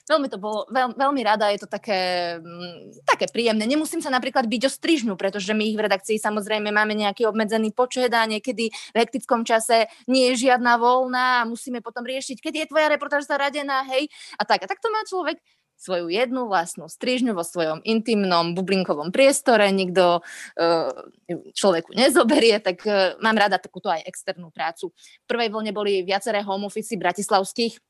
veľmi 0.08 0.28
to 0.28 0.38
bolo, 0.38 0.66
veľ, 0.70 0.98
veľmi 0.98 1.22
rada, 1.22 1.50
je 1.54 1.62
to 1.62 1.68
také, 1.70 2.34
mm, 2.42 3.06
také 3.06 3.30
príjemné. 3.30 3.64
Nemusím 3.66 4.02
sa 4.02 4.10
napríklad 4.10 4.50
byť 4.50 4.62
o 4.66 4.70
strižňu, 4.70 5.14
pretože 5.14 5.54
my 5.54 5.62
ich 5.62 5.78
v 5.78 5.84
redakcii 5.86 6.18
samozrejme 6.18 6.74
máme 6.74 6.94
nejaký 6.98 7.26
obmedzený 7.30 7.70
počet 7.70 8.10
a 8.10 8.26
niekedy 8.26 8.70
v 8.70 8.96
hektickom 8.96 9.46
čase 9.46 9.86
nie 10.10 10.32
je 10.32 10.48
žiadna 10.50 10.78
voľná 10.78 11.42
a 11.42 11.48
musíme 11.48 11.78
potom 11.78 12.02
riešiť, 12.02 12.42
keď 12.42 12.52
je 12.54 12.70
tvoja 12.70 12.86
reportáž 12.90 13.30
zaradená, 13.30 13.86
hej, 13.86 14.10
a 14.38 14.42
tak. 14.42 14.64
A 14.64 14.66
tak 14.66 14.82
to 14.82 14.90
má 14.90 15.02
človek 15.06 15.38
svoju 15.82 16.14
jednu 16.14 16.46
vlastnú 16.46 16.86
strižňu 16.86 17.34
vo 17.34 17.42
svojom 17.42 17.82
intimnom 17.82 18.54
bublinkovom 18.54 19.10
priestore, 19.10 19.66
nikto 19.74 20.22
uh, 20.22 20.94
človeku 21.58 21.90
nezoberie, 21.98 22.62
tak 22.62 22.86
uh, 22.86 23.18
mám 23.18 23.34
rada 23.34 23.58
takúto 23.58 23.90
aj 23.90 24.06
externú 24.06 24.54
prácu. 24.54 24.94
V 24.94 25.26
prvej 25.26 25.50
vlne 25.50 25.74
boli 25.74 26.06
viaceré 26.06 26.46
home 26.46 26.70
office 26.70 26.94
bratislavských, 26.94 27.82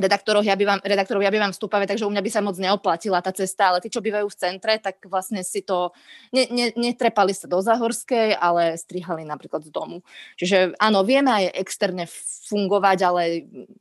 redaktorov 0.00 0.42
ja, 0.42 0.56
bývam, 0.56 0.80
redaktorov 0.80 1.20
ja 1.20 1.30
bývam 1.30 1.52
v 1.52 1.58
Stupave, 1.60 1.84
takže 1.84 2.08
u 2.08 2.10
mňa 2.10 2.22
by 2.24 2.30
sa 2.32 2.40
moc 2.40 2.56
neoplatila 2.56 3.20
tá 3.20 3.30
cesta, 3.30 3.70
ale 3.70 3.84
tí, 3.84 3.92
čo 3.92 4.00
bývajú 4.00 4.26
v 4.26 4.38
centre, 4.40 4.72
tak 4.80 5.04
vlastne 5.06 5.44
si 5.44 5.60
to, 5.60 5.92
ne, 6.32 6.48
ne, 6.48 6.72
netrepali 6.74 7.36
sa 7.36 7.46
do 7.46 7.60
Zahorskej, 7.60 8.34
ale 8.34 8.80
strihali 8.80 9.28
napríklad 9.28 9.62
z 9.62 9.70
domu. 9.70 10.00
Čiže 10.40 10.80
áno, 10.80 11.04
vieme 11.04 11.30
aj 11.30 11.44
externe 11.60 12.08
fungovať, 12.48 12.98
ale 13.04 13.22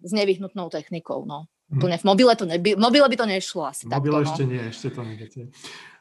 s 0.04 0.12
nevyhnutnou 0.12 0.68
technikou, 0.68 1.24
no. 1.24 1.48
Mhm. 1.70 1.78
Úplne 1.78 1.98
v 2.02 2.06
mobile, 2.06 2.34
to 2.34 2.46
neby, 2.50 2.70
v 2.74 2.82
mobile 2.82 3.06
by 3.06 3.18
to 3.18 3.26
nešlo 3.30 3.62
asi 3.70 3.86
mobile 3.86 4.26
takto, 4.26 4.34
ešte 4.34 4.44
no. 4.44 4.50
nie, 4.50 4.64
ešte 4.74 4.88
to 4.90 5.02
neviete. 5.06 5.42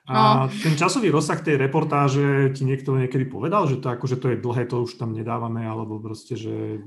A 0.08 0.48
no. 0.48 0.52
ten 0.64 0.72
časový 0.72 1.12
rozsah 1.12 1.36
tej 1.36 1.60
reportáže 1.60 2.56
ti 2.56 2.64
niekto 2.64 2.96
niekedy 2.96 3.28
povedal, 3.28 3.68
že 3.68 3.76
to, 3.76 3.92
akože 3.92 4.16
to 4.16 4.26
je 4.32 4.36
dlhé, 4.40 4.64
to 4.64 4.88
už 4.88 4.96
tam 4.96 5.12
nedávame, 5.12 5.68
alebo 5.68 6.00
proste, 6.00 6.32
že 6.32 6.80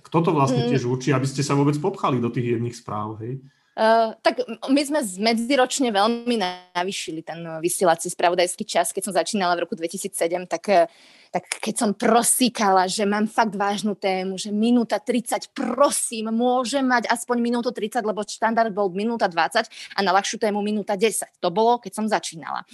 kto 0.00 0.18
to 0.24 0.30
vlastne 0.32 0.64
mm. 0.64 0.68
tiež 0.72 0.88
určí, 0.88 1.12
aby 1.12 1.28
ste 1.28 1.44
sa 1.44 1.52
vôbec 1.52 1.76
popchali 1.76 2.16
do 2.16 2.32
tých 2.32 2.56
jedných 2.56 2.72
správ, 2.72 3.20
hej? 3.20 3.44
Uh, 3.76 4.16
tak 4.24 4.40
my 4.72 4.80
sme 4.80 5.04
medziročne 5.20 5.92
veľmi 5.92 6.40
navýšili 6.72 7.20
ten 7.20 7.44
vysielací 7.60 8.08
spravodajský 8.08 8.64
čas. 8.64 8.88
Keď 8.88 9.12
som 9.12 9.12
začínala 9.12 9.52
v 9.52 9.68
roku 9.68 9.76
2007, 9.76 10.48
tak 10.48 10.88
tak 11.36 11.60
keď 11.60 11.74
som 11.76 11.90
prosíkala, 11.92 12.88
že 12.88 13.04
mám 13.04 13.28
fakt 13.28 13.52
vážnu 13.52 13.92
tému, 13.92 14.40
že 14.40 14.48
minúta 14.48 14.96
30, 14.96 15.52
prosím, 15.52 16.32
môžem 16.32 16.80
mať 16.80 17.12
aspoň 17.12 17.44
minútu 17.44 17.76
30, 17.76 18.00
lebo 18.00 18.24
štandard 18.24 18.72
bol 18.72 18.88
minúta 18.88 19.28
20 19.28 19.68
a 19.68 19.98
na 20.00 20.16
ľahšiu 20.16 20.40
tému 20.40 20.64
minúta 20.64 20.96
10. 20.96 21.36
To 21.44 21.52
bolo, 21.52 21.76
keď 21.76 21.92
som 21.92 22.08
začínala. 22.08 22.64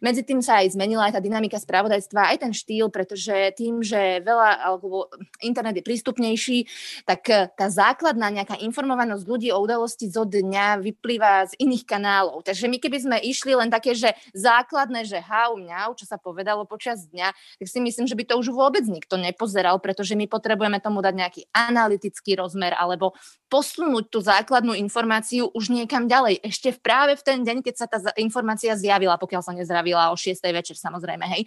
Medzi 0.00 0.24
tým 0.24 0.40
sa 0.40 0.64
aj 0.64 0.72
zmenila 0.72 1.12
aj 1.12 1.12
tá 1.12 1.20
dynamika 1.20 1.60
spravodajstva, 1.60 2.32
aj 2.32 2.48
ten 2.48 2.52
štýl, 2.56 2.88
pretože 2.88 3.52
tým, 3.52 3.84
že 3.84 4.24
veľa, 4.24 4.64
alebo 4.64 5.12
internet 5.44 5.76
je 5.76 5.84
prístupnejší, 5.84 6.58
tak 7.04 7.20
eh, 7.28 7.52
tá 7.52 7.68
základná 7.68 8.32
nejaká 8.32 8.56
informovanosť 8.64 9.28
ľudí 9.28 9.52
o 9.52 9.60
udalosti 9.60 10.08
zo 10.08 10.24
dňa 10.24 10.80
vyplýva 10.80 11.52
z 11.52 11.60
iných 11.60 11.84
kanálov. 11.84 12.48
Takže 12.48 12.64
my 12.64 12.80
keby 12.80 12.96
sme 12.96 13.16
išli 13.20 13.52
len 13.52 13.68
také, 13.68 13.92
že 13.92 14.16
základné, 14.32 15.04
že 15.04 15.20
hau, 15.20 15.60
mňau, 15.60 15.92
čo 15.92 16.08
sa 16.08 16.16
povedalo 16.16 16.64
počas 16.64 17.04
dňa, 17.12 17.36
tak 17.60 17.68
si 17.68 17.78
myslím, 17.84 18.05
myslím, 18.06 18.14
že 18.14 18.20
by 18.22 18.26
to 18.30 18.34
už 18.38 18.48
vôbec 18.54 18.84
nikto 18.86 19.18
nepozeral, 19.18 19.82
pretože 19.82 20.14
my 20.14 20.30
potrebujeme 20.30 20.78
tomu 20.78 21.02
dať 21.02 21.14
nejaký 21.18 21.42
analytický 21.50 22.38
rozmer 22.38 22.70
alebo 22.78 23.18
posunúť 23.50 24.06
tú 24.06 24.22
základnú 24.22 24.78
informáciu 24.78 25.50
už 25.50 25.74
niekam 25.74 26.06
ďalej. 26.06 26.38
Ešte 26.46 26.70
v 26.70 26.78
práve 26.78 27.12
v 27.18 27.22
ten 27.26 27.42
deň, 27.42 27.66
keď 27.66 27.74
sa 27.74 27.86
tá 27.90 27.98
informácia 28.22 28.78
zjavila, 28.78 29.18
pokiaľ 29.18 29.42
sa 29.42 29.50
nezravila 29.50 30.14
o 30.14 30.16
6. 30.16 30.38
večer 30.54 30.78
samozrejme, 30.78 31.26
hej. 31.34 31.42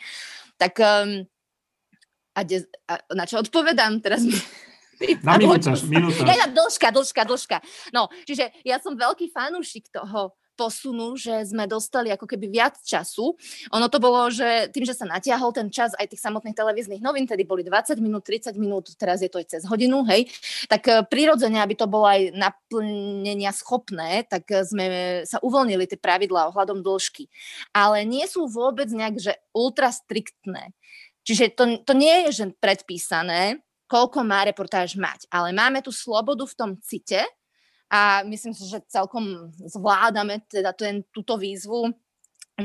Tak 0.59 0.75
um, 0.83 1.23
a, 2.35 2.41
de, 2.43 2.67
a 2.91 2.99
na 3.15 3.23
čo 3.23 3.39
odpovedám 3.39 4.03
teraz? 4.03 4.19
Na 5.23 5.39
minúta, 5.39 5.71
minúta. 5.87 6.27
Ja, 6.27 6.43
ja, 6.43 6.47
dĺžka, 6.51 6.91
dĺžka, 6.91 7.23
dĺžka. 7.23 7.57
No, 7.95 8.11
čiže 8.27 8.51
ja 8.67 8.83
som 8.83 8.99
veľký 8.99 9.31
fanúšik 9.31 9.87
toho, 9.87 10.35
posunu, 10.59 11.15
že 11.15 11.47
sme 11.47 11.63
dostali 11.63 12.11
ako 12.11 12.27
keby 12.27 12.51
viac 12.51 12.75
času. 12.83 13.31
Ono 13.71 13.87
to 13.87 14.03
bolo, 14.03 14.27
že 14.27 14.67
tým, 14.75 14.83
že 14.83 14.91
sa 14.91 15.07
natiahol 15.07 15.55
ten 15.55 15.71
čas 15.71 15.95
aj 15.95 16.11
tých 16.11 16.19
samotných 16.19 16.51
televíznych 16.51 16.99
novín, 16.99 17.23
tedy 17.23 17.47
boli 17.47 17.63
20 17.63 17.95
minút, 18.03 18.27
30 18.27 18.59
minút, 18.59 18.91
teraz 18.99 19.23
je 19.23 19.31
to 19.31 19.39
aj 19.39 19.47
cez 19.55 19.63
hodinu, 19.63 20.03
hej, 20.11 20.27
tak 20.67 20.83
eh, 20.91 20.99
prirodzene, 21.07 21.63
aby 21.63 21.79
to 21.79 21.87
bolo 21.87 22.11
aj 22.11 22.35
naplnenia 22.35 23.55
schopné, 23.55 24.27
tak 24.27 24.43
eh, 24.51 24.67
sme 24.67 24.85
sa 25.23 25.39
uvoľnili 25.39 25.87
tie 25.87 25.95
pravidlá 25.95 26.51
ohľadom 26.51 26.83
dĺžky. 26.83 27.31
Ale 27.71 28.03
nie 28.03 28.27
sú 28.27 28.51
vôbec 28.51 28.91
nejak, 28.91 29.15
že 29.15 29.33
ultra 29.55 29.87
striktné. 29.95 30.75
Čiže 31.23 31.55
to, 31.55 31.63
to 31.85 31.93
nie 31.95 32.27
je 32.27 32.43
že 32.43 32.45
predpísané, 32.57 33.61
koľko 33.89 34.21
má 34.21 34.45
reportáž 34.45 34.97
mať, 34.97 35.25
ale 35.33 35.49
máme 35.49 35.81
tu 35.81 35.89
slobodu 35.89 36.45
v 36.45 36.57
tom 36.57 36.71
cite, 36.81 37.25
a 37.89 38.21
myslím 38.23 38.53
si, 38.53 38.69
že 38.69 38.85
celkom 38.85 39.49
zvládame 39.57 40.45
teda 40.45 40.77
ten, 40.77 41.01
túto 41.09 41.41
výzvu, 41.41 41.89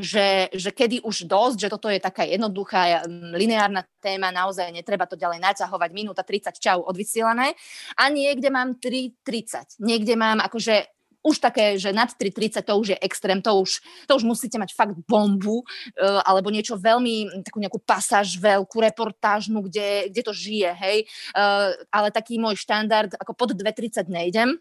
že, 0.00 0.50
že 0.50 0.70
kedy 0.74 1.06
už 1.06 1.30
dosť, 1.30 1.56
že 1.56 1.72
toto 1.72 1.86
je 1.86 2.02
taká 2.02 2.26
jednoduchá 2.26 3.06
lineárna 3.32 3.86
téma, 4.02 4.34
naozaj 4.34 4.74
netreba 4.74 5.06
to 5.06 5.14
ďalej 5.14 5.38
naťahovať, 5.38 5.90
minúta 5.94 6.26
30 6.26 6.58
čau 6.58 6.82
odvysielané. 6.82 7.54
A 7.94 8.10
niekde 8.10 8.50
mám 8.50 8.74
3.30, 8.76 9.78
niekde 9.78 10.18
mám 10.18 10.42
akože 10.42 10.90
už 11.24 11.40
také, 11.40 11.80
že 11.80 11.88
nad 11.88 12.12
3.30 12.12 12.60
to 12.60 12.74
už 12.76 12.88
je 12.92 12.98
extrém, 13.00 13.40
to 13.40 13.48
už, 13.56 13.80
to 14.04 14.12
už 14.20 14.28
musíte 14.28 14.60
mať 14.60 14.76
fakt 14.76 14.92
bombu 15.08 15.64
uh, 15.64 16.20
alebo 16.20 16.52
niečo 16.52 16.76
veľmi, 16.76 17.40
takú 17.40 17.64
nejakú 17.64 17.80
pasáž 17.80 18.36
veľkú, 18.36 18.76
reportážnu, 18.76 19.64
kde, 19.64 20.12
kde 20.12 20.20
to 20.20 20.36
žije, 20.36 20.70
hej. 20.76 21.08
Uh, 21.32 21.72
ale 21.88 22.12
taký 22.12 22.36
môj 22.36 22.60
štandard, 22.60 23.16
ako 23.16 23.32
pod 23.32 23.56
2.30 23.56 24.04
nejdem, 24.12 24.60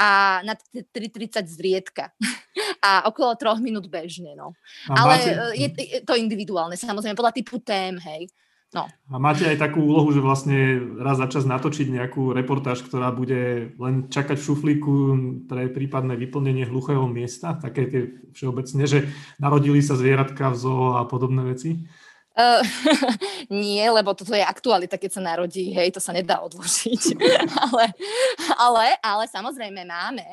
a 0.00 0.40
na 0.40 0.56
3.30 0.56 1.44
zriedka. 1.44 2.16
A 2.80 3.04
okolo 3.12 3.36
troch 3.36 3.60
minút 3.60 3.92
bežne, 3.92 4.32
no. 4.32 4.56
A 4.88 5.04
Ale 5.04 5.12
máte... 5.12 5.30
E, 5.36 5.60
je, 5.60 5.68
je 5.84 6.00
to 6.00 6.16
individuálne, 6.16 6.80
samozrejme, 6.80 7.12
podľa 7.12 7.36
typu 7.36 7.60
tém, 7.60 8.00
hej. 8.00 8.32
No. 8.70 8.86
A 9.10 9.18
máte 9.18 9.44
aj 9.44 9.58
takú 9.58 9.82
úlohu, 9.82 10.14
že 10.14 10.22
vlastne 10.22 10.78
raz 11.02 11.18
za 11.18 11.26
čas 11.26 11.42
natočiť 11.42 11.90
nejakú 11.90 12.30
reportáž, 12.30 12.86
ktorá 12.86 13.10
bude 13.10 13.74
len 13.74 14.06
čakať 14.06 14.38
v 14.38 14.46
šuflíku 14.46 14.94
pre 15.50 15.66
prípadné 15.66 16.14
vyplnenie 16.14 16.70
hluchého 16.70 17.02
miesta, 17.10 17.58
také 17.58 17.90
tie 17.90 18.02
všeobecne, 18.30 18.86
že 18.86 19.10
narodili 19.42 19.82
sa 19.82 19.98
zvieratka 19.98 20.54
v 20.54 20.56
zoo 20.56 20.96
a 20.96 21.02
podobné 21.02 21.50
veci? 21.50 21.82
Uh, 22.30 22.62
nie, 23.50 23.82
lebo 23.90 24.14
toto 24.14 24.30
je 24.32 24.40
aktualita, 24.40 24.94
keď 24.94 25.10
sa 25.18 25.22
narodí, 25.22 25.74
hej, 25.74 25.90
to 25.90 25.98
sa 25.98 26.14
nedá 26.14 26.38
odložiť. 26.46 27.18
ale, 27.66 27.84
ale, 28.54 28.86
ale 29.02 29.24
samozrejme 29.26 29.82
máme 29.82 30.24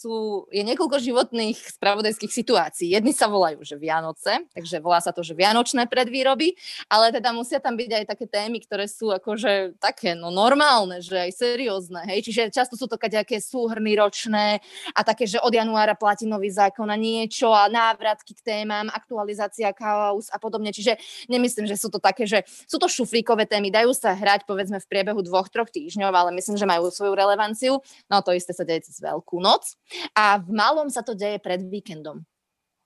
sú, 0.00 0.48
je 0.48 0.64
niekoľko 0.64 0.96
životných 0.96 1.76
spravodajských 1.76 2.32
situácií. 2.32 2.88
Jedni 2.88 3.12
sa 3.12 3.28
volajú, 3.28 3.60
že 3.60 3.76
Vianoce, 3.76 4.48
takže 4.56 4.80
volá 4.80 5.04
sa 5.04 5.12
to, 5.12 5.20
že 5.20 5.36
Vianočné 5.36 5.84
predvýroby, 5.92 6.56
ale 6.88 7.12
teda 7.12 7.36
musia 7.36 7.60
tam 7.60 7.76
byť 7.76 7.90
aj 7.92 8.04
také 8.08 8.24
témy, 8.24 8.64
ktoré 8.64 8.88
sú 8.88 9.12
akože 9.12 9.76
také, 9.76 10.16
no 10.16 10.32
normálne, 10.32 11.04
že 11.04 11.20
aj 11.20 11.36
seriózne, 11.36 12.08
hej, 12.08 12.24
čiže 12.24 12.48
často 12.48 12.80
sú 12.80 12.88
to 12.88 12.96
nejaké 12.96 13.42
súhrny 13.42 13.92
ročné 13.98 14.64
a 14.96 15.00
také, 15.04 15.28
že 15.28 15.36
od 15.42 15.52
januára 15.52 15.92
platí 15.98 16.24
nový 16.24 16.48
zákon 16.48 16.88
a 16.88 16.96
niečo 16.96 17.52
a 17.52 17.68
návratky 17.68 18.32
k 18.32 18.40
témam, 18.40 18.88
aktualizácia 18.88 19.74
chaos 19.76 20.32
a 20.32 20.40
podobne, 20.40 20.72
čiže 20.72 20.96
nemyslím, 21.28 21.68
že 21.68 21.76
sú 21.76 21.92
to 21.92 22.00
také, 22.00 22.24
že 22.24 22.46
sú 22.64 22.80
to 22.80 22.88
šuflíkové 22.88 23.44
témy, 23.44 23.68
dajú 23.68 23.92
sa 23.92 24.16
hrať 24.16 24.48
povedzme 24.48 24.80
v 24.80 24.86
priebehu 24.88 25.20
dvoch, 25.26 25.50
troch 25.50 25.68
týždňov, 25.68 26.12
ale 26.14 26.30
myslím, 26.38 26.56
že 26.56 26.64
majú 26.64 26.88
svoju 26.88 27.12
relevanciu. 27.12 27.82
No 28.06 28.22
to 28.22 28.30
isté 28.32 28.54
sa 28.54 28.62
deje 28.62 28.86
cez 28.86 29.02
Veľkú 29.02 29.42
noc. 29.42 29.74
A 30.14 30.38
v 30.38 30.50
malom 30.54 30.88
sa 30.88 31.02
to 31.02 31.14
deje 31.14 31.38
pred 31.42 31.60
víkendom. 31.64 32.22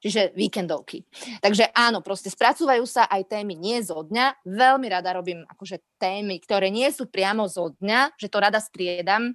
Čiže 0.05 0.37
víkendovky. 0.37 1.01
Takže 1.41 1.73
áno, 1.73 2.05
proste 2.05 2.29
spracúvajú 2.29 2.85
sa 2.85 3.09
aj 3.09 3.25
témy 3.25 3.57
nie 3.57 3.81
zo 3.81 4.05
dňa. 4.05 4.45
Veľmi 4.45 4.93
rada 4.93 5.17
robím 5.17 5.49
akože 5.49 5.81
témy, 5.97 6.45
ktoré 6.45 6.69
nie 6.69 6.93
sú 6.93 7.09
priamo 7.09 7.49
zo 7.49 7.73
dňa, 7.81 8.13
že 8.21 8.29
to 8.29 8.37
rada 8.37 8.61
striedam, 8.61 9.33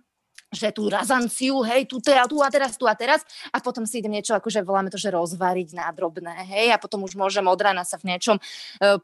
že 0.53 0.69
tú 0.69 0.89
razanciu, 0.89 1.61
hej, 1.65 1.89
tu, 1.89 1.97
teda, 2.01 2.25
tu 2.25 2.41
a 2.41 2.49
teraz, 2.49 2.77
tu 2.77 2.85
a 2.89 2.93
teraz 2.93 3.21
a 3.53 3.61
potom 3.61 3.85
si 3.85 4.01
idem 4.01 4.17
niečo, 4.17 4.33
akože 4.33 4.65
voláme 4.65 4.89
to, 4.89 4.97
že 4.97 5.13
rozvariť 5.13 5.77
na 5.77 5.89
drobné, 5.93 6.41
hej, 6.49 6.73
a 6.73 6.81
potom 6.81 7.05
už 7.05 7.13
môžem 7.13 7.45
od 7.45 7.61
rána 7.61 7.85
sa 7.85 8.01
v 8.01 8.13
niečom 8.13 8.41
uh, 8.41 8.97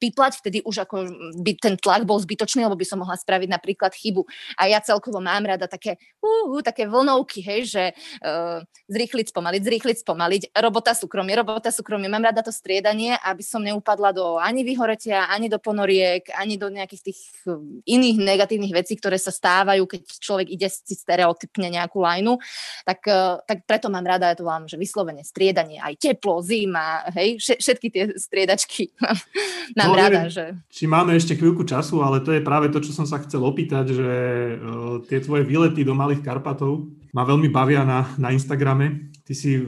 piplať, 0.00 0.40
vtedy 0.40 0.64
už 0.64 0.88
ako 0.88 0.96
by 1.44 1.52
ten 1.60 1.76
tlak 1.76 2.08
bol 2.08 2.16
zbytočný, 2.16 2.64
lebo 2.64 2.80
by 2.80 2.88
som 2.88 3.04
mohla 3.04 3.20
spraviť 3.20 3.48
napríklad 3.52 3.92
chybu. 3.92 4.24
A 4.56 4.72
ja 4.72 4.80
celkovo 4.80 5.20
mám 5.20 5.44
rada 5.44 5.68
také, 5.68 6.00
uh, 6.24 6.48
uh, 6.48 6.62
také 6.64 6.88
vlnovky, 6.88 7.44
hej, 7.44 7.60
že 7.68 7.84
uh, 8.24 8.64
zrýchliť, 8.88 9.30
spomaliť, 9.30 9.62
zrýchliť, 9.62 9.96
spomaliť, 10.02 10.42
robota 10.56 10.96
súkromie, 10.96 11.36
robota 11.36 11.68
súkromie. 11.68 12.08
Mám 12.08 12.24
rada 12.32 12.40
to 12.40 12.50
striedanie, 12.54 13.14
aby 13.20 13.44
som 13.44 13.60
neupadla 13.60 14.16
do 14.16 14.40
ani 14.40 14.64
vyhoretia, 14.64 15.28
ani 15.28 15.52
do 15.52 15.60
ponoriek, 15.60 16.24
ani 16.34 16.56
do 16.56 16.72
nejakých 16.72 17.12
tých 17.12 17.20
uh, 17.46 17.60
iných 17.84 18.16
negatívnych 18.16 18.72
vecí, 18.72 18.96
ktoré 18.96 19.20
sa 19.20 19.34
stávajú, 19.34 19.84
keď 19.84 20.00
človek 20.18 20.48
ide 20.48 20.72
si 20.72 20.96
stereotypne 20.96 21.68
nejakú 21.68 22.00
lajnu. 22.00 22.40
Tak, 22.88 23.00
uh, 23.06 23.44
tak 23.44 23.68
preto 23.68 23.92
mám 23.92 24.06
rada, 24.06 24.32
ja 24.32 24.38
to 24.38 24.46
volám, 24.46 24.64
že 24.64 24.80
vyslovene 24.80 25.26
striedanie, 25.26 25.82
aj 25.82 26.00
teplo, 26.00 26.40
zima, 26.40 27.04
hej, 27.12 27.36
všetky 27.40 27.88
tie 27.92 28.04
striedačky 28.16 28.94
mám 29.78 29.89
som 29.90 29.98
rada, 29.98 30.22
neviem, 30.22 30.30
že... 30.30 30.44
Či 30.70 30.84
máme 30.86 31.12
ešte 31.18 31.34
chvíľku 31.34 31.66
času, 31.66 32.00
ale 32.06 32.22
to 32.22 32.30
je 32.30 32.40
práve 32.40 32.70
to, 32.70 32.78
čo 32.78 32.94
som 32.94 33.04
sa 33.04 33.18
chcel 33.20 33.42
opýtať, 33.42 33.92
že 33.92 34.08
uh, 34.56 35.02
tie 35.10 35.18
tvoje 35.18 35.42
výlety 35.42 35.82
do 35.82 35.92
Malých 35.92 36.22
Karpatov 36.22 36.86
ma 37.10 37.26
veľmi 37.26 37.50
bavia 37.50 37.82
na, 37.82 38.06
na 38.16 38.30
Instagrame. 38.30 39.10
Ty 39.26 39.32
si 39.34 39.58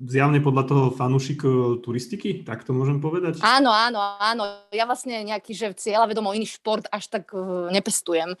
zjavne 0.00 0.40
podľa 0.40 0.64
toho 0.64 0.84
fanúšik 0.96 1.44
turistiky, 1.84 2.40
tak 2.40 2.64
to 2.64 2.72
môžem 2.72 3.04
povedať? 3.04 3.44
Áno, 3.44 3.68
áno, 3.68 4.00
áno. 4.00 4.64
Ja 4.72 4.88
vlastne 4.88 5.20
nejaký, 5.20 5.52
že 5.52 5.76
cieľa 5.76 6.08
vedomo 6.08 6.32
iný 6.32 6.48
šport 6.48 6.88
až 6.88 7.12
tak 7.12 7.34
uh, 7.36 7.68
nepestujem. 7.68 8.32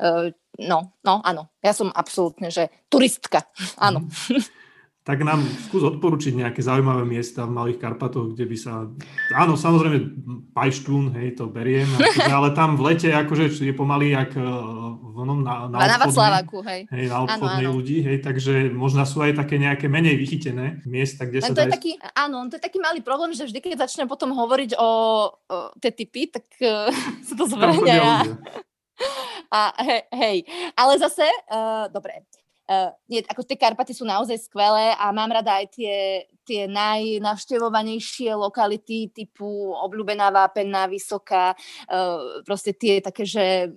Uh, 0.00 0.32
no, 0.56 0.96
no, 1.04 1.20
áno. 1.22 1.52
Ja 1.60 1.76
som 1.76 1.92
absolútne, 1.92 2.48
že 2.48 2.72
turistka. 2.88 3.44
Áno. 3.76 4.08
Mm. 4.30 4.42
tak 5.04 5.20
nám 5.20 5.44
skús 5.68 5.84
odporučiť 5.84 6.32
nejaké 6.32 6.64
zaujímavé 6.64 7.04
miesta 7.04 7.44
v 7.44 7.52
Malých 7.52 7.76
Karpatoch, 7.76 8.32
kde 8.32 8.48
by 8.48 8.56
sa... 8.56 8.88
Áno, 9.36 9.52
samozrejme, 9.52 10.00
Pajštún, 10.56 11.12
hej, 11.20 11.36
to 11.36 11.44
beriem, 11.52 11.84
akože, 11.92 12.32
ale 12.32 12.56
tam 12.56 12.80
v 12.80 12.88
lete 12.88 13.12
akože 13.12 13.52
je 13.52 13.74
pomaly 13.76 14.16
jak 14.16 14.32
e, 14.32 14.40
v 14.40 15.16
onom 15.20 15.44
na, 15.44 15.68
na, 15.68 15.76
na 15.76 16.08
obchodnej, 16.08 16.48
hej. 16.48 16.80
hej. 16.88 17.06
na 17.12 17.20
obchodnej 17.20 17.68
áno, 17.68 17.76
áno. 17.76 17.76
ľudí, 17.76 18.00
hej, 18.00 18.24
takže 18.24 18.72
možno 18.72 19.04
sú 19.04 19.20
aj 19.20 19.36
také 19.44 19.60
nejaké 19.60 19.92
menej 19.92 20.16
vychytené 20.16 20.80
miesta, 20.88 21.28
kde 21.28 21.44
Len 21.44 21.52
sa 21.52 21.54
to 21.54 21.60
dá... 21.60 21.68
Je 21.68 21.74
taký, 21.76 21.92
áno, 22.16 22.48
to 22.48 22.56
je 22.56 22.62
taký 22.64 22.80
malý 22.80 23.04
problém, 23.04 23.36
že 23.36 23.44
vždy, 23.44 23.60
keď 23.60 23.84
začnem 23.84 24.08
potom 24.08 24.32
hovoriť 24.32 24.72
o, 24.80 24.80
o 24.80 24.88
tie 25.84 25.92
typy, 25.92 26.32
tak 26.32 26.48
uh, 26.64 26.88
sa 27.28 27.34
to 27.36 27.44
zvrhne. 27.44 27.92
A, 29.52 29.60
hej, 29.84 30.02
hej, 30.16 30.36
ale 30.80 30.96
zase, 30.96 31.28
uh, 31.52 31.92
dobre, 31.92 32.24
Uh, 32.64 32.88
nie, 33.12 33.20
ako 33.28 33.44
tie 33.44 33.60
Karpaty 33.60 33.92
sú 33.92 34.08
naozaj 34.08 34.48
skvelé 34.48 34.96
a 34.96 35.12
mám 35.12 35.28
rada 35.28 35.60
aj 35.60 35.76
tie, 35.76 36.24
tie 36.48 36.64
najnavštevovanejšie 36.64 38.32
lokality 38.32 39.12
typu 39.12 39.76
obľúbená 39.76 40.32
Vápenná, 40.32 40.88
Vysoká, 40.88 41.52
uh, 41.52 42.40
proste 42.48 42.72
tie 42.72 43.04
také, 43.04 43.28
že 43.28 43.68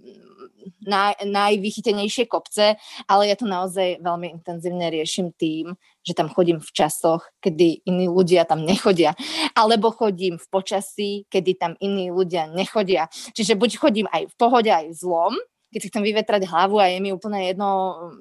naj, 0.88 1.20
najvychytenejšie 1.24 2.28
kopce, 2.28 2.76
ale 3.08 3.24
ja 3.28 3.36
to 3.36 3.48
naozaj 3.48 4.00
veľmi 4.00 4.40
intenzívne 4.40 4.88
riešim 4.92 5.32
tým, 5.36 5.76
že 6.04 6.16
tam 6.16 6.32
chodím 6.32 6.64
v 6.64 6.72
časoch, 6.72 7.28
kedy 7.44 7.84
iní 7.88 8.08
ľudia 8.08 8.48
tam 8.48 8.64
nechodia. 8.64 9.12
Alebo 9.52 9.92
chodím 9.92 10.40
v 10.40 10.48
počasí, 10.48 11.12
kedy 11.28 11.60
tam 11.60 11.74
iní 11.84 12.12
ľudia 12.12 12.48
nechodia. 12.48 13.12
Čiže 13.36 13.60
buď 13.60 13.72
chodím 13.78 14.08
aj 14.12 14.32
v 14.32 14.36
pohode, 14.40 14.72
aj 14.72 14.88
v 14.92 14.96
zlom, 14.96 15.34
keď 15.72 15.80
si 15.84 15.90
chcem 15.92 16.04
vyvetrať 16.04 16.48
hlavu 16.48 16.80
a 16.80 16.88
je 16.88 17.00
mi 17.04 17.12
úplne 17.12 17.44
jedno, 17.44 17.68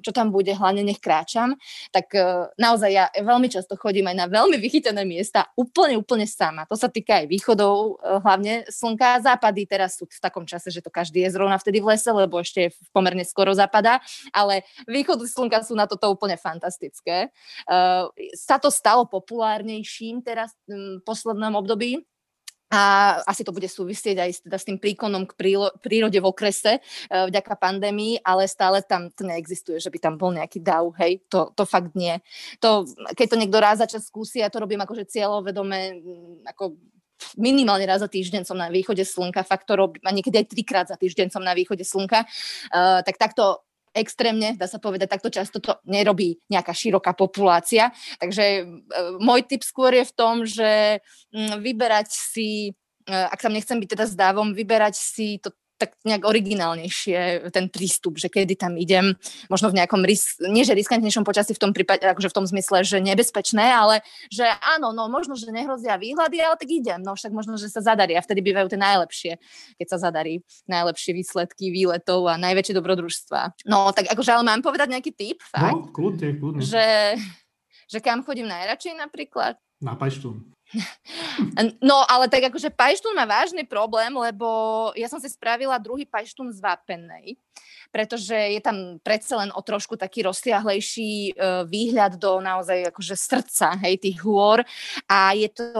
čo 0.03 0.11
tam 0.11 0.29
bude, 0.29 0.51
hlavne 0.51 0.83
nech 0.83 0.99
kráčam, 0.99 1.55
tak 1.95 2.11
uh, 2.11 2.51
naozaj 2.59 2.89
ja 2.91 3.05
veľmi 3.15 3.47
často 3.47 3.79
chodím 3.79 4.11
aj 4.11 4.17
na 4.19 4.27
veľmi 4.27 4.59
vychytené 4.59 5.07
miesta, 5.07 5.47
úplne, 5.55 5.95
úplne 5.95 6.27
sama. 6.27 6.67
To 6.67 6.75
sa 6.75 6.91
týka 6.91 7.23
aj 7.23 7.25
východov, 7.31 7.99
uh, 8.03 8.19
hlavne 8.19 8.67
slnka. 8.67 9.23
Západy 9.23 9.63
teraz 9.63 9.95
sú 9.95 10.05
v 10.05 10.19
takom 10.19 10.43
čase, 10.43 10.69
že 10.69 10.83
to 10.83 10.91
každý 10.91 11.23
je 11.23 11.33
zrovna 11.33 11.55
vtedy 11.55 11.79
v 11.79 11.95
lese, 11.95 12.11
lebo 12.11 12.39
ešte 12.43 12.75
pomerne 12.91 13.23
skoro 13.23 13.55
zapadá, 13.55 14.03
ale 14.35 14.67
východy 14.85 15.27
slnka 15.27 15.63
sú 15.63 15.73
na 15.75 15.87
toto 15.87 16.11
úplne 16.11 16.35
fantastické. 16.35 17.31
Uh, 17.63 18.11
sa 18.35 18.59
to 18.59 18.67
stalo 18.67 19.07
populárnejším 19.07 20.19
teraz 20.19 20.51
v 20.67 20.99
poslednom 21.07 21.55
období, 21.55 22.03
a 22.67 23.15
asi 23.23 23.47
to 23.47 23.55
bude 23.55 23.67
súvisieť 23.67 24.17
aj 24.19 24.31
teda 24.43 24.57
s 24.59 24.67
tým 24.67 24.75
príkonom 24.75 25.23
k 25.23 25.33
prírode 25.79 26.19
v 26.19 26.27
okrese 26.27 26.83
uh, 26.83 27.31
vďaka 27.31 27.55
pandémii, 27.55 28.19
ale 28.23 28.43
stále 28.47 28.83
tam 28.83 29.07
to 29.07 29.23
neexistuje, 29.23 29.79
že 29.79 29.87
by 29.87 29.99
tam 30.03 30.19
bol 30.19 30.35
nejaký 30.35 30.59
dav, 30.59 30.91
hej, 30.99 31.23
to, 31.31 31.51
to 31.55 31.63
fakt 31.63 31.95
nie. 31.95 32.19
To, 32.59 32.83
keď 33.15 33.27
to 33.31 33.39
niekto 33.39 33.57
raz 33.63 33.79
za 33.79 33.87
čas 33.87 34.11
skúsi, 34.11 34.43
ja 34.43 34.51
to 34.51 34.59
robím 34.59 34.83
akože 34.83 35.07
cieľovedome, 35.07 35.79
ako 36.43 36.75
minimálne 37.39 37.87
raz 37.87 38.03
za 38.03 38.09
týždeň 38.11 38.45
som 38.45 38.59
na 38.59 38.69
východe 38.69 39.01
slnka, 39.01 39.47
fakt 39.47 39.65
to 39.65 39.73
robím, 39.73 40.03
a 40.05 40.11
niekedy 40.13 40.37
aj 40.43 40.47
trikrát 40.51 40.87
za 40.91 40.99
týždeň 40.99 41.33
som 41.33 41.41
na 41.41 41.55
východe 41.55 41.87
slnka, 41.87 42.27
uh, 42.27 42.99
tak 43.01 43.15
takto 43.15 43.66
extrémne, 43.97 44.55
dá 44.55 44.69
sa 44.69 44.77
povedať, 44.77 45.09
takto 45.09 45.33
často 45.33 45.57
to 45.57 45.75
nerobí 45.89 46.37
nejaká 46.47 46.71
široká 46.71 47.17
populácia. 47.17 47.89
Takže 48.21 48.45
e, 48.45 48.63
môj 49.17 49.49
tip 49.49 49.65
skôr 49.65 49.91
je 49.93 50.05
v 50.05 50.13
tom, 50.13 50.45
že 50.45 51.01
mm, 51.33 51.59
vyberať 51.59 52.07
si, 52.13 52.71
e, 53.05 53.13
ak 53.13 53.41
sa 53.41 53.49
nechcem 53.49 53.81
byť 53.81 53.89
teda 53.97 54.05
zdávom, 54.05 54.53
vyberať 54.53 54.95
si 54.95 55.41
to 55.41 55.51
tak 55.77 55.93
nejak 56.01 56.25
originálnejšie 56.25 57.49
ten 57.53 57.69
prístup, 57.69 58.17
že 58.17 58.27
kedy 58.33 58.57
tam 58.57 58.75
idem, 58.75 59.13
možno 59.47 59.69
v 59.69 59.77
nejakom, 59.77 60.01
ris- 60.01 60.41
nie 60.41 60.65
že 60.65 60.73
riskantnejšom 60.73 61.21
počasí 61.21 61.53
v 61.53 61.61
tom 61.61 61.71
prípade, 61.71 62.01
akože 62.01 62.33
v 62.33 62.37
tom 62.37 62.45
zmysle, 62.49 62.81
že 62.81 62.97
nebezpečné, 62.97 63.61
ale 63.61 64.01
že 64.33 64.43
áno, 64.75 64.91
no 64.91 65.05
možno, 65.07 65.37
že 65.37 65.53
nehrozia 65.53 66.01
výhľady, 66.01 66.37
ale 66.41 66.57
tak 66.57 66.69
idem, 66.69 66.99
no 67.05 67.13
však 67.13 67.29
možno, 67.29 67.61
že 67.61 67.69
sa 67.69 67.85
zadarí 67.85 68.17
a 68.17 68.25
vtedy 68.25 68.41
bývajú 68.41 68.73
tie 68.73 68.81
najlepšie, 68.81 69.31
keď 69.77 69.87
sa 69.87 69.97
zadarí 70.09 70.41
najlepšie 70.65 71.13
výsledky 71.13 71.69
výletov 71.69 72.25
a 72.25 72.41
najväčšie 72.41 72.73
dobrodružstva. 72.73 73.69
No 73.69 73.93
tak 73.93 74.09
akože 74.09 74.33
ale 74.33 74.43
mám 74.43 74.65
povedať 74.65 74.89
nejaký 74.89 75.13
tip, 75.13 75.39
fakt? 75.45 75.77
No, 75.77 75.93
kľudne, 75.93 76.33
kľudne. 76.41 76.61
Že, 76.65 77.21
že 77.85 77.97
kam 78.01 78.25
chodím 78.25 78.49
najradšej 78.49 78.97
napríklad? 78.97 79.61
Na 79.77 79.93
Pajštún. 79.93 80.56
No, 81.79 82.03
ale 82.05 82.27
tak 82.27 82.51
akože 82.51 82.73
Pajštún 82.73 83.15
má 83.15 83.23
vážny 83.23 83.63
problém, 83.63 84.11
lebo 84.11 84.47
ja 84.93 85.07
som 85.07 85.17
si 85.17 85.31
spravila 85.31 85.79
druhý 85.79 86.03
Pajštún 86.03 86.51
z 86.51 86.59
Vápennej, 86.59 87.39
pretože 87.89 88.35
je 88.35 88.61
tam 88.61 88.99
predsa 88.99 89.39
len 89.39 89.51
o 89.55 89.61
trošku 89.63 89.95
taký 89.95 90.27
rozsiahlejší 90.27 91.33
uh, 91.33 91.63
výhľad 91.63 92.19
do 92.19 92.43
naozaj 92.43 92.91
akože 92.91 93.15
srdca, 93.15 93.79
hej, 93.87 93.95
tých 93.97 94.19
hôr. 94.21 94.61
A 95.07 95.31
je 95.33 95.49
to 95.49 95.71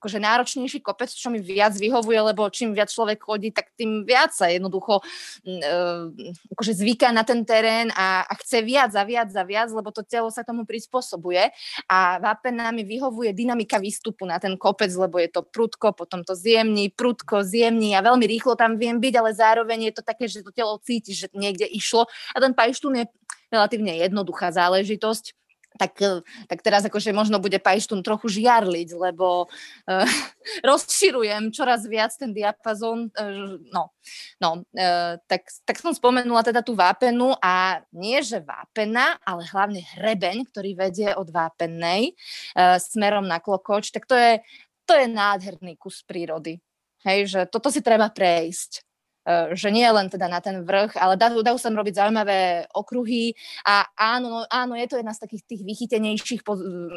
akože 0.00 0.16
náročnejší 0.16 0.80
kopec, 0.80 1.12
čo 1.12 1.28
mi 1.28 1.44
viac 1.44 1.76
vyhovuje, 1.76 2.32
lebo 2.32 2.48
čím 2.48 2.72
viac 2.72 2.88
človek 2.88 3.20
chodí, 3.20 3.52
tak 3.52 3.68
tým 3.76 4.08
viac 4.08 4.32
sa 4.32 4.48
jednoducho 4.48 5.04
uh, 5.04 6.08
akože 6.56 6.72
zvyká 6.72 7.12
na 7.12 7.20
ten 7.20 7.44
terén 7.44 7.92
a, 7.92 8.24
a 8.24 8.32
chce 8.40 8.64
viac 8.64 8.96
a 8.96 9.04
viac 9.04 9.28
a 9.36 9.44
viac, 9.44 9.68
lebo 9.68 9.92
to 9.92 10.00
telo 10.00 10.32
sa 10.32 10.40
tomu 10.40 10.64
prispôsobuje. 10.64 11.52
A 11.84 12.16
vápená 12.16 12.72
mi 12.72 12.80
vyhovuje 12.80 13.36
dynamika 13.36 13.76
výstupu 13.76 14.24
na 14.24 14.40
ten 14.40 14.56
kopec, 14.56 14.88
lebo 14.96 15.20
je 15.20 15.28
to 15.28 15.44
prudko, 15.44 15.92
potom 15.92 16.24
to 16.24 16.32
zjemní, 16.32 16.88
prudko, 16.88 17.44
zjemní 17.44 17.92
a 17.92 18.00
veľmi 18.00 18.24
rýchlo 18.24 18.56
tam 18.56 18.80
viem 18.80 18.96
byť, 18.96 19.14
ale 19.20 19.36
zároveň 19.36 19.92
je 19.92 19.94
to 20.00 20.02
také, 20.02 20.24
že 20.24 20.40
to 20.40 20.48
telo 20.48 20.80
cíti, 20.80 21.12
že 21.12 21.28
niekde 21.36 21.68
išlo. 21.68 22.08
A 22.32 22.40
ten 22.40 22.56
pajštún 22.56 23.04
je 23.04 23.04
relatívne 23.52 24.00
jednoduchá 24.00 24.48
záležitosť 24.48 25.36
tak, 25.78 25.94
eh, 26.02 26.22
tak 26.50 26.64
teraz 26.64 26.82
akože 26.82 27.14
možno 27.14 27.38
bude 27.38 27.60
Pajštún 27.62 28.02
trochu 28.02 28.40
žiarliť, 28.40 28.88
lebo 28.96 29.46
uh, 29.46 30.04
rozširujem 30.68 31.54
čoraz 31.54 31.86
viac 31.86 32.10
ten 32.18 32.34
diapazón. 32.34 33.12
Uh, 33.14 33.60
no, 33.70 33.94
no 34.42 34.50
uh, 34.64 35.14
tak, 35.30 35.46
tak 35.62 35.76
som 35.78 35.94
spomenula 35.94 36.42
teda 36.42 36.64
tú 36.64 36.74
vápenu 36.74 37.36
a 37.38 37.84
nie, 37.94 38.18
že 38.24 38.42
vápena, 38.42 39.20
ale 39.22 39.46
hlavne 39.46 39.80
hrebeň, 39.96 40.50
ktorý 40.50 40.70
vedie 40.74 41.08
od 41.14 41.30
vápennej 41.30 42.12
uh, 42.58 42.80
smerom 42.80 43.28
na 43.28 43.38
Klokoč, 43.38 43.94
tak 43.94 44.10
to 44.10 44.18
je, 44.18 44.42
to 44.88 44.96
je 44.96 45.06
nádherný 45.06 45.78
kus 45.78 46.02
prírody. 46.02 46.58
Hej, 47.00 47.32
že 47.32 47.40
toto 47.48 47.72
si 47.72 47.80
treba 47.80 48.12
prejsť. 48.12 48.89
Eh, 49.20 49.52
že 49.52 49.68
nie 49.68 49.84
len 49.84 50.08
teda 50.08 50.32
na 50.32 50.40
ten 50.40 50.64
vrch, 50.64 50.96
ale 50.96 51.12
dajú, 51.12 51.44
dajú 51.44 51.60
sa 51.60 51.68
robiť 51.68 51.92
zaujímavé 51.92 52.64
okruhy. 52.72 53.36
A 53.68 53.84
áno, 53.92 54.32
no, 54.32 54.38
áno, 54.48 54.72
je 54.72 54.88
to 54.88 54.96
jedna 54.96 55.12
z 55.12 55.28
takých 55.28 55.44
tých 55.44 55.62
vychytenejších 55.68 56.40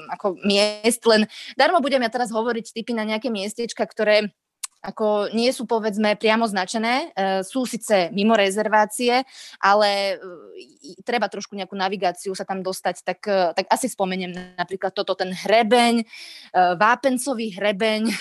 ako 0.08 0.40
miest, 0.48 1.04
len 1.04 1.28
darmo 1.60 1.84
budem 1.84 2.00
ja 2.00 2.08
teraz 2.08 2.32
hovoriť 2.32 2.72
typy 2.72 2.96
na 2.96 3.04
nejaké 3.04 3.28
miestečka, 3.28 3.84
ktoré 3.84 4.32
ako 4.84 5.32
nie 5.32 5.48
sú 5.56 5.64
povedzme 5.64 6.20
priamo 6.20 6.44
značené, 6.44 7.16
e, 7.16 7.42
sú 7.48 7.64
síce 7.64 8.12
mimo 8.12 8.36
rezervácie, 8.36 9.24
ale 9.64 10.20
e, 10.20 11.00
treba 11.08 11.32
trošku 11.32 11.56
nejakú 11.56 11.72
navigáciu 11.80 12.36
sa 12.36 12.44
tam 12.44 12.60
dostať, 12.60 12.96
tak, 13.08 13.20
e, 13.24 13.56
tak 13.56 13.66
asi 13.72 13.88
spomeniem 13.88 14.60
napríklad 14.60 14.92
toto, 14.92 15.16
ten 15.16 15.32
hrebeň, 15.32 16.04
vápencový 16.76 17.56
hrebeň, 17.56 18.12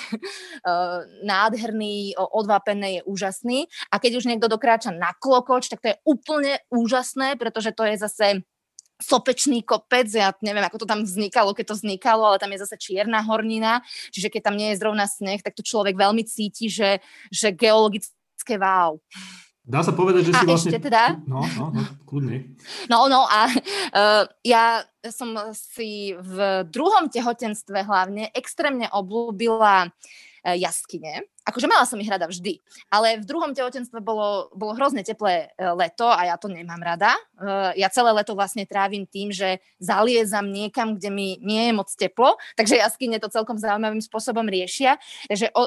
nádherný, 1.33 2.15
odvápený 2.15 3.03
je 3.03 3.03
úžasný. 3.11 3.59
A 3.91 3.99
keď 3.99 4.23
už 4.23 4.29
niekto 4.31 4.47
dokráča 4.47 4.95
na 4.95 5.11
klokoč, 5.19 5.67
tak 5.67 5.83
to 5.83 5.91
je 5.91 5.97
úplne 6.07 6.63
úžasné, 6.71 7.35
pretože 7.35 7.75
to 7.75 7.83
je 7.83 7.97
zase 7.99 8.27
sopečný 9.03 9.67
kopec, 9.67 10.07
ja 10.09 10.31
neviem, 10.41 10.63
ako 10.63 10.87
to 10.87 10.87
tam 10.87 11.03
vznikalo, 11.03 11.53
keď 11.53 11.75
to 11.75 11.79
vznikalo, 11.83 12.23
ale 12.25 12.39
tam 12.39 12.55
je 12.55 12.63
zase 12.63 12.79
čierna 12.79 13.21
hornina, 13.27 13.83
čiže 14.15 14.31
keď 14.31 14.49
tam 14.49 14.57
nie 14.57 14.71
je 14.73 14.81
zrovna 14.81 15.11
sneh, 15.11 15.43
tak 15.43 15.59
to 15.59 15.67
človek 15.67 15.99
veľmi 15.99 16.23
cíti, 16.23 16.71
že, 16.71 17.03
že 17.29 17.51
geologické 17.51 18.57
wow. 18.57 18.97
Dá 19.63 19.79
sa 19.87 19.95
povedať, 19.95 20.31
že 20.31 20.33
a 20.35 20.43
si 20.43 20.47
vlastne... 20.47 20.71
ešte 20.75 20.91
teda? 20.91 21.23
No, 21.23 21.47
no, 21.55 21.71
no, 21.71 21.83
kľudne. 22.07 22.59
No, 22.91 23.07
no 23.07 23.31
a 23.31 23.47
uh, 23.51 24.27
ja 24.43 24.83
som 25.07 25.35
si 25.55 26.19
v 26.19 26.67
druhom 26.67 27.07
tehotenstve 27.07 27.87
hlavne 27.87 28.35
extrémne 28.35 28.91
oblúbila 28.91 29.87
uh, 29.87 29.91
jaskyne 30.43 31.23
akože 31.43 31.67
mala 31.67 31.85
som 31.87 31.99
ich 31.99 32.11
rada 32.11 32.31
vždy, 32.31 32.63
ale 32.87 33.19
v 33.19 33.27
druhom 33.27 33.51
tehotenstve 33.51 33.99
bolo, 33.99 34.51
bolo 34.55 34.79
hrozne 34.79 35.03
teplé 35.03 35.51
e, 35.59 35.67
leto 35.75 36.07
a 36.07 36.31
ja 36.31 36.37
to 36.39 36.47
nemám 36.47 36.79
rada. 36.79 37.15
E, 37.35 37.83
ja 37.83 37.91
celé 37.91 38.15
leto 38.15 38.39
vlastne 38.39 38.63
trávim 38.63 39.07
tým, 39.07 39.35
že 39.35 39.59
zaliezam 39.83 40.47
niekam, 40.47 40.95
kde 40.95 41.11
mi 41.11 41.29
nie 41.43 41.71
je 41.71 41.73
moc 41.75 41.91
teplo, 41.91 42.39
takže 42.55 42.79
jaskyne 42.79 43.19
to 43.19 43.31
celkom 43.31 43.59
zaujímavým 43.59 44.03
spôsobom 44.03 44.47
riešia. 44.47 45.03
Takže 45.27 45.51
o, 45.55 45.63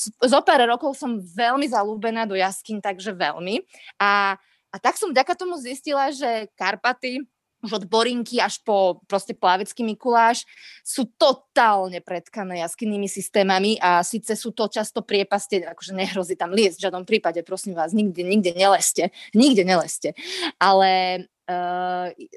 e, 0.00 0.28
zo 0.28 0.40
pár 0.40 0.64
rokov 0.64 0.96
som 0.96 1.20
veľmi 1.20 1.68
zalúbená 1.68 2.24
do 2.24 2.36
jaskyň, 2.36 2.80
takže 2.80 3.12
veľmi. 3.12 3.60
A, 4.00 4.40
a 4.72 4.76
tak 4.80 4.96
som 4.96 5.12
vďaka 5.12 5.36
tomu 5.36 5.60
zistila, 5.60 6.08
že 6.16 6.48
Karpaty 6.56 7.28
už 7.64 7.80
od 7.80 7.84
Borinky 7.88 8.38
až 8.38 8.60
po 8.60 9.00
proste 9.08 9.32
plavecký 9.32 9.82
Mikuláš, 9.82 10.44
sú 10.84 11.08
totálne 11.16 12.04
predkané 12.04 12.60
jaskynnými 12.60 13.08
systémami 13.08 13.80
a 13.80 14.04
síce 14.04 14.36
sú 14.36 14.52
to 14.52 14.68
často 14.68 15.00
priepaste, 15.00 15.64
akože 15.64 15.96
nehrozí 15.96 16.36
tam 16.36 16.52
liesť 16.52 16.76
v 16.78 16.84
žiadnom 16.86 17.04
prípade, 17.08 17.40
prosím 17.40 17.72
vás, 17.72 17.96
nikde, 17.96 18.20
nikde 18.20 18.52
neleste, 18.52 19.08
nikde 19.32 19.64
neleste. 19.64 20.12
Ale 20.60 21.24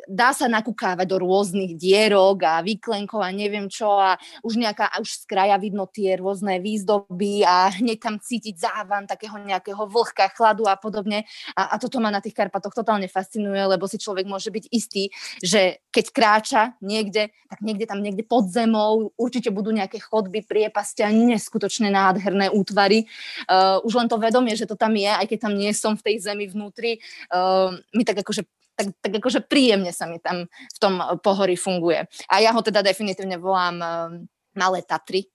dá 0.07 0.29
sa 0.35 0.51
nakúkávať 0.51 1.07
do 1.07 1.17
rôznych 1.23 1.79
dierok 1.79 2.43
a 2.43 2.59
výklenkov 2.59 3.23
a 3.23 3.31
neviem 3.31 3.71
čo 3.71 3.87
a 3.95 4.19
už 4.43 4.59
nejaká, 4.59 4.99
už 4.99 5.23
z 5.23 5.25
kraja 5.31 5.55
vidno 5.55 5.87
tie 5.87 6.19
rôzne 6.19 6.59
výzdoby 6.59 7.47
a 7.47 7.71
hneď 7.71 8.03
tam 8.03 8.15
cítiť 8.19 8.59
závan 8.59 9.07
takého 9.07 9.39
nejakého 9.39 9.87
vlhka, 9.87 10.27
chladu 10.35 10.67
a 10.67 10.75
podobne. 10.75 11.23
A, 11.55 11.71
a 11.71 11.75
toto 11.79 12.03
ma 12.03 12.11
na 12.11 12.19
tých 12.19 12.35
Karpatoch 12.35 12.75
totálne 12.75 13.07
fascinuje, 13.07 13.63
lebo 13.63 13.87
si 13.87 13.95
človek 13.95 14.27
môže 14.27 14.51
byť 14.51 14.65
istý, 14.75 15.07
že 15.39 15.79
keď 15.87 16.05
kráča 16.11 16.61
niekde, 16.83 17.31
tak 17.47 17.63
niekde 17.63 17.87
tam 17.87 18.03
niekde 18.03 18.27
pod 18.27 18.51
zemou 18.51 19.15
určite 19.15 19.55
budú 19.55 19.71
nejaké 19.71 20.03
chodby, 20.03 20.43
priepastia, 20.43 21.07
neskutočne 21.15 21.87
nádherné 21.87 22.51
útvary. 22.51 23.07
Uh, 23.47 23.79
už 23.87 24.03
len 24.03 24.11
to 24.11 24.19
vedomie, 24.19 24.51
že 24.59 24.67
to 24.67 24.75
tam 24.75 24.99
je, 24.99 25.07
aj 25.07 25.25
keď 25.31 25.39
tam 25.47 25.53
nie 25.55 25.71
som 25.71 25.95
v 25.95 26.11
tej 26.11 26.15
zemi 26.27 26.51
vnútri, 26.51 26.99
uh, 27.31 27.71
mi 27.95 28.03
tak 28.03 28.19
akože 28.19 28.56
tak, 28.77 28.93
tak 29.01 29.11
akože 29.17 29.41
príjemne 29.49 29.89
sa 29.89 30.05
mi 30.05 30.21
tam 30.21 30.45
v 30.45 30.77
tom 30.77 31.01
pohorí 31.25 31.57
funguje. 31.57 32.05
A 32.29 32.39
ja 32.39 32.53
ho 32.53 32.61
teda 32.61 32.85
definitívne 32.85 33.41
volám 33.41 33.77
uh, 33.81 34.13
Malé 34.53 34.85
Tatry, 34.85 35.25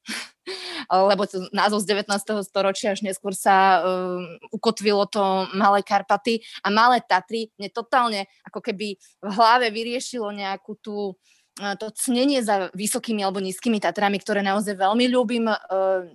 lebo 1.10 1.26
to 1.26 1.46
názov 1.50 1.82
z 1.82 2.06
19. 2.06 2.10
storočia 2.46 2.94
až 2.94 3.02
neskôr 3.02 3.34
sa 3.34 3.82
uh, 3.82 4.22
ukotvilo 4.54 5.06
to 5.10 5.50
Malé 5.58 5.82
Karpaty 5.82 6.42
a 6.62 6.70
Malé 6.70 7.02
Tatry 7.02 7.50
mne 7.58 7.70
totálne 7.70 8.30
ako 8.46 8.62
keby 8.62 8.98
v 8.98 9.30
hlave 9.34 9.70
vyriešilo 9.74 10.30
nejakú 10.30 10.78
tú 10.82 11.18
to 11.52 11.92
cnenie 11.92 12.40
za 12.40 12.72
vysokými 12.72 13.20
alebo 13.20 13.36
nízkymi 13.36 13.76
Tatrami, 13.76 14.16
ktoré 14.16 14.40
naozaj 14.40 14.72
veľmi 14.72 15.04
ľúbim. 15.12 15.44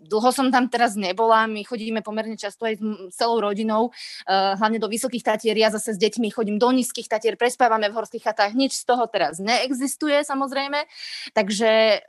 Dlho 0.09 0.29
som 0.33 0.49
tam 0.49 0.65
teraz 0.65 0.97
nebola, 0.97 1.45
my 1.45 1.61
chodíme 1.61 2.01
pomerne 2.01 2.33
často 2.33 2.65
aj 2.65 2.81
s 2.81 3.13
celou 3.13 3.38
rodinou, 3.38 3.93
hlavne 4.25 4.81
do 4.81 4.89
vysokých 4.89 5.21
Tatier, 5.21 5.53
ja 5.53 5.69
zase 5.69 5.93
s 5.93 6.01
deťmi 6.01 6.33
chodím 6.33 6.57
do 6.57 6.73
nízkych 6.73 7.05
Tatier, 7.05 7.38
prespávame 7.38 7.85
v 7.93 8.01
horských 8.01 8.25
chatách, 8.25 8.57
nič 8.57 8.81
z 8.81 8.89
toho 8.89 9.05
teraz 9.05 9.38
neexistuje 9.38 10.25
samozrejme, 10.25 10.89
takže 11.38 12.01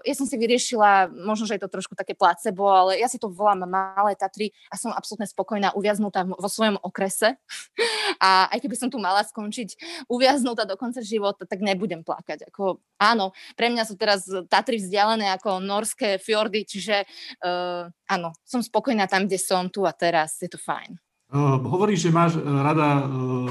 ja 0.00 0.14
som 0.16 0.24
si 0.24 0.40
vyriešila, 0.40 1.12
možno, 1.12 1.44
že 1.44 1.60
je 1.60 1.62
to 1.68 1.72
trošku 1.76 1.92
také 1.92 2.16
placebo, 2.16 2.72
ale 2.72 2.96
ja 2.96 3.06
si 3.06 3.20
to 3.20 3.28
volám 3.28 3.68
Malé 3.68 4.16
Tatry 4.16 4.48
a 4.72 4.80
som 4.80 4.96
absolútne 4.96 5.28
spokojná, 5.28 5.76
uviaznutá 5.76 6.24
vo 6.24 6.48
svojom 6.48 6.80
okrese 6.80 7.36
a 8.24 8.48
aj 8.48 8.58
keby 8.64 8.76
som 8.80 8.88
tu 8.88 8.96
mala 8.96 9.20
skončiť 9.20 9.76
uviaznutá 10.08 10.64
do 10.64 10.80
konca 10.80 11.04
života, 11.04 11.44
tak 11.44 11.60
nebudem 11.60 12.00
plakať, 12.00 12.48
ako 12.48 12.61
ako 12.62 12.78
áno, 13.02 13.34
pre 13.58 13.66
mňa 13.66 13.82
sú 13.82 13.98
teraz 13.98 14.30
Tatry 14.46 14.78
vzdialené 14.78 15.34
ako 15.34 15.58
norské 15.58 16.22
fjordy, 16.22 16.62
čiže 16.62 17.02
uh, 17.42 17.90
áno, 18.06 18.30
som 18.46 18.62
spokojná 18.62 19.10
tam, 19.10 19.26
kde 19.26 19.42
som 19.42 19.66
tu 19.66 19.82
a 19.82 19.90
teraz, 19.90 20.38
je 20.38 20.46
to 20.46 20.62
fajn. 20.62 20.94
Uh, 21.32 21.56
hovoríš, 21.64 22.04
že 22.04 22.10
máš 22.12 22.36
rada 22.44 23.08
uh, 23.08 23.48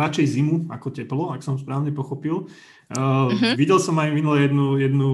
radšej 0.00 0.26
zimu 0.32 0.72
ako 0.72 0.88
teplo, 0.88 1.28
ak 1.28 1.44
som 1.44 1.60
správne 1.60 1.92
pochopil. 1.92 2.48
Uh, 2.88 3.28
uh-huh. 3.28 3.52
Videl 3.52 3.76
som 3.76 4.00
aj 4.00 4.16
minulé 4.16 4.48
jednu, 4.48 4.80
jednu 4.80 5.08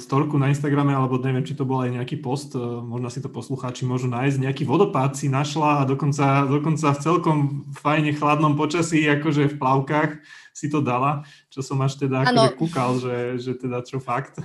storku 0.00 0.40
na 0.40 0.48
Instagrame, 0.48 0.96
alebo 0.96 1.20
neviem, 1.20 1.44
či 1.44 1.52
to 1.52 1.68
bol 1.68 1.84
aj 1.84 2.00
nejaký 2.00 2.16
post, 2.24 2.56
možno 2.56 3.12
si 3.12 3.20
to 3.20 3.28
poslucháči 3.28 3.84
môžu 3.84 4.08
nájsť. 4.08 4.40
Nejaký 4.40 4.64
vodopád 4.64 5.20
si 5.20 5.28
našla 5.28 5.84
a 5.84 5.88
dokonca, 5.88 6.48
dokonca 6.48 6.96
v 6.96 7.02
celkom 7.04 7.38
fajne 7.76 8.16
chladnom 8.16 8.56
počasí, 8.56 9.04
akože 9.04 9.52
v 9.52 9.58
plavkách 9.60 10.24
si 10.56 10.72
to 10.72 10.80
dala, 10.80 11.28
čo 11.52 11.60
som 11.60 11.76
až 11.84 12.00
teda 12.00 12.24
akože 12.24 12.50
kúkal, 12.56 12.96
že, 12.96 13.36
že 13.36 13.52
teda 13.52 13.84
čo 13.84 14.00
fakt. 14.00 14.40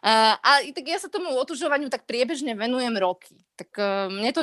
Uh, 0.00 0.32
a 0.40 0.64
tak 0.72 0.88
ja 0.88 0.96
sa 0.96 1.12
tomu 1.12 1.28
otužovaniu 1.36 1.92
tak 1.92 2.08
priebežne 2.08 2.56
venujem 2.56 2.96
roky. 2.96 3.36
Tak 3.52 3.70
uh, 3.76 4.08
mne 4.08 4.32
to 4.32 4.40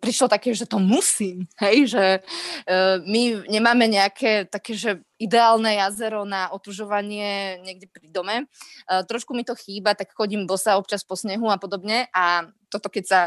prišlo 0.00 0.32
také, 0.32 0.56
že 0.56 0.64
to 0.64 0.80
musím, 0.80 1.44
hej, 1.60 1.92
že 1.92 2.04
uh, 2.24 2.96
my 3.04 3.44
nemáme 3.44 3.84
nejaké 3.84 4.48
také, 4.48 4.72
že 4.72 5.04
ideálne 5.20 5.76
jazero 5.76 6.24
na 6.24 6.48
otužovanie 6.56 7.60
niekde 7.60 7.84
pri 7.92 8.08
dome. 8.08 8.48
Uh, 8.88 9.04
trošku 9.04 9.36
mi 9.36 9.44
to 9.44 9.52
chýba, 9.52 9.92
tak 9.92 10.08
chodím 10.16 10.48
bosa 10.48 10.80
občas 10.80 11.04
po 11.04 11.20
snehu 11.20 11.52
a 11.52 11.60
podobne 11.60 12.08
a 12.08 12.48
toto 12.72 12.88
keď 12.88 13.04
sa 13.04 13.20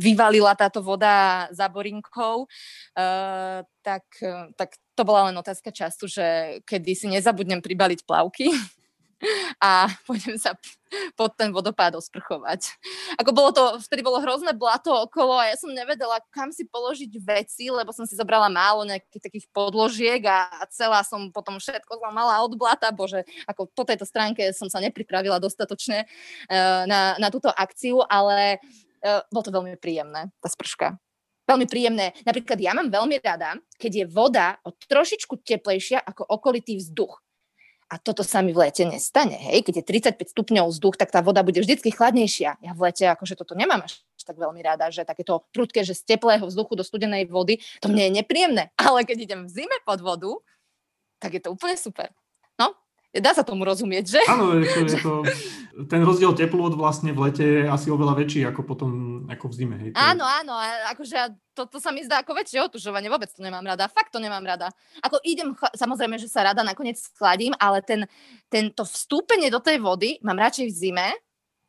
vyvalila 0.00 0.56
táto 0.56 0.80
voda 0.80 1.44
za 1.52 1.68
borinkou, 1.68 2.48
uh, 2.48 3.60
tak, 3.84 4.08
tak 4.56 4.80
to 4.96 5.02
bola 5.04 5.28
len 5.28 5.36
otázka 5.36 5.68
času, 5.68 6.08
že 6.08 6.26
kedy 6.64 6.92
si 6.96 7.06
nezabudnem 7.12 7.60
pribaliť 7.60 8.00
plavky 8.08 8.48
a 9.62 9.86
pôjdem 10.06 10.36
sa 10.38 10.56
pod 11.16 11.32
ten 11.38 11.48
vodopád 11.48 11.96
osprchovať. 11.96 12.76
Ako 13.16 13.32
bolo 13.32 13.50
to, 13.54 13.80
vtedy 13.88 14.04
bolo 14.04 14.20
hrozné 14.20 14.52
blato 14.52 14.92
okolo 14.92 15.40
a 15.40 15.48
ja 15.48 15.56
som 15.56 15.72
nevedela, 15.72 16.20
kam 16.28 16.52
si 16.52 16.68
položiť 16.68 17.12
veci, 17.24 17.72
lebo 17.72 17.96
som 17.96 18.04
si 18.04 18.12
zobrala 18.12 18.52
málo 18.52 18.84
nejakých 18.84 19.24
takých 19.24 19.46
podložiek 19.56 20.20
a, 20.28 20.68
celá 20.68 21.00
som 21.00 21.32
potom 21.32 21.56
všetko 21.56 21.96
zlamala 21.96 22.44
od 22.44 22.52
blata. 22.60 22.92
Bože, 22.92 23.24
ako 23.48 23.72
po 23.72 23.88
tejto 23.88 24.04
stránke 24.04 24.52
som 24.52 24.68
sa 24.68 24.84
nepripravila 24.84 25.40
dostatočne 25.40 26.04
uh, 26.04 26.84
na, 26.84 27.16
na 27.16 27.28
túto 27.32 27.48
akciu, 27.48 28.04
ale 28.04 28.60
uh, 29.00 29.24
bolo 29.32 29.44
to 29.44 29.54
veľmi 29.54 29.76
príjemné, 29.80 30.28
tá 30.44 30.48
sprška 30.52 31.00
veľmi 31.42 31.66
príjemné. 31.66 32.14
Napríklad 32.22 32.58
ja 32.62 32.72
mám 32.72 32.88
veľmi 32.88 33.18
rada, 33.20 33.58
keď 33.76 33.92
je 33.92 34.06
voda 34.06 34.56
o 34.62 34.70
trošičku 34.72 35.42
teplejšia 35.42 36.00
ako 36.00 36.22
okolitý 36.24 36.78
vzduch. 36.78 37.18
A 37.92 38.00
toto 38.00 38.24
sa 38.24 38.40
mi 38.40 38.56
v 38.56 38.64
lete 38.64 38.88
nestane. 38.88 39.36
Hej? 39.36 39.68
Keď 39.68 39.84
je 39.84 40.16
35 40.16 40.32
stupňov 40.32 40.72
vzduch, 40.72 40.96
tak 40.96 41.12
tá 41.12 41.20
voda 41.20 41.44
bude 41.44 41.60
vždy 41.60 41.76
chladnejšia. 41.92 42.56
Ja 42.64 42.72
v 42.72 42.88
lete 42.88 43.04
akože 43.04 43.36
toto 43.36 43.52
nemám 43.52 43.84
až 43.84 44.00
tak 44.24 44.38
veľmi 44.38 44.62
rada, 44.62 44.86
že 44.88 45.02
takéto 45.02 45.44
prudké, 45.50 45.82
že 45.82 45.98
z 45.98 46.14
teplého 46.14 46.46
vzduchu 46.46 46.78
do 46.78 46.86
studenej 46.86 47.26
vody, 47.26 47.58
to 47.82 47.90
mne 47.90 48.06
je 48.06 48.12
nepríjemné. 48.22 48.70
Ale 48.78 49.02
keď 49.02 49.18
idem 49.26 49.40
v 49.44 49.50
zime 49.50 49.78
pod 49.82 49.98
vodu, 49.98 50.30
tak 51.18 51.34
je 51.34 51.42
to 51.42 51.50
úplne 51.50 51.74
super. 51.74 52.10
Dá 53.12 53.36
sa 53.36 53.44
tomu 53.44 53.68
rozumieť, 53.68 54.16
že? 54.16 54.22
Áno, 54.24 54.56
je 54.56 54.64
to, 54.64 54.80
je 54.88 54.98
to, 55.04 55.12
ten 55.84 56.00
rozdiel 56.00 56.32
teplôt 56.32 56.72
vlastne 56.72 57.12
v 57.12 57.28
lete 57.28 57.44
je 57.44 57.62
asi 57.68 57.92
oveľa 57.92 58.16
väčší 58.16 58.40
ako 58.48 58.60
potom 58.64 58.90
ako 59.28 59.52
v 59.52 59.54
zime. 59.56 59.76
Hej, 59.76 59.90
áno, 59.92 60.24
áno, 60.24 60.56
akože 60.92 61.36
to, 61.52 61.68
to 61.68 61.76
sa 61.76 61.92
mi 61.92 62.00
zdá 62.04 62.24
ako 62.24 62.32
väčšie 62.32 62.64
otužovanie, 62.64 63.12
vôbec 63.12 63.28
to 63.28 63.44
nemám 63.44 63.64
rada, 63.68 63.84
fakt 63.88 64.16
to 64.16 64.20
nemám 64.20 64.40
rada. 64.40 64.72
Ako 65.04 65.20
idem, 65.28 65.52
samozrejme, 65.76 66.16
že 66.16 66.28
sa 66.28 66.40
rada 66.40 66.64
nakoniec 66.64 66.96
schladím, 66.96 67.52
ale 67.60 67.84
ten, 67.84 68.08
tento 68.48 68.84
vstúpenie 68.88 69.52
do 69.52 69.60
tej 69.60 69.76
vody 69.76 70.16
mám 70.24 70.40
radšej 70.40 70.66
v 70.68 70.76
zime, 70.76 71.08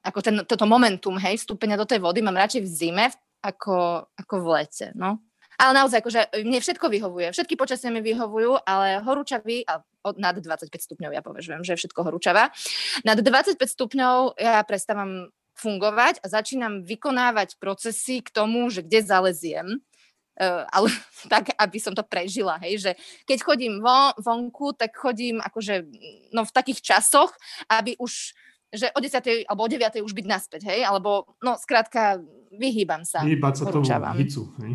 ako 0.03 0.19
ten, 0.23 0.35
toto 0.47 0.63
momentum, 0.63 1.19
hej, 1.19 1.39
vstúpenia 1.43 1.75
do 1.75 1.87
tej 1.87 1.99
vody 1.99 2.23
mám 2.23 2.39
radšej 2.39 2.63
v 2.63 2.69
zime 2.71 3.05
ako, 3.43 4.07
ako 4.15 4.35
v 4.39 4.47
lete, 4.55 4.87
no. 4.95 5.19
Ale 5.59 5.71
naozaj, 5.77 6.01
akože 6.01 6.21
mne 6.43 6.59
všetko 6.59 6.85
vyhovuje. 6.89 7.33
Všetky 7.33 7.53
počasie 7.57 7.93
mi 7.93 8.01
vyhovujú, 8.01 8.65
ale 8.65 9.01
horúčavý, 9.01 9.65
a 9.67 9.85
nad 10.17 10.35
25 10.35 10.67
stupňov 10.67 11.11
ja 11.15 11.21
považujem, 11.23 11.63
že 11.63 11.73
je 11.73 11.79
všetko 11.85 12.01
horúčava. 12.03 12.51
Nad 13.07 13.19
25 13.21 13.55
stupňov 13.57 14.35
ja 14.35 14.59
prestávam 14.67 15.31
fungovať 15.53 16.19
a 16.19 16.27
začínam 16.27 16.81
vykonávať 16.83 17.61
procesy 17.61 18.25
k 18.25 18.33
tomu, 18.33 18.67
že 18.73 18.81
kde 18.83 18.99
zaleziem. 19.05 19.67
Uh, 20.33 20.65
ale 20.73 20.89
tak, 21.33 21.53
aby 21.53 21.77
som 21.77 21.93
to 21.93 22.01
prežila, 22.01 22.57
hej, 22.65 22.81
že 22.81 22.91
keď 23.29 23.37
chodím 23.45 23.73
von, 23.85 24.17
vonku, 24.17 24.73
tak 24.73 24.97
chodím 24.97 25.37
akože, 25.37 25.85
no 26.33 26.41
v 26.41 26.51
takých 26.51 26.81
časoch, 26.81 27.29
aby 27.69 27.93
už 28.01 28.33
že 28.73 28.89
o 28.89 28.99
10. 28.99 29.45
alebo 29.45 29.61
o 29.63 29.69
9. 29.69 30.01
už 30.01 30.13
byť 30.17 30.25
naspäť, 30.25 30.61
hej, 30.73 30.81
alebo 30.81 31.37
no 31.45 31.53
skrátka 31.61 32.17
vyhýbam 32.49 33.05
sa. 33.05 33.21
Vyhýbať 33.21 33.53
sa 33.61 33.63
tomu 33.69 33.85
hicu, 34.17 34.49
hej. 34.65 34.73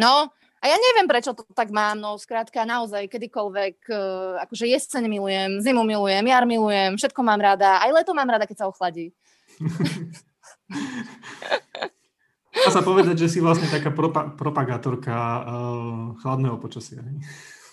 No, 0.00 0.32
a 0.60 0.64
ja 0.64 0.76
neviem, 0.76 1.08
prečo 1.08 1.36
to 1.36 1.44
tak 1.52 1.68
mám, 1.72 2.00
no 2.00 2.16
skrátka 2.16 2.64
naozaj 2.64 3.08
kedykoľvek, 3.12 3.76
uh, 3.92 4.40
akože 4.48 4.68
jeseň 4.68 5.04
milujem, 5.08 5.60
zimu 5.60 5.84
milujem, 5.84 6.24
jar 6.24 6.44
milujem, 6.48 6.96
všetko 6.96 7.20
mám 7.20 7.40
rada, 7.40 7.80
aj 7.84 7.92
leto 7.92 8.16
mám 8.16 8.28
rada, 8.28 8.48
keď 8.48 8.64
sa 8.64 8.68
ochladí. 8.68 9.12
Dá 12.50 12.68
sa 12.72 12.84
povedať, 12.84 13.24
že 13.24 13.28
si 13.32 13.38
vlastne 13.40 13.68
taká 13.72 13.88
propa- 13.88 14.36
propagátorka 14.36 15.16
uh, 15.16 16.16
chladného 16.20 16.56
počasia. 16.60 17.00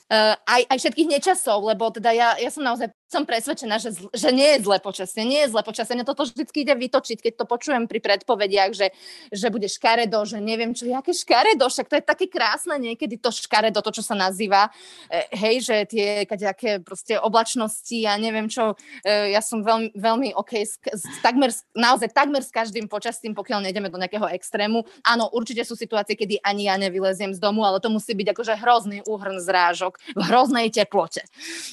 Uh, 0.08 0.36
aj, 0.48 0.64
aj 0.72 0.78
všetkých 0.80 1.12
nečasov, 1.12 1.64
lebo 1.68 1.92
teda 1.92 2.16
ja, 2.16 2.40
ja 2.40 2.48
som 2.48 2.64
naozaj 2.64 2.88
som 3.08 3.24
presvedčená, 3.24 3.80
že, 3.80 3.96
zl- 3.96 4.12
že 4.12 4.30
nie 4.36 4.60
je 4.60 4.68
zlé 4.68 4.78
počasie, 4.84 5.24
nie 5.24 5.40
je 5.48 5.52
zlé 5.56 5.64
počasie. 5.64 5.96
Mňa 5.96 6.08
toto 6.08 6.28
vždy 6.28 6.44
ide 6.44 6.76
vytočiť, 6.76 7.18
keď 7.24 7.34
to 7.40 7.46
počujem 7.48 7.88
pri 7.88 8.04
predpovediach, 8.04 8.76
že, 8.76 8.92
že 9.32 9.48
bude 9.48 9.72
škaredo, 9.72 10.28
že 10.28 10.44
neviem 10.44 10.76
čo, 10.76 10.92
aké 10.92 11.16
škaredo, 11.16 11.72
však 11.72 11.88
to 11.88 11.96
je 11.98 12.04
také 12.04 12.26
krásne 12.28 12.76
niekedy 12.76 13.16
to 13.16 13.32
škaredo, 13.32 13.80
to, 13.80 13.96
čo 13.96 14.04
sa 14.04 14.12
nazýva, 14.12 14.68
e, 15.08 15.24
hej, 15.40 15.56
že 15.64 15.76
tie 15.88 16.28
aké 16.28 16.84
proste 16.84 17.16
oblačnosti 17.16 17.96
ja 17.96 18.20
neviem 18.20 18.52
čo, 18.52 18.76
e, 19.08 19.32
ja 19.32 19.40
som 19.40 19.64
veľmi, 19.64 19.96
veľmi 19.96 20.30
OK 20.36 20.60
s, 20.60 20.76
s, 20.84 21.04
takmer, 21.24 21.56
naozaj 21.72 22.12
takmer 22.12 22.44
s 22.44 22.52
každým 22.52 22.92
počasím, 22.92 23.32
pokiaľ 23.32 23.68
nejdeme 23.68 23.88
do 23.88 23.96
nejakého 23.96 24.28
extrému. 24.36 24.84
Áno, 25.08 25.32
určite 25.32 25.64
sú 25.64 25.80
situácie, 25.80 26.20
kedy 26.20 26.44
ani 26.44 26.68
ja 26.68 26.76
nevyleziem 26.76 27.32
z 27.32 27.40
domu, 27.40 27.64
ale 27.64 27.80
to 27.80 27.88
musí 27.88 28.12
byť 28.12 28.36
akože 28.36 28.54
hrozný 28.60 29.00
úhrn 29.08 29.40
zrážok 29.40 29.96
v 30.12 30.22
hroznej 30.28 30.68
teplote. 30.68 31.24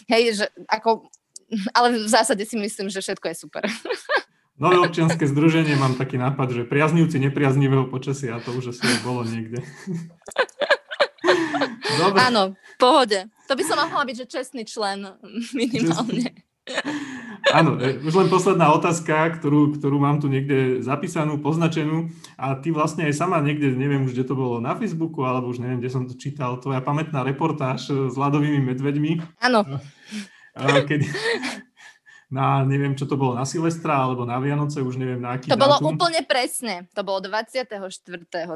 Hej, 0.07 0.23
že 0.39 0.47
ako 0.71 1.11
ale 1.77 1.95
v 1.95 2.09
zásade 2.09 2.45
si 2.45 2.57
myslím, 2.57 2.91
že 2.91 3.01
všetko 3.01 3.29
je 3.31 3.37
super. 3.37 3.63
Nové 4.55 4.79
občianske 4.79 5.27
združenie 5.27 5.75
mám 5.75 5.99
taký 5.99 6.15
nápad, 6.15 6.55
že 6.55 6.63
priaznivci 6.63 7.19
nepriaznivého 7.19 7.91
počasia, 7.91 8.39
a 8.39 8.43
to 8.43 8.55
už 8.55 8.71
asi 8.71 8.87
bolo 9.03 9.27
niekde. 9.27 9.59
Dobre. 11.99 12.19
Áno, 12.23 12.55
pohode. 12.79 13.27
To 13.51 13.59
by 13.59 13.63
som 13.67 13.83
mohla 13.83 14.07
byť, 14.07 14.17
že 14.23 14.31
čestný 14.31 14.63
člen 14.63 15.11
minimálne. 15.59 16.47
Áno, 17.53 17.77
e, 17.77 18.01
už 18.01 18.15
len 18.25 18.29
posledná 18.33 18.73
otázka, 18.73 19.37
ktorú, 19.37 19.77
ktorú 19.77 20.01
mám 20.01 20.17
tu 20.23 20.33
niekde 20.33 20.81
zapísanú, 20.81 21.37
poznačenú 21.37 22.09
a 22.41 22.57
ty 22.57 22.73
vlastne 22.73 23.05
aj 23.05 23.15
sama 23.21 23.43
niekde, 23.45 23.75
neviem 23.77 24.09
už, 24.09 24.17
kde 24.17 24.25
to 24.25 24.35
bolo, 24.39 24.65
na 24.65 24.73
Facebooku, 24.73 25.29
alebo 25.29 25.53
už 25.53 25.61
neviem, 25.61 25.83
kde 25.83 25.93
som 25.93 26.09
to 26.09 26.17
čítal, 26.17 26.57
tvoja 26.57 26.81
pamätná 26.81 27.21
reportáž 27.21 27.93
s 28.09 28.15
ľadovými 28.17 28.65
medveďmi. 28.73 29.13
Áno. 29.45 29.61
Kedy, 30.89 31.07
na, 32.35 32.67
neviem, 32.67 32.99
čo 32.99 33.07
to 33.07 33.15
bolo, 33.15 33.39
na 33.39 33.47
Silvestra 33.47 33.95
alebo 33.95 34.27
na 34.27 34.43
Vianoce, 34.43 34.83
už 34.83 34.99
neviem 34.99 35.23
na 35.23 35.39
aký 35.39 35.47
To 35.47 35.61
bolo 35.61 35.79
úplne 35.79 36.19
presne. 36.27 36.91
To 36.99 37.07
bolo 37.07 37.23
24. 37.23 37.71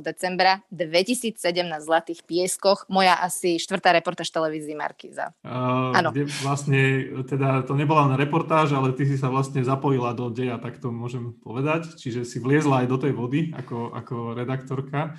decembra 0.03 0.67
2007 0.75 1.39
na 1.63 1.79
Zlatých 1.79 2.27
pieskoch. 2.27 2.91
Moja 2.91 3.15
asi 3.23 3.63
štvrtá 3.63 3.95
reportáž 3.95 4.35
televízii 4.35 4.75
Markíza. 4.75 5.31
Uh, 5.47 5.95
Áno. 5.95 6.11
vlastne, 6.43 7.07
teda 7.23 7.63
to 7.63 7.79
nebola 7.79 8.11
na 8.11 8.19
reportáž, 8.19 8.75
ale 8.75 8.91
ty 8.99 9.07
si 9.07 9.15
sa 9.15 9.31
vlastne 9.31 9.63
zapojila 9.63 10.11
do 10.11 10.27
deja, 10.27 10.59
tak 10.59 10.83
to 10.83 10.91
môžem 10.91 11.39
povedať. 11.39 11.95
Čiže 11.95 12.27
si 12.27 12.43
vliezla 12.43 12.83
aj 12.83 12.87
do 12.91 12.99
tej 12.99 13.13
vody 13.15 13.55
ako, 13.55 13.95
ako 13.95 14.15
redaktorka. 14.35 15.15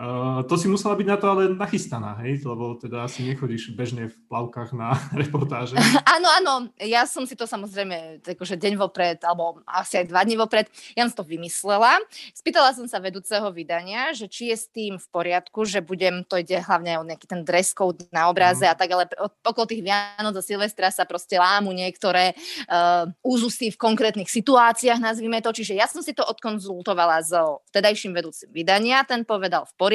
Uh, 0.00 0.40
to 0.48 0.56
si 0.56 0.64
musela 0.64 0.96
byť 0.96 1.04
na 1.12 1.20
to 1.20 1.28
ale 1.28 1.52
nachystaná, 1.52 2.16
hej? 2.24 2.40
Lebo 2.40 2.72
teda 2.80 3.04
asi 3.04 3.20
nechodíš 3.20 3.76
bežne 3.76 4.08
v 4.08 4.16
plavkách 4.32 4.72
na 4.72 4.96
reportáže. 5.20 5.76
Áno, 6.08 6.24
áno, 6.40 6.54
ja 6.80 7.04
som 7.04 7.28
si 7.28 7.36
to 7.36 7.44
samozrejme 7.44 8.24
akože 8.24 8.56
deň 8.56 8.80
vopred, 8.80 9.20
alebo 9.20 9.60
asi 9.68 10.00
aj 10.00 10.08
dva 10.08 10.24
dní 10.24 10.40
vopred, 10.40 10.72
ja 10.96 11.04
som 11.04 11.20
to 11.20 11.28
vymyslela. 11.28 12.00
Spýtala 12.32 12.72
som 12.72 12.88
sa 12.88 12.96
vedúceho 12.96 13.44
vydania, 13.52 14.16
že 14.16 14.24
či 14.24 14.48
je 14.48 14.56
s 14.56 14.72
tým 14.72 14.96
v 14.96 15.06
poriadku, 15.12 15.68
že 15.68 15.84
budem, 15.84 16.24
to 16.24 16.40
ide 16.40 16.64
hlavne 16.64 16.96
o 16.96 17.04
nejaký 17.04 17.28
ten 17.28 17.44
dress 17.44 17.76
code 17.76 18.08
na 18.08 18.32
obraze 18.32 18.64
mm. 18.64 18.72
a 18.72 18.74
tak, 18.80 18.88
ale 18.96 19.04
okolo 19.44 19.68
tých 19.68 19.84
Vianoc 19.84 20.32
a 20.32 20.40
Silvestra 20.40 20.88
sa 20.88 21.04
proste 21.04 21.36
lámu 21.36 21.76
niektoré 21.76 22.32
uh, 22.72 23.04
úzusy 23.20 23.68
v 23.68 23.76
konkrétnych 23.76 24.32
situáciách, 24.32 24.96
nazvime 24.96 25.44
to. 25.44 25.52
Čiže 25.52 25.76
ja 25.76 25.84
som 25.84 26.00
si 26.00 26.16
to 26.16 26.24
odkonzultovala 26.24 27.20
so 27.20 27.60
vtedajším 27.68 28.16
vedúcim 28.16 28.48
vydania, 28.48 29.04
ten 29.04 29.28
povedal 29.28 29.68
v 29.68 29.74
poriadku. 29.76 29.89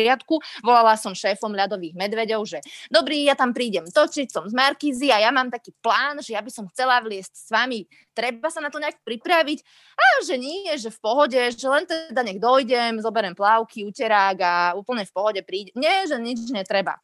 Volala 0.60 1.00
som 1.00 1.16
šéfom 1.16 1.56
ľadových 1.56 1.96
medveďov, 1.96 2.42
že 2.44 2.60
dobrý, 2.92 3.24
ja 3.24 3.38
tam 3.38 3.56
prídem 3.56 3.88
točiť, 3.88 4.28
som 4.28 4.44
z 4.50 4.54
Markízy 4.58 5.14
a 5.14 5.24
ja 5.24 5.32
mám 5.32 5.48
taký 5.48 5.72
plán, 5.80 6.20
že 6.20 6.36
ja 6.36 6.42
by 6.44 6.52
som 6.52 6.68
chcela 6.74 7.00
vliesť 7.00 7.32
s 7.32 7.48
vami. 7.48 7.88
Treba 8.12 8.52
sa 8.52 8.60
na 8.60 8.68
to 8.68 8.80
nejak 8.80 9.00
pripraviť? 9.04 9.60
A 9.96 10.04
že 10.24 10.36
nie, 10.36 10.72
že 10.76 10.92
v 10.92 11.00
pohode, 11.00 11.40
že 11.40 11.68
len 11.68 11.88
teda 11.88 12.22
nech 12.24 12.40
dojdem, 12.40 13.00
zoberiem 13.00 13.36
plavky, 13.36 13.88
uterák 13.88 14.38
a 14.42 14.54
úplne 14.76 15.08
v 15.08 15.14
pohode 15.16 15.42
príde. 15.44 15.72
Nie, 15.76 16.08
že 16.08 16.20
nič 16.20 16.52
netreba. 16.52 17.00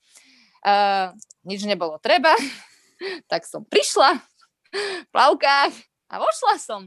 Uh, 0.61 1.09
nič 1.41 1.65
nebolo 1.65 1.97
treba, 1.97 2.37
tak 3.31 3.49
som 3.49 3.65
prišla 3.65 4.21
v 4.71 5.09
plavkách, 5.09 5.73
a 6.12 6.20
vošla 6.20 6.55
som. 6.59 6.82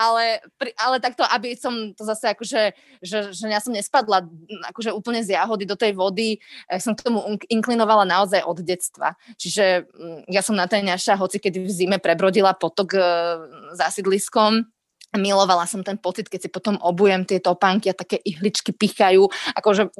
Ale, 0.00 0.40
ale 0.80 0.96
takto, 0.98 1.20
aby 1.28 1.52
som 1.52 1.92
to 1.92 2.02
zase 2.08 2.32
akože, 2.32 2.72
že, 3.04 3.18
že 3.36 3.46
ja 3.52 3.60
som 3.60 3.76
nespadla 3.76 4.24
akože 4.72 4.90
úplne 4.96 5.20
z 5.20 5.36
jahody 5.36 5.68
do 5.68 5.76
tej 5.76 5.92
vody, 5.92 6.40
ja 6.66 6.80
som 6.80 6.96
k 6.96 7.04
tomu 7.04 7.20
inklinovala 7.52 8.08
naozaj 8.08 8.40
od 8.40 8.64
detstva. 8.64 9.20
Čiže 9.36 9.84
mm, 9.84 10.32
ja 10.32 10.40
som 10.40 10.56
na 10.56 10.64
ňaša, 10.64 11.20
hoci 11.20 11.36
keď 11.36 11.60
v 11.60 11.70
zime 11.70 11.98
prebrodila 12.00 12.56
potok 12.56 12.96
e, 12.96 13.00
za 13.76 13.92
sídliskom, 13.92 14.64
milovala 15.16 15.64
som 15.64 15.80
ten 15.86 15.96
pocit, 15.98 16.28
keď 16.28 16.40
si 16.46 16.50
potom 16.50 16.76
obujem 16.82 17.24
tie 17.24 17.38
topánky 17.38 17.90
a 17.90 17.96
také 17.96 18.18
ihličky 18.20 18.74
pichajú. 18.74 19.30
Akože 19.56 19.90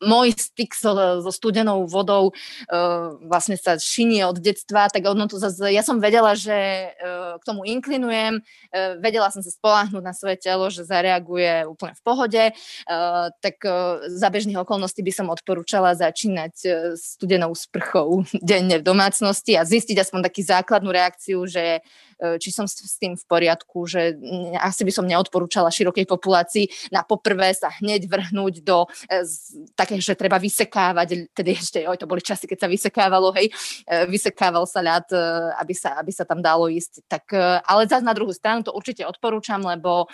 môj 0.00 0.34
styk 0.34 0.72
so, 0.74 1.22
so 1.22 1.30
studenou 1.30 1.84
vodou 1.86 2.32
uh, 2.32 3.16
vlastne 3.26 3.56
sa 3.60 3.76
šinie 3.76 4.24
od 4.26 4.40
detstva, 4.40 4.88
tak 4.88 5.04
ono 5.04 5.28
to 5.28 5.38
zase, 5.38 5.72
ja 5.72 5.84
som 5.84 6.00
vedela, 6.00 6.32
že 6.34 6.92
uh, 6.92 7.36
k 7.38 7.44
tomu 7.44 7.68
inklinujem, 7.68 8.40
uh, 8.40 8.98
vedela 8.98 9.28
som 9.28 9.44
sa 9.44 9.52
spolahnúť 9.52 10.02
na 10.02 10.14
svoje 10.16 10.40
telo, 10.40 10.68
že 10.72 10.88
zareaguje 10.88 11.68
úplne 11.68 11.94
v 11.94 12.02
pohode, 12.02 12.44
uh, 12.52 13.28
tak 13.40 13.62
uh, 13.64 14.04
za 14.08 14.28
bežných 14.32 14.60
okolností 14.60 15.04
by 15.04 15.12
som 15.12 15.26
odporúčala 15.28 15.94
začínať 15.94 16.54
uh, 16.66 16.72
studenou 16.96 17.52
sprchou 17.54 18.24
denne 18.40 18.80
v 18.80 18.86
domácnosti 18.86 19.54
a 19.54 19.66
zistiť 19.66 20.00
aspoň 20.00 20.20
taký 20.26 20.42
základnú 20.42 20.90
reakciu, 20.90 21.44
že 21.46 21.80
uh, 21.80 22.36
či 22.38 22.50
som 22.54 22.64
s 22.66 22.98
tým 22.98 23.18
v 23.18 23.24
poriadku, 23.26 23.84
že 23.86 24.16
asi 24.62 24.86
by 24.86 24.92
som 24.94 25.04
neodporúčala 25.04 25.74
širokej 25.74 26.06
populácii 26.06 26.66
na 26.94 27.02
poprvé 27.02 27.50
sa 27.56 27.72
hneď 27.82 28.06
vrhnúť 28.06 28.62
do 28.62 28.86
e, 29.10 29.26
také, 29.74 29.98
že 29.98 30.14
treba 30.14 30.38
vysekávať, 30.38 31.32
tedy 31.34 31.58
ešte, 31.58 31.82
oj, 31.82 31.98
to 31.98 32.06
boli 32.06 32.22
časy, 32.22 32.46
keď 32.46 32.58
sa 32.66 32.68
vysekávalo, 32.70 33.34
hej, 33.34 33.50
e, 33.86 34.06
vysekával 34.06 34.64
sa 34.68 34.84
ľad, 34.84 35.10
e, 35.10 35.18
aby 35.58 35.74
sa, 35.74 35.98
aby 35.98 36.12
sa 36.14 36.22
tam 36.22 36.38
dalo 36.38 36.70
ísť. 36.70 37.04
Tak, 37.08 37.24
ale 37.66 37.88
zase 37.88 38.04
na 38.04 38.14
druhú 38.14 38.30
stranu 38.30 38.62
to 38.62 38.72
určite 38.72 39.02
odporúčam, 39.02 39.60
lebo 39.64 40.06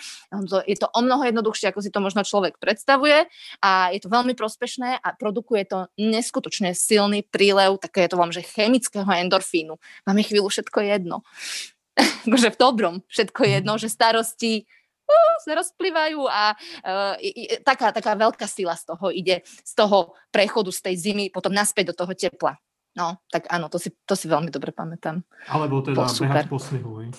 je 0.65 0.77
to 0.79 0.87
o 0.89 0.99
mnoho 1.03 1.27
jednoduchšie, 1.27 1.71
ako 1.71 1.83
si 1.83 1.93
to 1.93 1.99
možno 2.01 2.23
človek 2.23 2.57
predstavuje 2.57 3.27
a 3.61 3.91
je 3.93 3.99
to 4.01 4.09
veľmi 4.11 4.33
prospešné 4.33 4.99
a 4.99 5.07
produkuje 5.15 5.63
to 5.67 5.87
neskutočne 5.99 6.73
silný 6.73 7.23
prílev, 7.23 7.77
také 7.81 8.07
je 8.07 8.11
to 8.15 8.19
vám, 8.19 8.31
že 8.31 8.45
chemického 8.45 9.07
endorfínu. 9.07 9.75
Máme 10.07 10.21
chvíľu 10.23 10.49
všetko 10.49 10.79
jedno. 10.81 11.21
akože 12.27 12.49
v 12.55 12.57
dobrom 12.57 12.95
všetko 13.07 13.39
je 13.45 13.51
jedno, 13.61 13.73
mhm. 13.75 13.81
že 13.81 13.87
starosti 13.91 14.53
uh, 15.07 15.33
sa 15.43 15.51
rozplývajú 15.57 16.19
a 16.25 16.43
uh, 16.55 17.15
i, 17.19 17.59
taká, 17.61 17.91
taká 17.91 18.15
veľká 18.15 18.47
sila 18.47 18.75
z 18.75 18.83
toho 18.95 19.05
ide, 19.11 19.41
z 19.45 19.73
toho 19.75 20.15
prechodu 20.33 20.71
z 20.71 20.81
tej 20.91 20.95
zimy 20.97 21.25
potom 21.29 21.51
naspäť 21.51 21.93
do 21.93 22.05
toho 22.05 22.13
tepla. 22.15 22.57
No, 22.97 23.21
tak 23.29 23.45
áno, 23.53 23.69
to 23.69 23.77
si, 23.77 23.93
to 24.03 24.17
si 24.17 24.25
veľmi 24.25 24.49
dobre 24.49 24.73
pamätám. 24.73 25.21
Alebo 25.47 25.79
teda 25.85 26.09
po, 26.09 26.25
behať 26.25 26.47
po 26.49 26.57
snehu, 26.57 26.91
hej? 27.05 27.09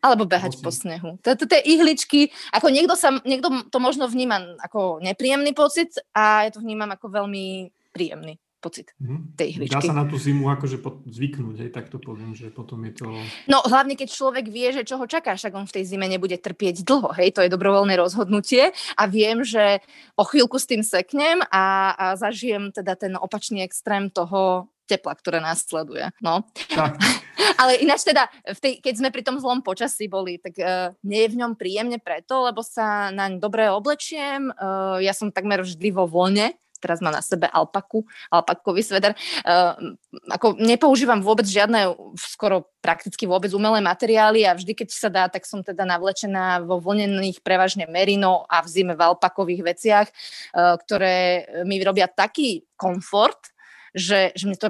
Alebo 0.00 0.24
behať 0.24 0.62
po 0.62 0.70
snehu. 0.70 1.18
Tie 1.20 1.60
ihličky, 1.66 2.30
ako 2.54 2.70
niekto, 2.70 2.94
sa, 2.94 3.12
niekto 3.26 3.66
to 3.68 3.78
možno 3.82 4.06
vníma 4.06 4.56
ako 4.62 5.02
nepríjemný 5.02 5.52
pocit 5.52 5.94
a 6.14 6.48
ja 6.48 6.50
to 6.54 6.62
vnímam 6.62 6.90
ako 6.90 7.12
veľmi 7.12 7.70
príjemný 7.92 8.38
pocit 8.58 8.92
mm-hmm. 8.98 9.36
tej 9.36 9.48
hličky. 9.60 9.74
Dá 9.76 9.80
sa 9.82 9.94
na 9.94 10.08
tú 10.08 10.16
zimu 10.16 10.48
akože 10.52 10.80
zvyknúť, 11.06 11.56
hej, 11.66 11.70
tak 11.70 11.92
to 11.92 12.00
poviem, 12.00 12.32
že 12.32 12.50
potom 12.50 12.82
je 12.88 12.92
to... 12.98 13.06
No 13.46 13.62
hlavne, 13.64 13.94
keď 13.94 14.08
človek 14.10 14.48
vie, 14.48 14.72
že 14.72 14.82
čo 14.82 14.96
ho 14.96 15.06
čaká, 15.06 15.36
však 15.36 15.54
on 15.54 15.68
v 15.68 15.74
tej 15.80 15.84
zime 15.86 16.08
nebude 16.08 16.36
trpieť 16.40 16.82
dlho, 16.82 17.12
hej, 17.16 17.36
to 17.36 17.44
je 17.44 17.52
dobrovoľné 17.52 17.94
rozhodnutie 18.00 18.72
a 18.96 19.02
viem, 19.06 19.44
že 19.44 19.80
o 20.16 20.24
chvíľku 20.24 20.56
s 20.56 20.68
tým 20.68 20.82
seknem 20.82 21.44
a, 21.52 21.94
a 21.94 22.06
zažijem 22.16 22.72
teda 22.72 22.96
ten 22.96 23.14
opačný 23.14 23.62
extrém 23.62 24.08
toho 24.10 24.66
tepla, 24.86 25.18
ktoré 25.18 25.42
nás 25.42 25.66
sleduje. 25.66 26.08
No. 26.22 26.46
Tak. 26.70 26.96
Ale 27.60 27.82
ináč 27.82 28.06
teda, 28.06 28.30
v 28.46 28.58
tej, 28.62 28.72
keď 28.80 28.94
sme 28.96 29.10
pri 29.10 29.22
tom 29.26 29.36
zlom 29.42 29.60
počasí 29.60 30.06
boli, 30.06 30.38
tak 30.38 30.54
uh, 30.62 30.94
nie 31.02 31.26
je 31.26 31.32
v 31.34 31.38
ňom 31.42 31.58
príjemne 31.58 31.98
preto, 31.98 32.46
lebo 32.46 32.62
sa 32.62 33.10
naň 33.10 33.42
dobre 33.42 33.66
oblečiem. 33.68 34.48
Uh, 34.54 35.02
ja 35.02 35.12
som 35.12 35.34
takmer 35.34 35.66
vždy 35.66 35.90
vo 35.90 36.06
voľne, 36.06 36.54
teraz 36.78 37.00
má 37.00 37.10
na 37.10 37.24
sebe 37.24 37.48
alpaku, 37.48 38.04
alpakový 38.30 38.84
sveder. 38.84 39.12
Uh, 39.42 39.96
ako 40.30 40.56
nepoužívam 40.60 41.20
vôbec 41.24 41.48
žiadne, 41.48 41.92
skoro 42.16 42.68
prakticky 42.84 43.26
vôbec 43.26 43.50
umelé 43.56 43.82
materiály 43.82 44.46
a 44.46 44.54
vždy, 44.54 44.72
keď 44.72 44.88
sa 44.92 45.10
dá, 45.10 45.24
tak 45.26 45.48
som 45.48 45.64
teda 45.64 45.82
navlečená 45.82 46.62
vo 46.62 46.78
vlnených 46.78 47.42
prevažne 47.42 47.88
merino 47.90 48.46
a 48.46 48.62
v 48.62 48.68
zime 48.70 48.94
v 48.94 49.04
alpakových 49.04 49.62
veciach, 49.64 50.06
uh, 50.08 50.78
ktoré 50.78 51.48
mi 51.64 51.80
robia 51.82 52.06
taký 52.06 52.64
komfort, 52.76 53.55
že, 53.96 54.36
že 54.36 54.44
mne 54.44 54.60
to, 54.60 54.68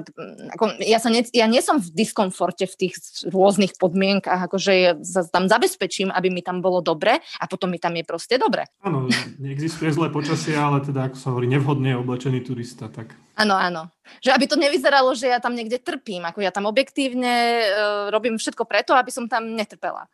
ako, 0.55 0.79
ja, 0.79 1.03
sa 1.03 1.11
ne, 1.11 1.19
ja 1.35 1.45
nie 1.51 1.59
som 1.59 1.83
v 1.83 1.91
diskomforte 1.91 2.63
v 2.63 2.87
tých 2.87 2.95
rôznych 3.27 3.75
podmienkach, 3.75 4.47
akože 4.47 4.71
ja 4.71 4.95
sa 5.03 5.27
tam 5.27 5.51
zabezpečím, 5.51 6.09
aby 6.15 6.31
mi 6.31 6.39
tam 6.39 6.63
bolo 6.63 6.79
dobre 6.79 7.19
a 7.19 7.43
potom 7.45 7.67
mi 7.67 7.77
tam 7.77 7.99
je 7.99 8.07
proste 8.07 8.39
dobre. 8.39 8.71
Áno, 8.79 9.11
neexistuje 9.35 9.91
zlé 9.91 10.07
počasie, 10.07 10.55
ale 10.55 10.79
teda, 10.79 11.11
ako 11.11 11.17
sa 11.19 11.27
hovorí, 11.35 11.51
nevhodne 11.51 11.99
oblečený 11.99 12.39
turista, 12.47 12.87
tak... 12.87 13.11
Áno, 13.35 13.59
áno. 13.59 13.91
Že 14.23 14.31
aby 14.33 14.45
to 14.47 14.55
nevyzeralo, 14.55 15.11
že 15.11 15.27
ja 15.27 15.43
tam 15.43 15.53
niekde 15.53 15.83
trpím, 15.83 16.23
ako 16.23 16.39
ja 16.39 16.55
tam 16.55 16.63
objektívne 16.65 17.33
uh, 17.67 18.07
robím 18.09 18.39
všetko 18.39 18.63
preto, 18.63 18.95
aby 18.95 19.11
som 19.11 19.27
tam 19.27 19.51
netrpela. 19.51 20.07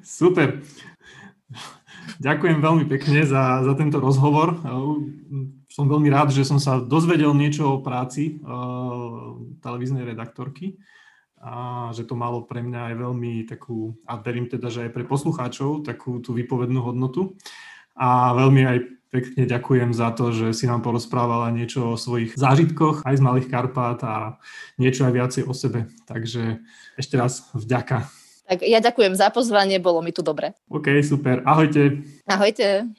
Super. 0.00 0.64
Ďakujem 2.18 2.58
veľmi 2.64 2.84
pekne 2.88 3.28
za, 3.28 3.60
za 3.60 3.74
tento 3.76 4.00
rozhovor 4.00 4.56
som 5.78 5.86
veľmi 5.86 6.10
rád, 6.10 6.34
že 6.34 6.42
som 6.42 6.58
sa 6.58 6.82
dozvedel 6.82 7.30
niečo 7.38 7.78
o 7.78 7.82
práci 7.86 8.42
uh, 8.42 9.38
televíznej 9.62 10.02
redaktorky 10.02 10.74
a 11.38 11.86
že 11.94 12.02
to 12.02 12.18
malo 12.18 12.42
pre 12.42 12.66
mňa 12.66 12.90
aj 12.90 12.94
veľmi 12.98 13.32
takú, 13.46 13.94
a 14.02 14.18
verím 14.18 14.50
teda, 14.50 14.74
že 14.74 14.90
aj 14.90 14.90
pre 14.90 15.06
poslucháčov, 15.06 15.86
takú 15.86 16.18
tú 16.18 16.34
vypovednú 16.34 16.82
hodnotu. 16.82 17.38
A 17.94 18.34
veľmi 18.34 18.62
aj 18.66 18.78
pekne 19.14 19.46
ďakujem 19.46 19.94
za 19.94 20.10
to, 20.18 20.34
že 20.34 20.50
si 20.50 20.66
nám 20.66 20.82
porozprávala 20.82 21.54
niečo 21.54 21.94
o 21.94 22.00
svojich 22.00 22.34
zážitkoch 22.34 23.06
aj 23.06 23.14
z 23.14 23.22
Malých 23.22 23.48
Karpát 23.54 24.02
a 24.02 24.42
niečo 24.82 25.06
aj 25.06 25.14
viacej 25.14 25.42
o 25.46 25.54
sebe. 25.54 25.86
Takže 26.10 26.58
ešte 26.98 27.14
raz 27.14 27.46
vďaka. 27.54 28.10
Tak 28.50 28.66
ja 28.66 28.82
ďakujem 28.82 29.14
za 29.14 29.30
pozvanie, 29.30 29.78
bolo 29.78 30.02
mi 30.02 30.10
tu 30.10 30.26
dobre. 30.26 30.58
OK, 30.66 30.90
super. 31.06 31.46
Ahojte. 31.46 32.02
Ahojte. 32.26 32.90